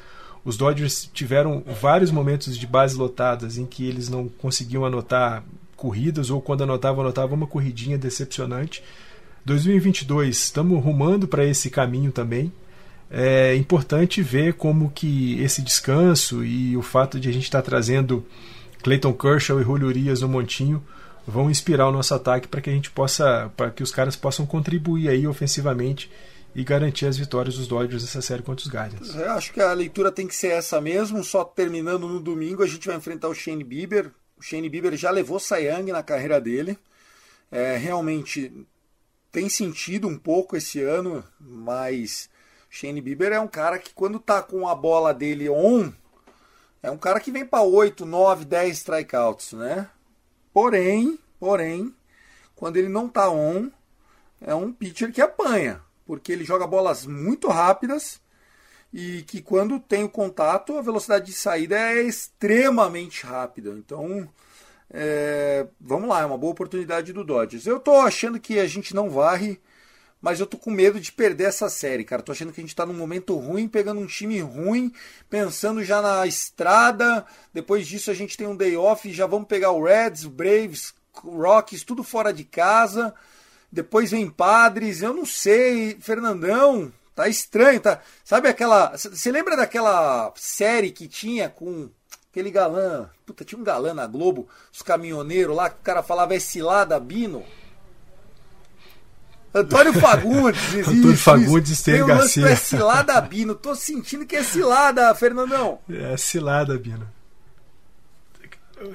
Os 0.43 0.57
Dodgers 0.57 1.09
tiveram 1.13 1.63
vários 1.81 2.11
momentos 2.11 2.57
de 2.57 2.65
bases 2.65 2.97
lotadas 2.97 3.57
em 3.57 3.65
que 3.65 3.87
eles 3.87 4.09
não 4.09 4.27
conseguiam 4.27 4.85
anotar 4.85 5.43
corridas 5.75 6.29
ou 6.29 6.41
quando 6.41 6.63
anotavam, 6.63 7.01
anotavam 7.01 7.35
uma 7.35 7.47
corridinha 7.47 7.97
decepcionante. 7.97 8.83
2022 9.45 10.37
estamos 10.37 10.83
rumando 10.83 11.27
para 11.27 11.45
esse 11.45 11.69
caminho 11.69 12.11
também 12.11 12.51
é 13.11 13.55
importante 13.57 14.21
ver 14.21 14.53
como 14.53 14.89
que 14.89 15.37
esse 15.41 15.61
descanso 15.61 16.45
e 16.45 16.77
o 16.77 16.81
fato 16.81 17.19
de 17.19 17.27
a 17.27 17.33
gente 17.33 17.43
estar 17.43 17.61
tá 17.61 17.69
trazendo 17.69 18.25
Clayton 18.81 19.11
Kershaw 19.11 19.59
e 19.59 19.63
Julio 19.63 19.87
Urias 19.87 20.21
no 20.21 20.29
montinho 20.29 20.81
vão 21.31 21.49
inspirar 21.49 21.87
o 21.87 21.91
nosso 21.91 22.13
ataque 22.13 22.47
para 22.47 22.61
que 22.61 22.69
a 22.69 22.73
gente 22.73 22.91
possa, 22.91 23.51
para 23.55 23.71
que 23.71 23.81
os 23.81 23.91
caras 23.91 24.15
possam 24.15 24.45
contribuir 24.45 25.09
aí 25.09 25.25
ofensivamente 25.25 26.11
e 26.53 26.63
garantir 26.63 27.05
as 27.05 27.17
vitórias 27.17 27.55
dos 27.55 27.67
Dodgers 27.67 28.03
nessa 28.03 28.21
série 28.21 28.43
contra 28.43 28.65
os 28.65 28.71
Guardians. 28.71 29.15
Eu 29.15 29.31
acho 29.31 29.53
que 29.53 29.61
a 29.61 29.71
leitura 29.71 30.11
tem 30.11 30.27
que 30.27 30.35
ser 30.35 30.49
essa 30.49 30.81
mesmo, 30.81 31.23
só 31.23 31.45
terminando 31.45 32.07
no 32.07 32.19
domingo 32.19 32.61
a 32.61 32.67
gente 32.67 32.87
vai 32.87 32.97
enfrentar 32.97 33.29
o 33.29 33.33
Shane 33.33 33.63
Bieber. 33.63 34.11
O 34.37 34.41
Shane 34.41 34.69
Bieber 34.69 34.95
já 34.97 35.09
levou 35.09 35.39
Young 35.39 35.91
na 35.91 36.03
carreira 36.03 36.41
dele. 36.41 36.77
É, 37.49 37.77
realmente 37.77 38.51
tem 39.31 39.47
sentido 39.47 40.07
um 40.07 40.17
pouco 40.17 40.57
esse 40.57 40.81
ano, 40.81 41.23
mas 41.39 42.29
Shane 42.69 43.01
Bieber 43.01 43.31
é 43.31 43.39
um 43.39 43.47
cara 43.47 43.79
que 43.79 43.93
quando 43.93 44.19
tá 44.19 44.41
com 44.41 44.67
a 44.67 44.75
bola 44.75 45.13
dele 45.13 45.49
on, 45.49 45.91
é 46.83 46.91
um 46.91 46.97
cara 46.97 47.19
que 47.19 47.31
vem 47.31 47.45
para 47.45 47.61
8, 47.61 48.05
9, 48.05 48.43
10 48.43 48.77
strikeouts, 48.77 49.53
né? 49.53 49.87
Porém, 50.53 51.17
porém, 51.39 51.93
quando 52.55 52.77
ele 52.77 52.89
não 52.89 53.07
tá 53.07 53.29
on, 53.29 53.69
é 54.39 54.53
um 54.53 54.71
pitcher 54.71 55.11
que 55.11 55.21
apanha, 55.21 55.81
porque 56.05 56.31
ele 56.31 56.43
joga 56.43 56.67
bolas 56.67 57.05
muito 57.05 57.47
rápidas 57.47 58.19
e 58.93 59.23
que 59.23 59.41
quando 59.41 59.79
tem 59.79 60.03
o 60.03 60.09
contato, 60.09 60.77
a 60.77 60.81
velocidade 60.81 61.27
de 61.27 61.33
saída 61.33 61.77
é 61.77 62.01
extremamente 62.01 63.25
rápida. 63.25 63.69
Então, 63.71 64.27
é, 64.89 65.65
vamos 65.79 66.09
lá, 66.09 66.21
é 66.21 66.25
uma 66.25 66.37
boa 66.37 66.51
oportunidade 66.51 67.13
do 67.13 67.23
Dodgers. 67.23 67.65
Eu 67.65 67.79
tô 67.79 67.95
achando 67.95 68.39
que 68.39 68.59
a 68.59 68.67
gente 68.67 68.93
não 68.93 69.09
varre 69.09 69.59
mas 70.21 70.39
eu 70.39 70.45
tô 70.45 70.57
com 70.57 70.69
medo 70.69 70.99
de 70.99 71.11
perder 71.11 71.45
essa 71.45 71.67
série, 71.67 72.03
cara. 72.03 72.21
Tô 72.21 72.31
achando 72.31 72.53
que 72.53 72.61
a 72.61 72.63
gente 72.63 72.75
tá 72.75 72.85
num 72.85 72.93
momento 72.93 73.35
ruim, 73.35 73.67
pegando 73.67 73.99
um 73.99 74.05
time 74.05 74.39
ruim, 74.39 74.93
pensando 75.29 75.83
já 75.83 76.01
na 76.01 76.27
estrada. 76.27 77.25
Depois 77.51 77.87
disso 77.87 78.11
a 78.11 78.13
gente 78.13 78.37
tem 78.37 78.45
um 78.45 78.55
day 78.55 78.77
off, 78.77 79.11
já 79.11 79.25
vamos 79.25 79.47
pegar 79.47 79.71
o 79.71 79.83
Reds, 79.83 80.23
o 80.23 80.29
Braves, 80.29 80.93
Rockies, 81.13 81.83
tudo 81.83 82.03
fora 82.03 82.31
de 82.31 82.43
casa. 82.43 83.13
Depois 83.71 84.11
vem 84.11 84.29
Padres, 84.29 85.01
eu 85.01 85.13
não 85.13 85.25
sei, 85.25 85.97
Fernandão, 85.99 86.91
tá 87.15 87.27
estranho, 87.27 87.79
tá? 87.79 88.01
Sabe 88.23 88.47
aquela, 88.47 88.91
você 88.95 89.31
lembra 89.31 89.55
daquela 89.55 90.31
série 90.35 90.91
que 90.91 91.07
tinha 91.07 91.49
com 91.49 91.89
aquele 92.29 92.51
galã, 92.51 93.09
puta, 93.25 93.43
tinha 93.43 93.59
um 93.59 93.63
galã 93.63 93.93
na 93.93 94.05
Globo, 94.05 94.47
os 94.71 94.81
caminhoneiros 94.81 95.55
lá, 95.55 95.69
que 95.69 95.79
o 95.79 95.83
cara 95.83 96.03
falava 96.03 96.35
é 96.35 96.39
cilada 96.39 96.99
Bino. 96.99 97.43
Antônio 99.53 99.93
Fagundes, 99.93 100.73
existe. 100.73 100.89
Antônio 100.99 101.17
Fagundes 101.17 101.71
isso. 101.71 101.83
tem 101.83 102.05
Garcia. 102.05 102.47
É 102.47 102.55
cilada, 102.55 103.19
Bino. 103.21 103.55
Tô 103.55 103.75
sentindo 103.75 104.25
que 104.25 104.35
é 104.35 104.43
cilada, 104.43 105.13
Fernandão. 105.13 105.79
É 105.89 106.15
cilada, 106.17 106.77
Bino. 106.77 107.07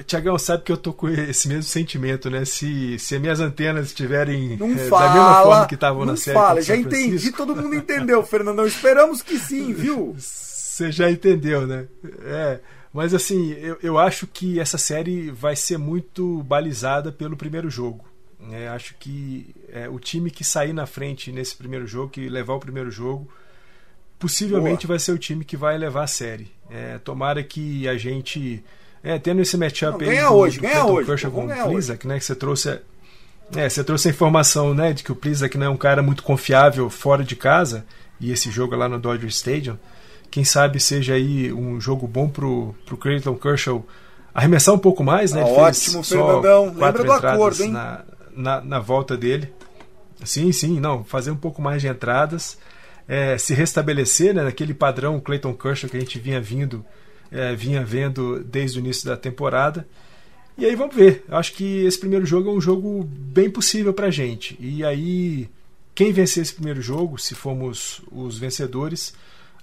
Tiagão, 0.05 0.37
sabe 0.38 0.64
que 0.64 0.73
eu 0.73 0.77
tô 0.77 0.92
com 0.92 1.09
esse 1.09 1.47
mesmo 1.47 1.62
sentimento, 1.62 2.29
né? 2.29 2.45
Se, 2.45 2.99
se 2.99 3.14
as 3.14 3.21
minhas 3.21 3.40
antenas 3.40 3.87
estiverem 3.87 4.55
é, 4.55 4.57
da 4.57 4.66
mesma 4.66 5.42
forma 5.42 5.66
que 5.66 5.75
estavam 5.75 6.05
na 6.05 6.16
série. 6.16 6.37
Fala, 6.37 6.61
já 6.61 6.77
entendi, 6.77 7.31
todo 7.31 7.55
mundo 7.55 7.75
entendeu, 7.75 8.23
Fernandão. 8.25 8.66
Esperamos 8.66 9.23
que 9.23 9.38
sim, 9.38 9.73
viu? 9.73 10.16
Você 10.19 10.90
já 10.92 11.11
entendeu, 11.11 11.66
né? 11.66 11.87
É. 12.25 12.61
Mas 12.92 13.14
assim, 13.14 13.53
eu, 13.53 13.79
eu 13.83 13.99
acho 13.99 14.27
que 14.27 14.59
essa 14.59 14.79
série 14.79 15.31
vai 15.31 15.55
ser 15.55 15.79
muito 15.79 16.42
balizada 16.42 17.12
pelo 17.12 17.37
primeiro 17.37 17.71
jogo. 17.71 18.05
É, 18.53 18.69
acho 18.69 18.95
que 18.99 19.55
é, 19.73 19.89
o 19.89 19.99
time 19.99 20.31
que 20.31 20.45
sair 20.45 20.73
na 20.73 20.87
frente 20.87 21.33
nesse 21.33 21.57
primeiro 21.57 21.87
jogo, 21.87 22.11
que 22.11 22.29
levar 22.29 22.55
o 22.55 22.61
primeiro 22.61 22.91
jogo, 22.91 23.29
possivelmente 24.19 24.87
Boa. 24.87 24.95
vai 24.95 24.99
ser 24.99 25.12
o 25.12 25.18
time 25.18 25.45
que 25.45 25.57
vai 25.57 25.77
levar 25.77 26.05
a 26.05 26.07
série. 26.07 26.51
É, 26.70 26.99
tomara 26.99 27.43
que 27.43 27.89
a 27.89 27.97
gente, 27.97 28.64
é, 29.03 29.18
tendo 29.18 29.41
esse 29.41 29.57
matchup 29.57 30.03
aí 30.03 30.11
ganha 30.11 30.31
hoje, 30.31 30.61
ganha 30.61 30.85
hoje, 30.85 31.07
Kershaw 31.07 31.31
com 31.31 31.47
o 31.47 31.68
Plisak, 31.68 32.07
né, 32.07 32.18
que 32.18 32.25
você 32.25 32.35
trouxe, 32.35 32.81
é, 33.55 33.68
você 33.68 33.85
trouxe 33.85 34.09
a 34.09 34.11
informação, 34.11 34.75
né, 34.75 34.93
de 34.93 35.03
que 35.03 35.12
o 35.12 35.16
Plisak 35.16 35.57
não 35.57 35.66
é 35.66 35.70
um 35.70 35.77
cara 35.77 36.03
muito 36.03 36.23
confiável 36.23 36.91
fora 36.91 37.25
de 37.25 37.37
casa 37.37 37.87
e 38.20 38.33
esse 38.33 38.51
jogo 38.51 38.75
é 38.75 38.77
lá 38.77 38.89
no 38.89 38.99
Dodger 38.99 39.29
Stadium, 39.29 39.79
quem 40.31 40.45
sabe 40.45 40.81
seja 40.81 41.14
aí 41.14 41.53
um 41.53 41.81
jogo 41.81 42.07
bom 42.07 42.29
pro 42.29 42.75
pro 42.85 42.97
Clayton 42.97 43.37
Kershaw 43.37 43.87
arremessar 44.35 44.75
um 44.75 44.79
pouco 44.79 45.03
mais, 45.03 45.33
né? 45.33 45.41
Ah, 45.41 45.47
ótimo, 45.47 46.03
Fernandão. 46.03 46.66
Lembra 46.66 47.05
do 47.05 47.12
acordo, 47.12 47.62
hein? 47.62 47.70
Na, 47.70 48.05
na, 48.37 48.61
na 48.61 48.78
volta 48.78 49.16
dele. 49.16 49.53
Sim, 50.24 50.53
sim, 50.53 50.80
não, 50.80 51.05
fazer 51.05 51.30
um 51.30 51.37
pouco 51.37 51.61
mais 51.61 51.82
de 51.82 51.89
entradas, 51.89 52.59
é, 53.09 53.37
se 53.37 53.55
restabelecer 53.55 54.34
né, 54.34 54.43
naquele 54.43 54.72
padrão 54.74 55.20
Clayton 55.20 55.55
Kershaw 55.55 55.91
que 55.91 55.97
a 55.97 56.01
gente 56.01 56.18
vinha 56.18 56.41
vindo, 56.41 56.84
é, 57.30 57.55
vinha 57.55 57.84
vendo 57.84 58.43
desde 58.43 58.78
o 58.78 58.80
início 58.80 59.07
da 59.07 59.16
temporada. 59.16 59.87
E 60.57 60.64
aí 60.64 60.74
vamos 60.74 60.97
ver. 60.97 61.24
Acho 61.28 61.53
que 61.53 61.84
esse 61.84 61.99
primeiro 61.99 62.24
jogo 62.24 62.49
é 62.49 62.53
um 62.53 62.61
jogo 62.61 63.05
bem 63.05 63.51
possível 63.51 63.93
para 63.93 64.11
gente. 64.11 64.57
E 64.59 64.82
aí 64.84 65.51
quem 65.97 66.12
vencer 66.12 66.43
esse 66.43 66.53
primeiro 66.53 66.82
jogo, 66.82 67.18
se 67.18 67.34
formos 67.34 68.03
os 68.12 68.39
vencedores, 68.39 69.14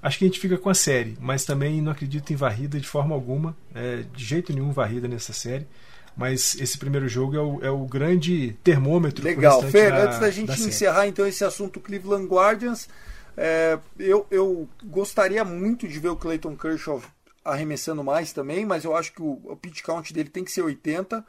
acho 0.02 0.18
que 0.18 0.26
a 0.26 0.28
gente 0.28 0.40
fica 0.40 0.58
com 0.58 0.68
a 0.68 0.74
série, 0.74 1.16
mas 1.22 1.46
também 1.46 1.80
não 1.80 1.92
acredito 1.92 2.34
em 2.34 2.36
varrida 2.36 2.80
de 2.80 2.88
forma 2.88 3.14
alguma, 3.14 3.56
é, 3.74 4.04
de 4.16 4.26
jeito 4.26 4.52
nenhum 4.52 4.72
varrida 4.72 5.08
nessa 5.08 5.32
série. 5.32 5.68
Mas 6.16 6.56
esse 6.56 6.78
primeiro 6.78 7.08
jogo 7.08 7.36
é 7.36 7.42
o, 7.42 7.66
é 7.66 7.72
o 7.72 7.86
grande 7.86 8.56
termômetro. 8.64 9.24
Legal, 9.24 9.64
Fer, 9.64 9.92
da, 9.92 10.04
antes 10.04 10.20
da 10.20 10.30
gente 10.30 10.48
da 10.48 10.68
encerrar 10.68 11.08
então 11.08 11.26
esse 11.26 11.44
assunto 11.44 11.80
Cleveland 11.80 12.28
Guardians, 12.28 12.88
é, 13.36 13.80
eu, 13.98 14.28
eu 14.30 14.70
gostaria 14.84 15.44
muito 15.44 15.88
de 15.88 16.00
ver 16.00 16.10
o 16.10 16.16
Clayton 16.16 16.56
Kershaw 16.56 17.02
arremessando 17.44 18.04
mais 18.04 18.32
também, 18.32 18.66
mas 18.66 18.84
eu 18.84 18.96
acho 18.96 19.12
que 19.12 19.22
o, 19.22 19.42
o 19.44 19.56
pitch 19.56 19.82
count 19.82 20.14
dele 20.14 20.30
tem 20.30 20.44
que 20.44 20.52
ser 20.52 20.62
80, 20.62 21.26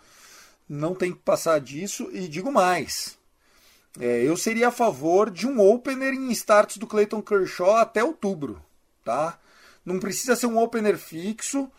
não 0.68 0.95
tem 0.95 1.12
que 1.12 1.18
passar 1.18 1.61
disso, 1.61 2.09
e 2.12 2.28
digo 2.28 2.53
mais. 2.53 3.18
É, 3.99 4.22
eu 4.22 4.37
seria 4.37 4.68
a 4.68 4.72
favor 4.72 5.30
de 5.30 5.47
um 5.47 5.61
opener 5.61 6.12
em 6.12 6.30
starts 6.32 6.76
do 6.76 6.87
Clayton 6.87 7.22
Kershaw 7.22 7.76
até 7.76 8.03
outubro, 8.03 8.61
tá? 9.05 9.39
Não 9.85 9.99
precisa 9.99 10.37
ser 10.37 10.47
um 10.47 10.59
opener 10.59 10.99
fixo, 10.99 11.70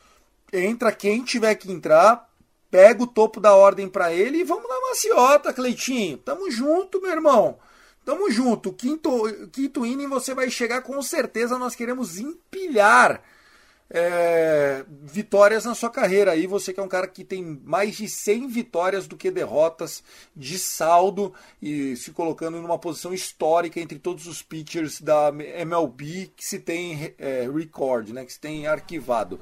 entra 0.52 0.92
quem 0.92 1.24
tiver 1.24 1.56
que 1.56 1.72
entrar, 1.72 2.30
pega 2.76 3.04
o 3.04 3.08
topo 3.08 3.40
da 3.40 3.56
ordem 3.56 3.88
para 3.88 4.12
ele 4.12 4.40
e 4.40 4.44
vamos 4.44 4.68
na 4.68 4.90
maciota, 4.90 5.54
Cleitinho. 5.54 6.18
Tamo 6.18 6.52
junto, 6.52 7.02
meu 7.02 7.10
irmão. 7.10 7.58
Tamo 8.04 8.30
junto. 8.30 8.74
Quinto, 8.74 9.10
quinto 9.54 9.86
inning 9.86 10.10
você 10.10 10.34
vai 10.34 10.50
chegar 10.50 10.82
com 10.82 11.02
certeza. 11.02 11.58
Nós 11.58 11.74
queremos 11.74 12.20
empilhar 12.20 13.22
é, 13.90 14.84
vitórias 15.04 15.64
na 15.64 15.74
sua 15.74 15.90
carreira. 15.90 16.34
Aí 16.34 16.48
você 16.48 16.74
que 16.74 16.80
é 16.82 16.84
um 16.84 16.90
cara 16.90 17.08
que 17.08 17.24
tem 17.24 17.62
mais 17.64 17.96
de 17.96 18.10
100 18.10 18.50
vitórias 18.50 19.08
do 19.08 19.16
que 19.16 19.32
derrotas 19.32 20.04
de 20.36 20.60
saldo 20.60 21.34
e 21.62 21.96
se 21.96 22.12
colocando 22.12 22.62
numa 22.62 22.78
posição 22.78 23.14
histórica 23.14 23.80
entre 23.80 24.00
todos 24.00 24.28
os 24.28 24.42
pitchers 24.42 25.00
da 25.00 25.30
MLB 25.30 26.30
que 26.36 26.44
se 26.44 26.60
tem 26.60 27.16
é, 27.18 27.50
record, 27.50 28.10
né, 28.10 28.26
que 28.26 28.34
se 28.34 28.40
tem 28.42 28.68
arquivado. 28.68 29.40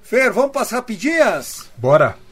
Fer, 0.00 0.32
vamos 0.32 0.52
para 0.52 0.62
as 0.62 0.70
rapidinhas? 0.70 1.68
Bora! 1.76 2.27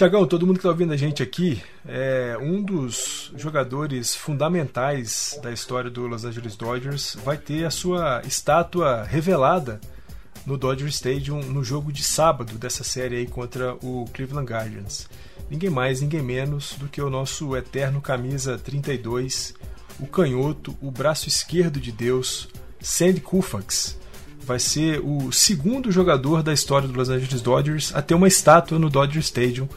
Tiagão, 0.00 0.26
todo 0.26 0.46
mundo 0.46 0.54
que 0.54 0.60
está 0.60 0.70
ouvindo 0.70 0.94
a 0.94 0.96
gente 0.96 1.22
aqui, 1.22 1.62
é 1.86 2.34
um 2.40 2.62
dos 2.62 3.30
jogadores 3.36 4.14
fundamentais 4.14 5.38
da 5.42 5.52
história 5.52 5.90
do 5.90 6.06
Los 6.06 6.24
Angeles 6.24 6.56
Dodgers 6.56 7.18
vai 7.22 7.36
ter 7.36 7.66
a 7.66 7.70
sua 7.70 8.22
estátua 8.26 9.04
revelada 9.04 9.78
no 10.46 10.56
Dodger 10.56 10.88
Stadium 10.88 11.42
no 11.42 11.62
jogo 11.62 11.92
de 11.92 12.02
sábado 12.02 12.56
dessa 12.56 12.82
série 12.82 13.16
aí 13.16 13.26
contra 13.26 13.74
o 13.84 14.06
Cleveland 14.14 14.50
Guardians. 14.50 15.06
Ninguém 15.50 15.68
mais, 15.68 16.00
ninguém 16.00 16.22
menos 16.22 16.76
do 16.78 16.88
que 16.88 17.02
o 17.02 17.10
nosso 17.10 17.54
eterno 17.54 18.00
camisa 18.00 18.56
32, 18.56 19.52
o 19.98 20.06
canhoto, 20.06 20.74
o 20.80 20.90
braço 20.90 21.28
esquerdo 21.28 21.78
de 21.78 21.92
Deus, 21.92 22.48
Sandy 22.80 23.20
Koufax 23.20 23.99
vai 24.42 24.58
ser 24.58 25.00
o 25.00 25.30
segundo 25.30 25.90
jogador 25.90 26.42
da 26.42 26.52
história 26.52 26.88
do 26.88 26.96
Los 26.96 27.08
Angeles 27.08 27.40
Dodgers 27.40 27.92
a 27.94 28.02
ter 28.02 28.14
uma 28.14 28.28
estátua 28.28 28.78
no 28.78 28.90
Dodger 28.90 29.20
Stadium. 29.20 29.68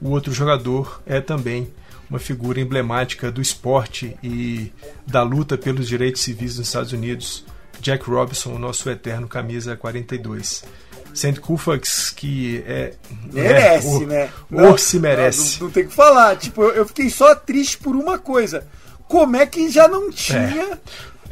O 0.00 0.10
outro 0.10 0.32
jogador 0.32 1.02
é 1.06 1.20
também 1.20 1.68
uma 2.08 2.18
figura 2.18 2.60
emblemática 2.60 3.30
do 3.30 3.40
esporte 3.40 4.16
e 4.22 4.72
da 5.06 5.22
luta 5.22 5.56
pelos 5.56 5.88
direitos 5.88 6.22
civis 6.22 6.58
nos 6.58 6.66
Estados 6.66 6.92
Unidos, 6.92 7.44
Jack 7.80 8.08
Robinson, 8.08 8.58
nosso 8.58 8.90
eterno 8.90 9.26
camisa 9.26 9.76
42. 9.76 10.64
Sandy 11.14 11.40
Koufax, 11.40 12.10
que 12.10 12.62
é. 12.66 12.94
Merece, 13.32 13.86
é, 13.86 13.90
o, 13.90 14.06
né? 14.06 14.30
Ou 14.50 14.78
se 14.78 14.98
merece. 14.98 15.60
Não, 15.60 15.66
não, 15.66 15.72
tem 15.72 15.86
que 15.86 15.94
falar. 15.94 16.36
Tipo, 16.36 16.64
eu 16.64 16.86
fiquei 16.86 17.10
só 17.10 17.34
triste 17.34 17.78
por 17.78 17.94
uma 17.94 18.18
coisa. 18.18 18.66
Como 19.08 19.36
é 19.36 19.44
que 19.44 19.70
já 19.70 19.86
não 19.86 20.10
tinha 20.10 20.62
é. 20.72 20.78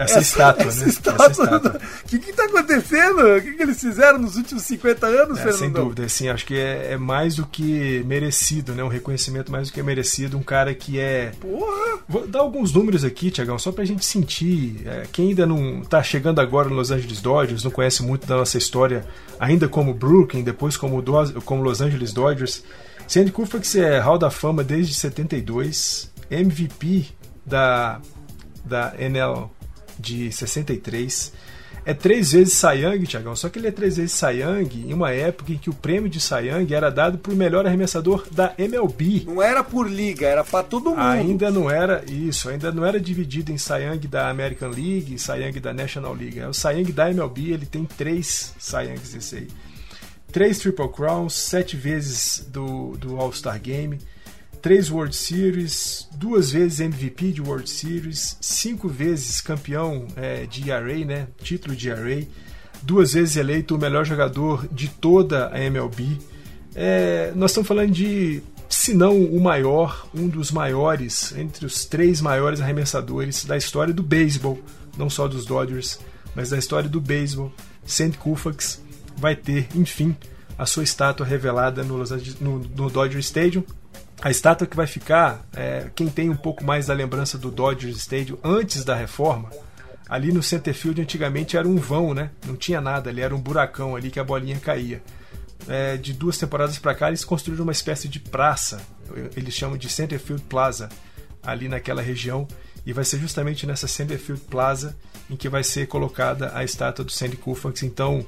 Essa, 0.01 0.19
essa 0.19 0.21
estátua, 0.21 0.67
essa 0.67 0.81
né? 0.81 0.89
Estátua, 0.89 1.27
essa 1.27 1.43
estátua. 1.43 1.81
O 2.05 2.09
que 2.09 2.31
está 2.31 2.45
acontecendo? 2.45 3.37
O 3.37 3.43
que, 3.43 3.53
que, 3.53 3.63
eles 3.63 3.79
fizeram 3.79 4.19
nos 4.19 4.37
últimos 4.37 4.63
50 4.63 5.07
anos, 5.07 5.39
é, 5.39 5.43
Fernando? 5.43 5.59
Sem 5.59 5.71
dúvida, 5.71 6.05
assim, 6.05 6.29
acho 6.29 6.47
que 6.47 6.55
é, 6.55 6.93
é, 6.93 6.97
mais 6.97 7.35
do 7.35 7.45
que 7.45 8.03
merecido, 8.07 8.75
né? 8.75 8.83
Um 8.83 8.89
reconhecimento 8.89 9.53
mais 9.53 9.69
do 9.69 9.75
que 9.75 9.83
merecido. 9.83 10.39
Um 10.39 10.43
cara 10.43 10.75
que 10.75 10.99
é. 10.99 11.33
Porra! 11.39 11.99
Vou 12.09 12.27
dar 12.27 12.41
alguns 12.41 12.73
números 12.73 13.05
aqui, 13.05 13.31
Tiagão, 13.31 13.59
só 13.59 13.71
pra 13.71 13.85
gente 13.85 14.03
sentir. 14.03 14.81
É, 14.87 15.03
quem 15.13 15.29
ainda 15.29 15.45
não 15.45 15.83
tá 15.83 16.03
chegando 16.03 16.41
agora 16.41 16.71
no 16.71 16.77
Los 16.77 16.91
Angeles 16.91 17.21
Dodgers, 17.21 17.63
não 17.63 17.71
conhece 17.71 18.03
muito 18.03 18.27
da 18.27 18.37
nossa 18.37 18.57
história, 18.57 19.05
ainda 19.39 19.69
como 19.69 19.93
Brooklyn, 19.93 20.43
depois 20.43 20.79
como, 20.79 21.03
Do 21.03 21.13
como 21.45 21.63
Los 21.63 21.83
Angeles 21.83 22.15
Dodgers. 22.15 22.65
Sandy 23.07 23.33
Koufax 23.33 23.75
é 23.75 23.99
Hall 23.99 24.17
da 24.17 24.31
Fama 24.31 24.65
desde 24.65 24.95
72, 24.95 26.11
MVP 26.31 27.09
da, 27.45 28.01
da 28.65 28.95
NL 28.97 29.51
de 30.01 30.33
63. 30.33 31.33
É 31.85 31.95
três 31.95 32.33
vezes 32.33 32.55
Sayang, 32.55 33.07
Tiagão, 33.07 33.35
só 33.35 33.49
que 33.49 33.59
ele 33.59 33.69
é 33.69 33.71
três 33.71 33.97
vezes 33.97 34.13
Sayang 34.13 34.69
em 34.87 34.93
uma 34.93 35.13
época 35.13 35.53
em 35.53 35.57
que 35.57 35.71
o 35.71 35.75
prêmio 35.75 36.11
de 36.11 36.21
Sayang 36.21 36.73
era 36.73 36.91
dado 36.91 37.17
para 37.19 37.33
o 37.33 37.37
melhor 37.37 37.67
arremessador 37.67 38.27
da 38.31 38.53
MLB. 38.59 39.25
Não 39.27 39.43
era 39.43 39.65
por 39.65 39.91
liga, 39.91 40.27
era 40.27 40.45
para 40.45 40.63
todo 40.63 40.91
mundo. 40.91 41.01
Ainda 41.01 41.51
não 41.51 41.71
era 41.71 42.05
isso, 42.07 42.49
ainda 42.51 42.71
não 42.71 42.85
era 42.85 43.01
dividido 43.01 43.51
em 43.51 43.59
Sayang 43.59 44.07
da 44.07 44.29
American 44.29 44.69
League 44.69 45.15
e 45.15 45.19
Sayang 45.19 45.59
da 45.59 45.73
National 45.73 46.15
League. 46.15 46.39
É 46.39 46.47
o 46.47 46.53
Sayang 46.53 46.93
da 46.93 47.11
MLB, 47.11 47.53
ele 47.53 47.67
tem 47.67 47.85
três 47.85 48.55
Sayangs 48.59 49.15
esse 49.15 49.37
aí. 49.37 49.49
Três 50.31 50.59
Triple 50.59 50.89
Crowns, 50.91 51.33
sete 51.35 51.77
vezes 51.77 52.47
do, 52.49 52.97
do 52.99 53.17
All-Star 53.17 53.59
Game 53.61 53.99
três 54.61 54.91
World 54.91 55.15
Series, 55.15 56.09
duas 56.15 56.53
vezes 56.53 56.81
MVP 56.81 57.33
de 57.33 57.41
World 57.41 57.69
Series, 57.69 58.37
cinco 58.41 58.89
vezes 58.89 59.41
campeão 59.41 60.07
é, 60.17 60.47
de 60.47 60.71
ERA, 60.71 61.05
né, 61.05 61.29
título 61.43 61.75
de 61.75 61.89
ERA, 61.89 62.27
duas 62.83 63.13
vezes 63.13 63.37
eleito 63.37 63.75
o 63.75 63.79
melhor 63.79 64.05
jogador 64.05 64.67
de 64.69 64.89
toda 64.89 65.49
a 65.49 65.59
MLB. 65.59 66.19
É, 66.75 67.33
nós 67.35 67.51
estamos 67.51 67.69
falando 67.69 67.91
de, 67.91 68.43
se 68.69 68.95
não 68.95 69.23
o 69.25 69.41
maior, 69.41 70.09
um 70.15 70.29
dos 70.29 70.51
maiores, 70.51 71.35
entre 71.37 71.67
os 71.67 71.85
três 71.85 72.21
maiores 72.21 72.61
arremessadores 72.61 73.45
da 73.45 73.57
história 73.57 73.95
do 73.95 74.03
beisebol, 74.03 74.59
não 74.97 75.09
só 75.09 75.27
dos 75.27 75.47
Dodgers, 75.47 75.99
mas 76.35 76.51
da 76.51 76.59
história 76.59 76.89
do 76.89 77.01
beisebol. 77.01 77.53
Sandy 77.85 78.19
Koufax 78.19 78.83
vai 79.17 79.35
ter, 79.35 79.69
enfim, 79.75 80.15
a 80.57 80.67
sua 80.67 80.85
estátua 80.85 81.27
revelada 81.27 81.83
no, 81.83 82.05
no, 82.41 82.59
no 82.59 82.91
Dodger 82.91 83.21
Stadium 83.21 83.65
a 84.23 84.31
estátua 84.31 84.67
que 84.67 84.77
vai 84.77 84.87
ficar, 84.87 85.47
é, 85.55 85.91
quem 85.95 86.09
tem 86.09 86.29
um 86.29 86.37
pouco 86.37 86.63
mais 86.63 86.87
da 86.87 86.95
lembrança 86.95 87.39
do 87.39 87.51
Dodgers 87.51 87.97
Stadium 87.97 88.39
antes 88.45 88.85
da 88.85 88.95
reforma, 88.95 89.51
ali 90.09 90.33
no 90.33 90.43
center 90.43 90.75
field 90.75 91.01
antigamente 91.01 91.57
era 91.57 91.67
um 91.67 91.77
vão, 91.77 92.13
né? 92.13 92.31
Não 92.47 92.57
tinha 92.57 92.81
nada, 92.81 93.09
ali 93.09 93.21
era 93.23 93.35
um 93.35 93.41
buracão 93.41 93.97
ali 93.97 94.11
que 94.11 94.21
a 94.21 94.25
bolinha 94.25 94.59
caía. 94.59 95.03
É, 95.69 95.97
de 95.97 96.13
duas 96.13 96.39
temporadas 96.39 96.79
para 96.79 96.95
cá 96.95 97.09
eles 97.09 97.25
construíram 97.25 97.65
uma 97.65 97.73
espécie 97.73 98.09
de 98.09 98.19
praça, 98.19 98.81
eles 99.37 99.55
chamam 99.55 99.77
de 99.77 99.89
Center 99.89 100.19
Field 100.19 100.43
Plaza, 100.45 100.89
ali 101.43 101.69
naquela 101.69 102.03
região, 102.03 102.47
e 102.85 102.93
vai 102.93 103.05
ser 103.05 103.19
justamente 103.19 103.67
nessa 103.67 103.87
Center 103.87 104.19
Field 104.19 104.43
Plaza 104.51 104.97
em 105.31 105.37
que 105.37 105.49
vai 105.49 105.63
ser 105.63 105.87
colocada 105.87 106.51
a 106.55 106.65
estátua 106.65 107.05
do 107.05 107.13
Sandy 107.13 107.37
Koufax. 107.37 107.83
Então, 107.83 108.27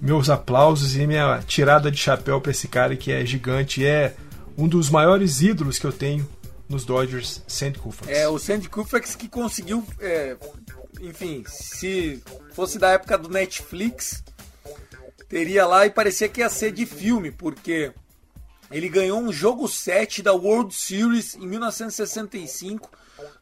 meus 0.00 0.28
aplausos 0.28 0.94
e 0.94 1.06
minha 1.06 1.40
tirada 1.46 1.90
de 1.90 1.98
chapéu 1.98 2.40
para 2.40 2.50
esse 2.50 2.68
cara 2.68 2.94
que 2.94 3.10
é 3.10 3.24
gigante, 3.24 3.84
é 3.84 4.14
um 4.56 4.68
dos 4.68 4.90
maiores 4.90 5.40
ídolos 5.40 5.78
que 5.78 5.86
eu 5.86 5.92
tenho 5.92 6.28
nos 6.68 6.84
Dodgers, 6.84 7.42
Sandy 7.46 7.78
Koufax. 7.78 8.10
É, 8.10 8.28
o 8.28 8.38
Sandy 8.38 8.68
Koufax 8.68 9.14
que 9.14 9.28
conseguiu, 9.28 9.84
é, 10.00 10.36
enfim, 11.00 11.44
se 11.46 12.22
fosse 12.52 12.78
da 12.78 12.90
época 12.90 13.18
do 13.18 13.28
Netflix, 13.28 14.22
teria 15.28 15.66
lá 15.66 15.86
e 15.86 15.90
parecia 15.90 16.28
que 16.28 16.40
ia 16.40 16.48
ser 16.48 16.72
de 16.72 16.86
filme, 16.86 17.30
porque 17.30 17.92
ele 18.70 18.88
ganhou 18.88 19.20
um 19.20 19.32
jogo 19.32 19.68
7 19.68 20.22
da 20.22 20.32
World 20.32 20.74
Series 20.74 21.34
em 21.34 21.46
1965 21.46 22.90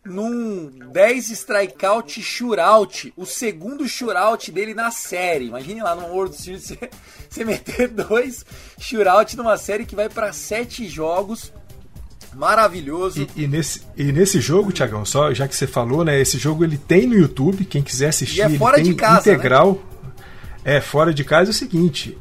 num 0.05 0.71
10 0.93 1.31
strikeout 1.31 2.23
shootout, 2.23 3.13
o 3.17 3.27
segundo 3.27 3.87
shootout 3.87 4.51
dele 4.51 4.75
na 4.75 4.91
série. 4.91 5.47
Imagine 5.47 5.83
lá 5.83 5.95
no 5.95 6.07
World 6.07 6.37
Series 6.37 6.67
você, 6.69 6.91
você 7.29 7.45
meter 7.45 7.89
dois 7.89 8.45
shootout 8.79 9.37
numa 9.37 9.57
série 9.57 9.85
que 9.85 9.95
vai 9.95 10.09
para 10.09 10.33
sete 10.33 10.89
jogos. 10.89 11.53
Maravilhoso. 12.35 13.27
E, 13.37 13.43
e, 13.43 13.47
nesse, 13.47 13.83
e 13.97 14.05
nesse 14.13 14.41
jogo, 14.41 14.73
Tiagão, 14.73 15.05
só 15.05 15.35
já 15.35 15.49
que 15.49 15.57
você 15.57 15.67
falou, 15.67 16.05
né? 16.05 16.21
Esse 16.21 16.39
jogo 16.39 16.63
ele 16.63 16.79
tem 16.79 17.07
no 17.07 17.15
YouTube, 17.15 17.65
quem 17.65 17.83
quiser 17.83 18.09
assistir, 18.09 18.43
é 18.43 18.51
fora 18.51 18.77
ele 18.77 18.85
tem 18.85 18.93
de 18.93 18.99
casa, 18.99 19.15
né? 19.15 19.21
integral. 19.35 19.73
Né? 20.03 20.11
É, 20.77 20.81
fora 20.81 21.13
de 21.13 21.25
casa 21.25 21.51
é 21.51 21.53
o 21.53 21.55
seguinte. 21.55 22.17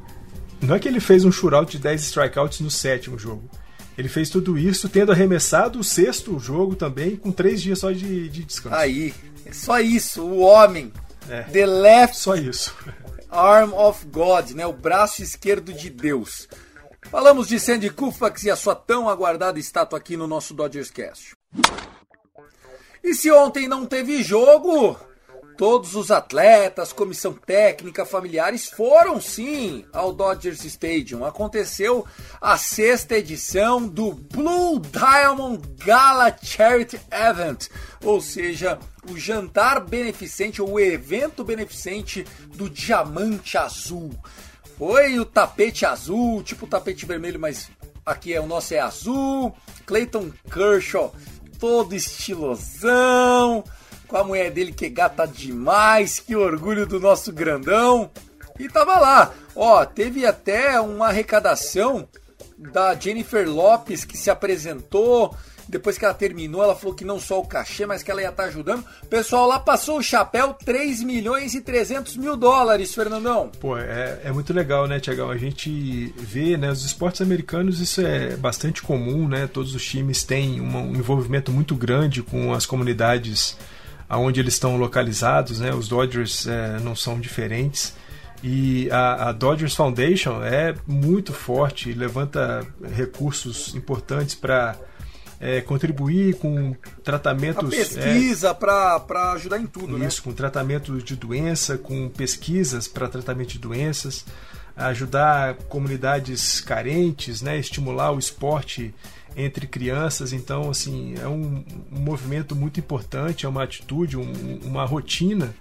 Não 0.62 0.76
é 0.76 0.80
que 0.80 0.88
ele 0.88 1.00
fez 1.00 1.24
um 1.24 1.32
shootout 1.32 1.72
de 1.72 1.80
10 1.80 2.02
strikeouts 2.04 2.60
no 2.60 2.72
sétimo 2.72 3.18
jogo. 3.18 3.50
Ele 4.00 4.08
fez 4.08 4.30
tudo 4.30 4.58
isso 4.58 4.88
tendo 4.88 5.12
arremessado 5.12 5.78
o 5.78 5.84
sexto 5.84 6.40
jogo 6.40 6.74
também, 6.74 7.18
com 7.18 7.34
três 7.34 7.62
dias 7.62 7.80
só 7.80 7.92
de, 7.92 8.30
de 8.30 8.46
descanso. 8.46 8.74
Aí, 8.74 9.14
é 9.46 9.52
só 9.52 9.78
isso, 9.82 10.24
o 10.24 10.40
homem. 10.40 10.94
É, 11.30 11.42
The 11.42 11.66
left 11.66 12.16
só 12.16 12.34
isso. 12.36 12.74
arm 13.30 13.74
of 13.74 14.06
God, 14.06 14.52
né? 14.52 14.66
O 14.66 14.72
braço 14.72 15.22
esquerdo 15.22 15.74
de 15.74 15.90
Deus. 15.90 16.48
Falamos 17.12 17.46
de 17.50 17.60
Sandy 17.60 17.90
Koufax 17.90 18.44
e 18.44 18.50
a 18.50 18.56
sua 18.56 18.74
tão 18.74 19.10
aguardada 19.10 19.60
estátua 19.60 20.00
aqui 20.00 20.16
no 20.16 20.28
nosso 20.28 20.54
Dodgers 20.54 20.90
Cast. 20.90 21.36
E 23.04 23.14
se 23.14 23.30
ontem 23.30 23.68
não 23.68 23.86
teve 23.86 24.24
jogo, 24.24 24.98
Todos 25.60 25.94
os 25.94 26.10
atletas, 26.10 26.94
comissão 26.94 27.34
técnica, 27.34 28.06
familiares 28.06 28.70
foram 28.70 29.20
sim 29.20 29.84
ao 29.92 30.14
Dodgers 30.14 30.64
Stadium. 30.64 31.26
Aconteceu 31.26 32.06
a 32.40 32.58
sexta 32.58 33.18
edição 33.18 33.86
do 33.86 34.14
Blue 34.14 34.80
Diamond 34.80 35.62
Gala 35.84 36.34
Charity 36.42 36.98
Event, 37.12 37.68
ou 38.02 38.22
seja, 38.22 38.80
o 39.12 39.18
jantar 39.18 39.82
beneficente 39.82 40.62
ou 40.62 40.72
o 40.76 40.80
evento 40.80 41.44
beneficente 41.44 42.26
do 42.56 42.70
Diamante 42.70 43.58
Azul. 43.58 44.12
Foi 44.78 45.20
o 45.20 45.26
tapete 45.26 45.86
azul, 45.86 46.42
tipo 46.42 46.68
tapete 46.68 47.06
vermelho, 47.06 47.38
mas 47.38 47.70
aqui 48.06 48.34
é 48.34 48.40
o 48.40 48.48
nosso 48.48 48.74
é 48.74 48.80
azul. 48.80 49.54
Clayton 49.86 50.32
Kershaw, 50.50 51.14
todo 51.60 51.94
estilosão 51.94 53.62
com 54.10 54.18
a 54.18 54.24
mulher 54.24 54.50
dele 54.50 54.74
que 54.74 54.88
é 54.88 54.90
gata 54.90 55.26
demais, 55.26 56.20
que 56.20 56.36
orgulho 56.36 56.86
do 56.88 57.00
nosso 57.00 57.32
grandão. 57.32 58.10
E 58.60 58.68
tava 58.68 59.00
lá, 59.00 59.34
ó, 59.56 59.86
teve 59.86 60.26
até 60.26 60.82
uma 60.82 61.08
arrecadação 61.08 62.08
da 62.58 62.94
Jennifer 62.96 63.48
Lopes 63.48 64.04
que 64.04 64.18
se 64.18 64.30
apresentou. 64.30 65.34
Depois 65.66 66.00
que 66.00 66.04
ela 66.04 66.16
terminou, 66.16 66.64
ela 66.64 66.76
falou 66.76 66.96
que 66.96 67.06
não 67.06 67.20
só 67.20 67.40
o 67.40 67.46
cachê, 67.46 67.86
mas 67.86 68.02
que 68.02 68.10
ela 68.10 68.24
ia 68.24 68.30
estar 68.30 68.44
tá 68.44 68.50
ajudando. 68.50 68.84
Pessoal 69.08 69.48
lá 69.48 69.60
passou 69.60 70.00
o 70.00 70.04
chapéu 70.04 70.52
3 70.52 71.04
milhões 71.04 71.54
e 71.54 71.62
300 71.62 72.18
mil 72.18 72.36
dólares, 72.36 72.94
Fernandão. 72.96 73.52
Pô, 73.60 73.78
é, 73.78 74.20
é 74.24 74.32
muito 74.32 74.52
legal, 74.52 74.88
né, 74.88 75.00
Tiagão? 75.00 75.30
A 75.30 75.38
gente 75.38 76.12
vê, 76.18 76.58
né, 76.58 76.72
os 76.72 76.84
esportes 76.84 77.22
americanos, 77.22 77.80
isso 77.80 78.02
é 78.02 78.36
bastante 78.36 78.82
comum, 78.82 79.28
né? 79.28 79.46
Todos 79.46 79.76
os 79.76 79.86
times 79.86 80.24
têm 80.24 80.60
um 80.60 80.96
envolvimento 80.96 81.52
muito 81.52 81.76
grande 81.76 82.24
com 82.24 82.52
as 82.52 82.66
comunidades 82.66 83.56
aonde 84.10 84.40
eles 84.40 84.56
estão 84.56 84.76
localizados, 84.76 85.60
né? 85.60 85.72
Os 85.72 85.88
Dodgers 85.88 86.48
é, 86.48 86.80
não 86.80 86.96
são 86.96 87.20
diferentes. 87.20 87.94
E 88.42 88.90
a, 88.90 89.30
a, 89.30 89.32
Dodgers 89.32 89.76
Foundation 89.76 90.42
é 90.44 90.74
muito 90.88 91.32
forte, 91.32 91.94
levanta 91.94 92.66
recursos 92.96 93.76
importantes 93.76 94.34
para 94.34 94.76
é, 95.40 95.62
contribuir 95.62 96.36
com 96.38 96.74
tratamentos. 97.04 97.66
A 97.66 97.70
pesquisa 97.70 98.50
é, 98.50 98.54
para 98.54 99.34
ajudar 99.34 99.60
em 99.60 99.68
tudo, 99.68 99.98
né? 99.98 100.08
Isso, 100.08 100.22
né? 100.22 100.24
com 100.24 100.34
tratamento 100.34 100.98
de 101.02 101.16
doença, 101.16 101.78
com 101.78 102.10
pesquisas 102.10 102.88
para 102.88 103.08
tratamento 103.08 103.50
de 103.50 103.60
doenças, 103.60 104.26
ajudar 104.76 105.56
comunidades 105.68 106.62
carentes, 106.62 107.42
né? 107.42 107.60
estimular 107.60 108.12
o 108.12 108.20
esporte 108.20 108.94
entre 109.36 109.68
crianças. 109.68 110.34
Então, 110.34 110.70
assim, 110.70 111.16
é 111.22 111.28
um, 111.28 111.64
um 111.92 112.00
movimento 112.00 112.56
muito 112.56 112.80
importante, 112.80 113.46
é 113.46 113.50
uma 113.50 113.64
atitude, 113.64 114.18
um, 114.18 114.60
uma 114.64 114.86
rotina 114.86 115.54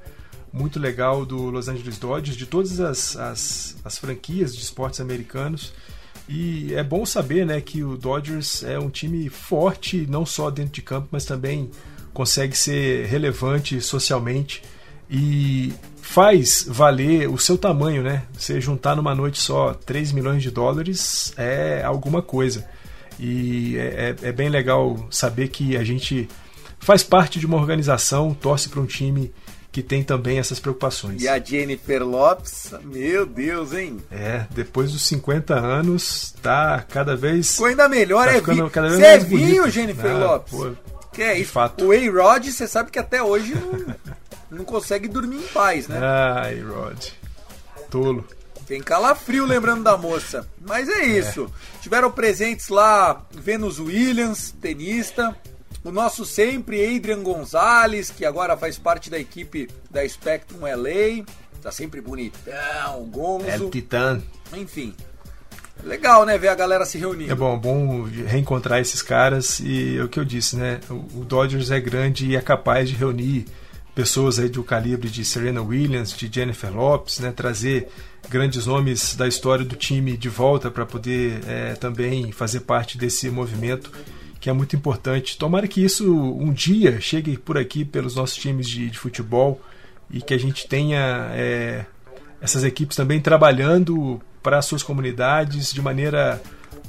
muito 0.52 0.78
legal 0.78 1.24
do 1.26 1.50
Los 1.50 1.68
Angeles 1.68 1.98
Dodgers, 1.98 2.36
de 2.36 2.46
todas 2.46 2.80
as, 2.80 3.16
as, 3.16 3.76
as, 3.84 3.98
franquias 3.98 4.56
de 4.56 4.62
esportes 4.62 5.00
americanos. 5.00 5.72
E 6.28 6.74
é 6.74 6.82
bom 6.82 7.06
saber 7.06 7.46
né, 7.46 7.60
que 7.60 7.82
o 7.82 7.96
Dodgers 7.96 8.62
é 8.62 8.78
um 8.78 8.90
time 8.90 9.28
forte, 9.28 10.06
não 10.08 10.26
só 10.26 10.50
dentro 10.50 10.72
de 10.72 10.82
campo, 10.82 11.08
mas 11.10 11.24
também 11.24 11.70
consegue 12.12 12.56
ser 12.56 13.06
relevante 13.06 13.80
socialmente 13.80 14.62
e 15.10 15.72
faz 16.02 16.66
valer 16.68 17.28
o 17.28 17.38
seu 17.38 17.56
tamanho, 17.56 18.02
né? 18.02 18.24
Você 18.32 18.60
juntar 18.60 18.96
numa 18.96 19.14
noite 19.14 19.38
só 19.38 19.72
3 19.72 20.12
milhões 20.12 20.42
de 20.42 20.50
dólares 20.50 21.32
é 21.36 21.82
alguma 21.82 22.20
coisa. 22.20 22.66
E 23.18 23.76
é, 23.76 24.16
é, 24.22 24.28
é 24.28 24.32
bem 24.32 24.48
legal 24.48 25.06
saber 25.10 25.48
que 25.48 25.76
a 25.76 25.84
gente 25.84 26.28
faz 26.78 27.02
parte 27.02 27.38
de 27.38 27.46
uma 27.46 27.56
organização, 27.56 28.32
torce 28.34 28.68
para 28.68 28.80
um 28.80 28.86
time 28.86 29.32
que 29.70 29.82
tem 29.82 30.02
também 30.02 30.38
essas 30.38 30.58
preocupações. 30.58 31.22
E 31.22 31.28
a 31.28 31.38
Jennifer 31.38 32.02
Lopes, 32.02 32.72
meu 32.84 33.26
Deus, 33.26 33.72
hein? 33.72 33.98
É, 34.10 34.46
depois 34.50 34.92
dos 34.92 35.02
50 35.02 35.54
anos, 35.54 36.34
tá 36.42 36.84
cada 36.88 37.14
vez. 37.14 37.52
Ficou 37.52 37.66
ainda 37.66 37.88
melhor, 37.88 38.26
tá 38.26 38.34
é 38.34 38.40
vinho. 38.40 38.68
Você 38.68 39.04
é 39.04 39.18
vinho, 39.18 39.70
Jennifer 39.70 40.10
ah, 40.10 40.18
Lopes? 40.18 40.52
Pô, 40.52 40.72
que 41.12 41.22
é 41.22 41.38
isso? 41.38 41.52
Fato. 41.52 41.86
O 41.86 41.92
A-Rod, 41.92 42.46
você 42.46 42.66
sabe 42.66 42.90
que 42.90 42.98
até 42.98 43.22
hoje 43.22 43.54
não, 43.54 43.94
não 44.58 44.64
consegue 44.64 45.06
dormir 45.06 45.36
em 45.36 45.48
paz, 45.48 45.86
né? 45.86 45.98
Ah, 46.00 46.44
A-Rod. 46.46 47.10
Tolo. 47.90 48.24
Tem 48.68 48.82
calafrio 48.82 49.46
lembrando 49.46 49.82
da 49.82 49.96
moça. 49.96 50.46
Mas 50.60 50.90
é 50.90 51.02
isso. 51.06 51.50
É. 51.76 51.80
Tiveram 51.80 52.10
presentes 52.10 52.68
lá 52.68 53.26
Venus 53.32 53.80
Williams, 53.80 54.54
tenista. 54.60 55.34
O 55.82 55.90
nosso 55.90 56.26
sempre 56.26 56.94
Adrian 56.94 57.22
Gonzalez, 57.22 58.10
que 58.10 58.26
agora 58.26 58.58
faz 58.58 58.78
parte 58.78 59.08
da 59.08 59.18
equipe 59.18 59.70
da 59.90 60.06
Spectrum 60.06 60.60
LA. 60.60 61.24
Tá 61.62 61.72
sempre 61.72 62.02
bonitão, 62.02 63.04
gonzo. 63.06 63.48
É 63.48 63.56
o 63.56 63.70
titã. 63.70 64.20
Enfim. 64.52 64.94
Legal, 65.82 66.26
né, 66.26 66.36
ver 66.36 66.48
a 66.48 66.54
galera 66.54 66.84
se 66.84 66.98
reunindo. 66.98 67.32
É 67.32 67.34
bom, 67.34 67.56
bom 67.56 68.02
reencontrar 68.02 68.80
esses 68.80 69.00
caras 69.00 69.60
e 69.60 69.96
é 69.96 70.02
o 70.02 70.08
que 70.08 70.20
eu 70.20 70.24
disse, 70.24 70.56
né? 70.56 70.80
O 70.90 71.24
Dodgers 71.24 71.70
é 71.70 71.80
grande 71.80 72.26
e 72.26 72.36
é 72.36 72.40
capaz 72.42 72.88
de 72.88 72.94
reunir 72.96 73.46
pessoas 73.98 74.38
aí 74.38 74.48
do 74.48 74.62
calibre 74.62 75.10
de 75.10 75.24
Serena 75.24 75.60
Williams, 75.60 76.16
de 76.16 76.30
Jennifer 76.32 76.72
Lopes, 76.72 77.18
né? 77.18 77.32
Trazer 77.32 77.88
grandes 78.30 78.64
nomes 78.64 79.16
da 79.16 79.26
história 79.26 79.64
do 79.64 79.74
time 79.74 80.16
de 80.16 80.28
volta 80.28 80.70
para 80.70 80.86
poder 80.86 81.40
é, 81.48 81.74
também 81.74 82.30
fazer 82.30 82.60
parte 82.60 82.96
desse 82.96 83.28
movimento 83.28 83.90
que 84.38 84.48
é 84.48 84.52
muito 84.52 84.76
importante. 84.76 85.36
Tomara 85.36 85.66
que 85.66 85.84
isso 85.84 86.14
um 86.14 86.52
dia 86.52 87.00
chegue 87.00 87.36
por 87.36 87.58
aqui 87.58 87.84
pelos 87.84 88.14
nossos 88.14 88.36
times 88.36 88.68
de, 88.68 88.88
de 88.88 88.96
futebol 88.96 89.60
e 90.08 90.22
que 90.22 90.32
a 90.32 90.38
gente 90.38 90.68
tenha 90.68 91.32
é, 91.32 91.84
essas 92.40 92.62
equipes 92.62 92.96
também 92.96 93.20
trabalhando 93.20 94.22
para 94.40 94.58
as 94.58 94.64
suas 94.64 94.84
comunidades 94.84 95.72
de 95.72 95.82
maneira 95.82 96.40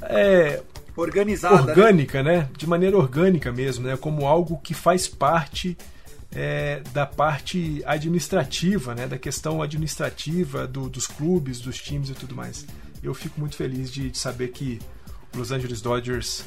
é, 0.02 0.62
organizada, 0.96 1.56
né? 1.56 1.70
orgânica, 1.72 2.22
né? 2.22 2.36
né? 2.36 2.48
De 2.56 2.68
maneira 2.68 2.96
orgânica 2.96 3.50
mesmo, 3.50 3.88
né? 3.88 3.96
Como 3.96 4.28
algo 4.28 4.60
que 4.62 4.74
faz 4.74 5.08
parte 5.08 5.76
é, 6.34 6.82
da 6.92 7.06
parte 7.06 7.82
administrativa, 7.84 8.94
né, 8.94 9.06
da 9.06 9.18
questão 9.18 9.62
administrativa 9.62 10.66
do, 10.66 10.88
dos 10.88 11.06
clubes, 11.06 11.60
dos 11.60 11.78
times 11.78 12.10
e 12.10 12.14
tudo 12.14 12.34
mais. 12.34 12.66
Eu 13.02 13.14
fico 13.14 13.40
muito 13.40 13.56
feliz 13.56 13.90
de, 13.90 14.10
de 14.10 14.18
saber 14.18 14.48
que 14.48 14.78
o 15.34 15.38
Los 15.38 15.50
Angeles 15.50 15.80
Dodgers 15.80 16.44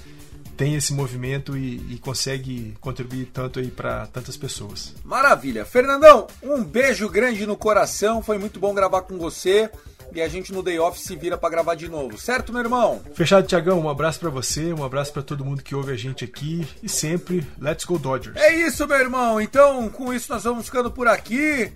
tem 0.55 0.75
esse 0.75 0.93
movimento 0.93 1.57
e, 1.57 1.93
e 1.93 1.99
consegue 1.99 2.75
contribuir 2.79 3.25
tanto 3.33 3.59
aí 3.59 3.69
para 3.71 4.07
tantas 4.07 4.37
pessoas. 4.37 4.93
Maravilha, 5.03 5.65
Fernandão, 5.65 6.27
um 6.41 6.63
beijo 6.63 7.09
grande 7.09 7.45
no 7.45 7.57
coração, 7.57 8.21
foi 8.21 8.37
muito 8.37 8.59
bom 8.59 8.73
gravar 8.73 9.01
com 9.01 9.17
você 9.17 9.69
e 10.13 10.21
a 10.21 10.27
gente 10.27 10.53
no 10.53 10.63
day 10.63 10.79
off 10.79 10.99
se 10.99 11.15
vira 11.15 11.37
para 11.37 11.49
gravar 11.49 11.75
de 11.75 11.89
novo, 11.89 12.17
certo, 12.17 12.51
meu 12.51 12.61
irmão? 12.61 13.01
Fechado, 13.13 13.47
Tiagão. 13.47 13.79
Um 13.79 13.89
abraço 13.89 14.19
para 14.19 14.29
você, 14.29 14.73
um 14.73 14.83
abraço 14.83 15.11
para 15.11 15.21
todo 15.21 15.45
mundo 15.45 15.63
que 15.63 15.75
ouve 15.75 15.91
a 15.91 15.97
gente 15.97 16.23
aqui 16.23 16.67
e 16.81 16.89
sempre 16.89 17.45
Let's 17.59 17.85
Go 17.85 17.97
Dodgers. 17.97 18.35
É 18.37 18.53
isso, 18.53 18.87
meu 18.87 18.97
irmão. 18.97 19.41
Então, 19.41 19.89
com 19.89 20.13
isso 20.13 20.31
nós 20.31 20.43
vamos 20.43 20.65
ficando 20.65 20.91
por 20.91 21.07
aqui. 21.07 21.71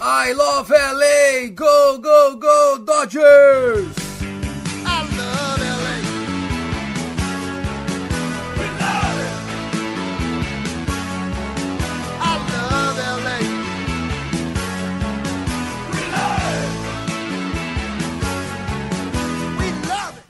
I 0.00 0.32
love 0.32 0.72
LA! 0.72 1.50
Go, 1.54 2.00
go, 2.00 2.38
go, 2.38 2.84
Dodgers! 2.84 4.02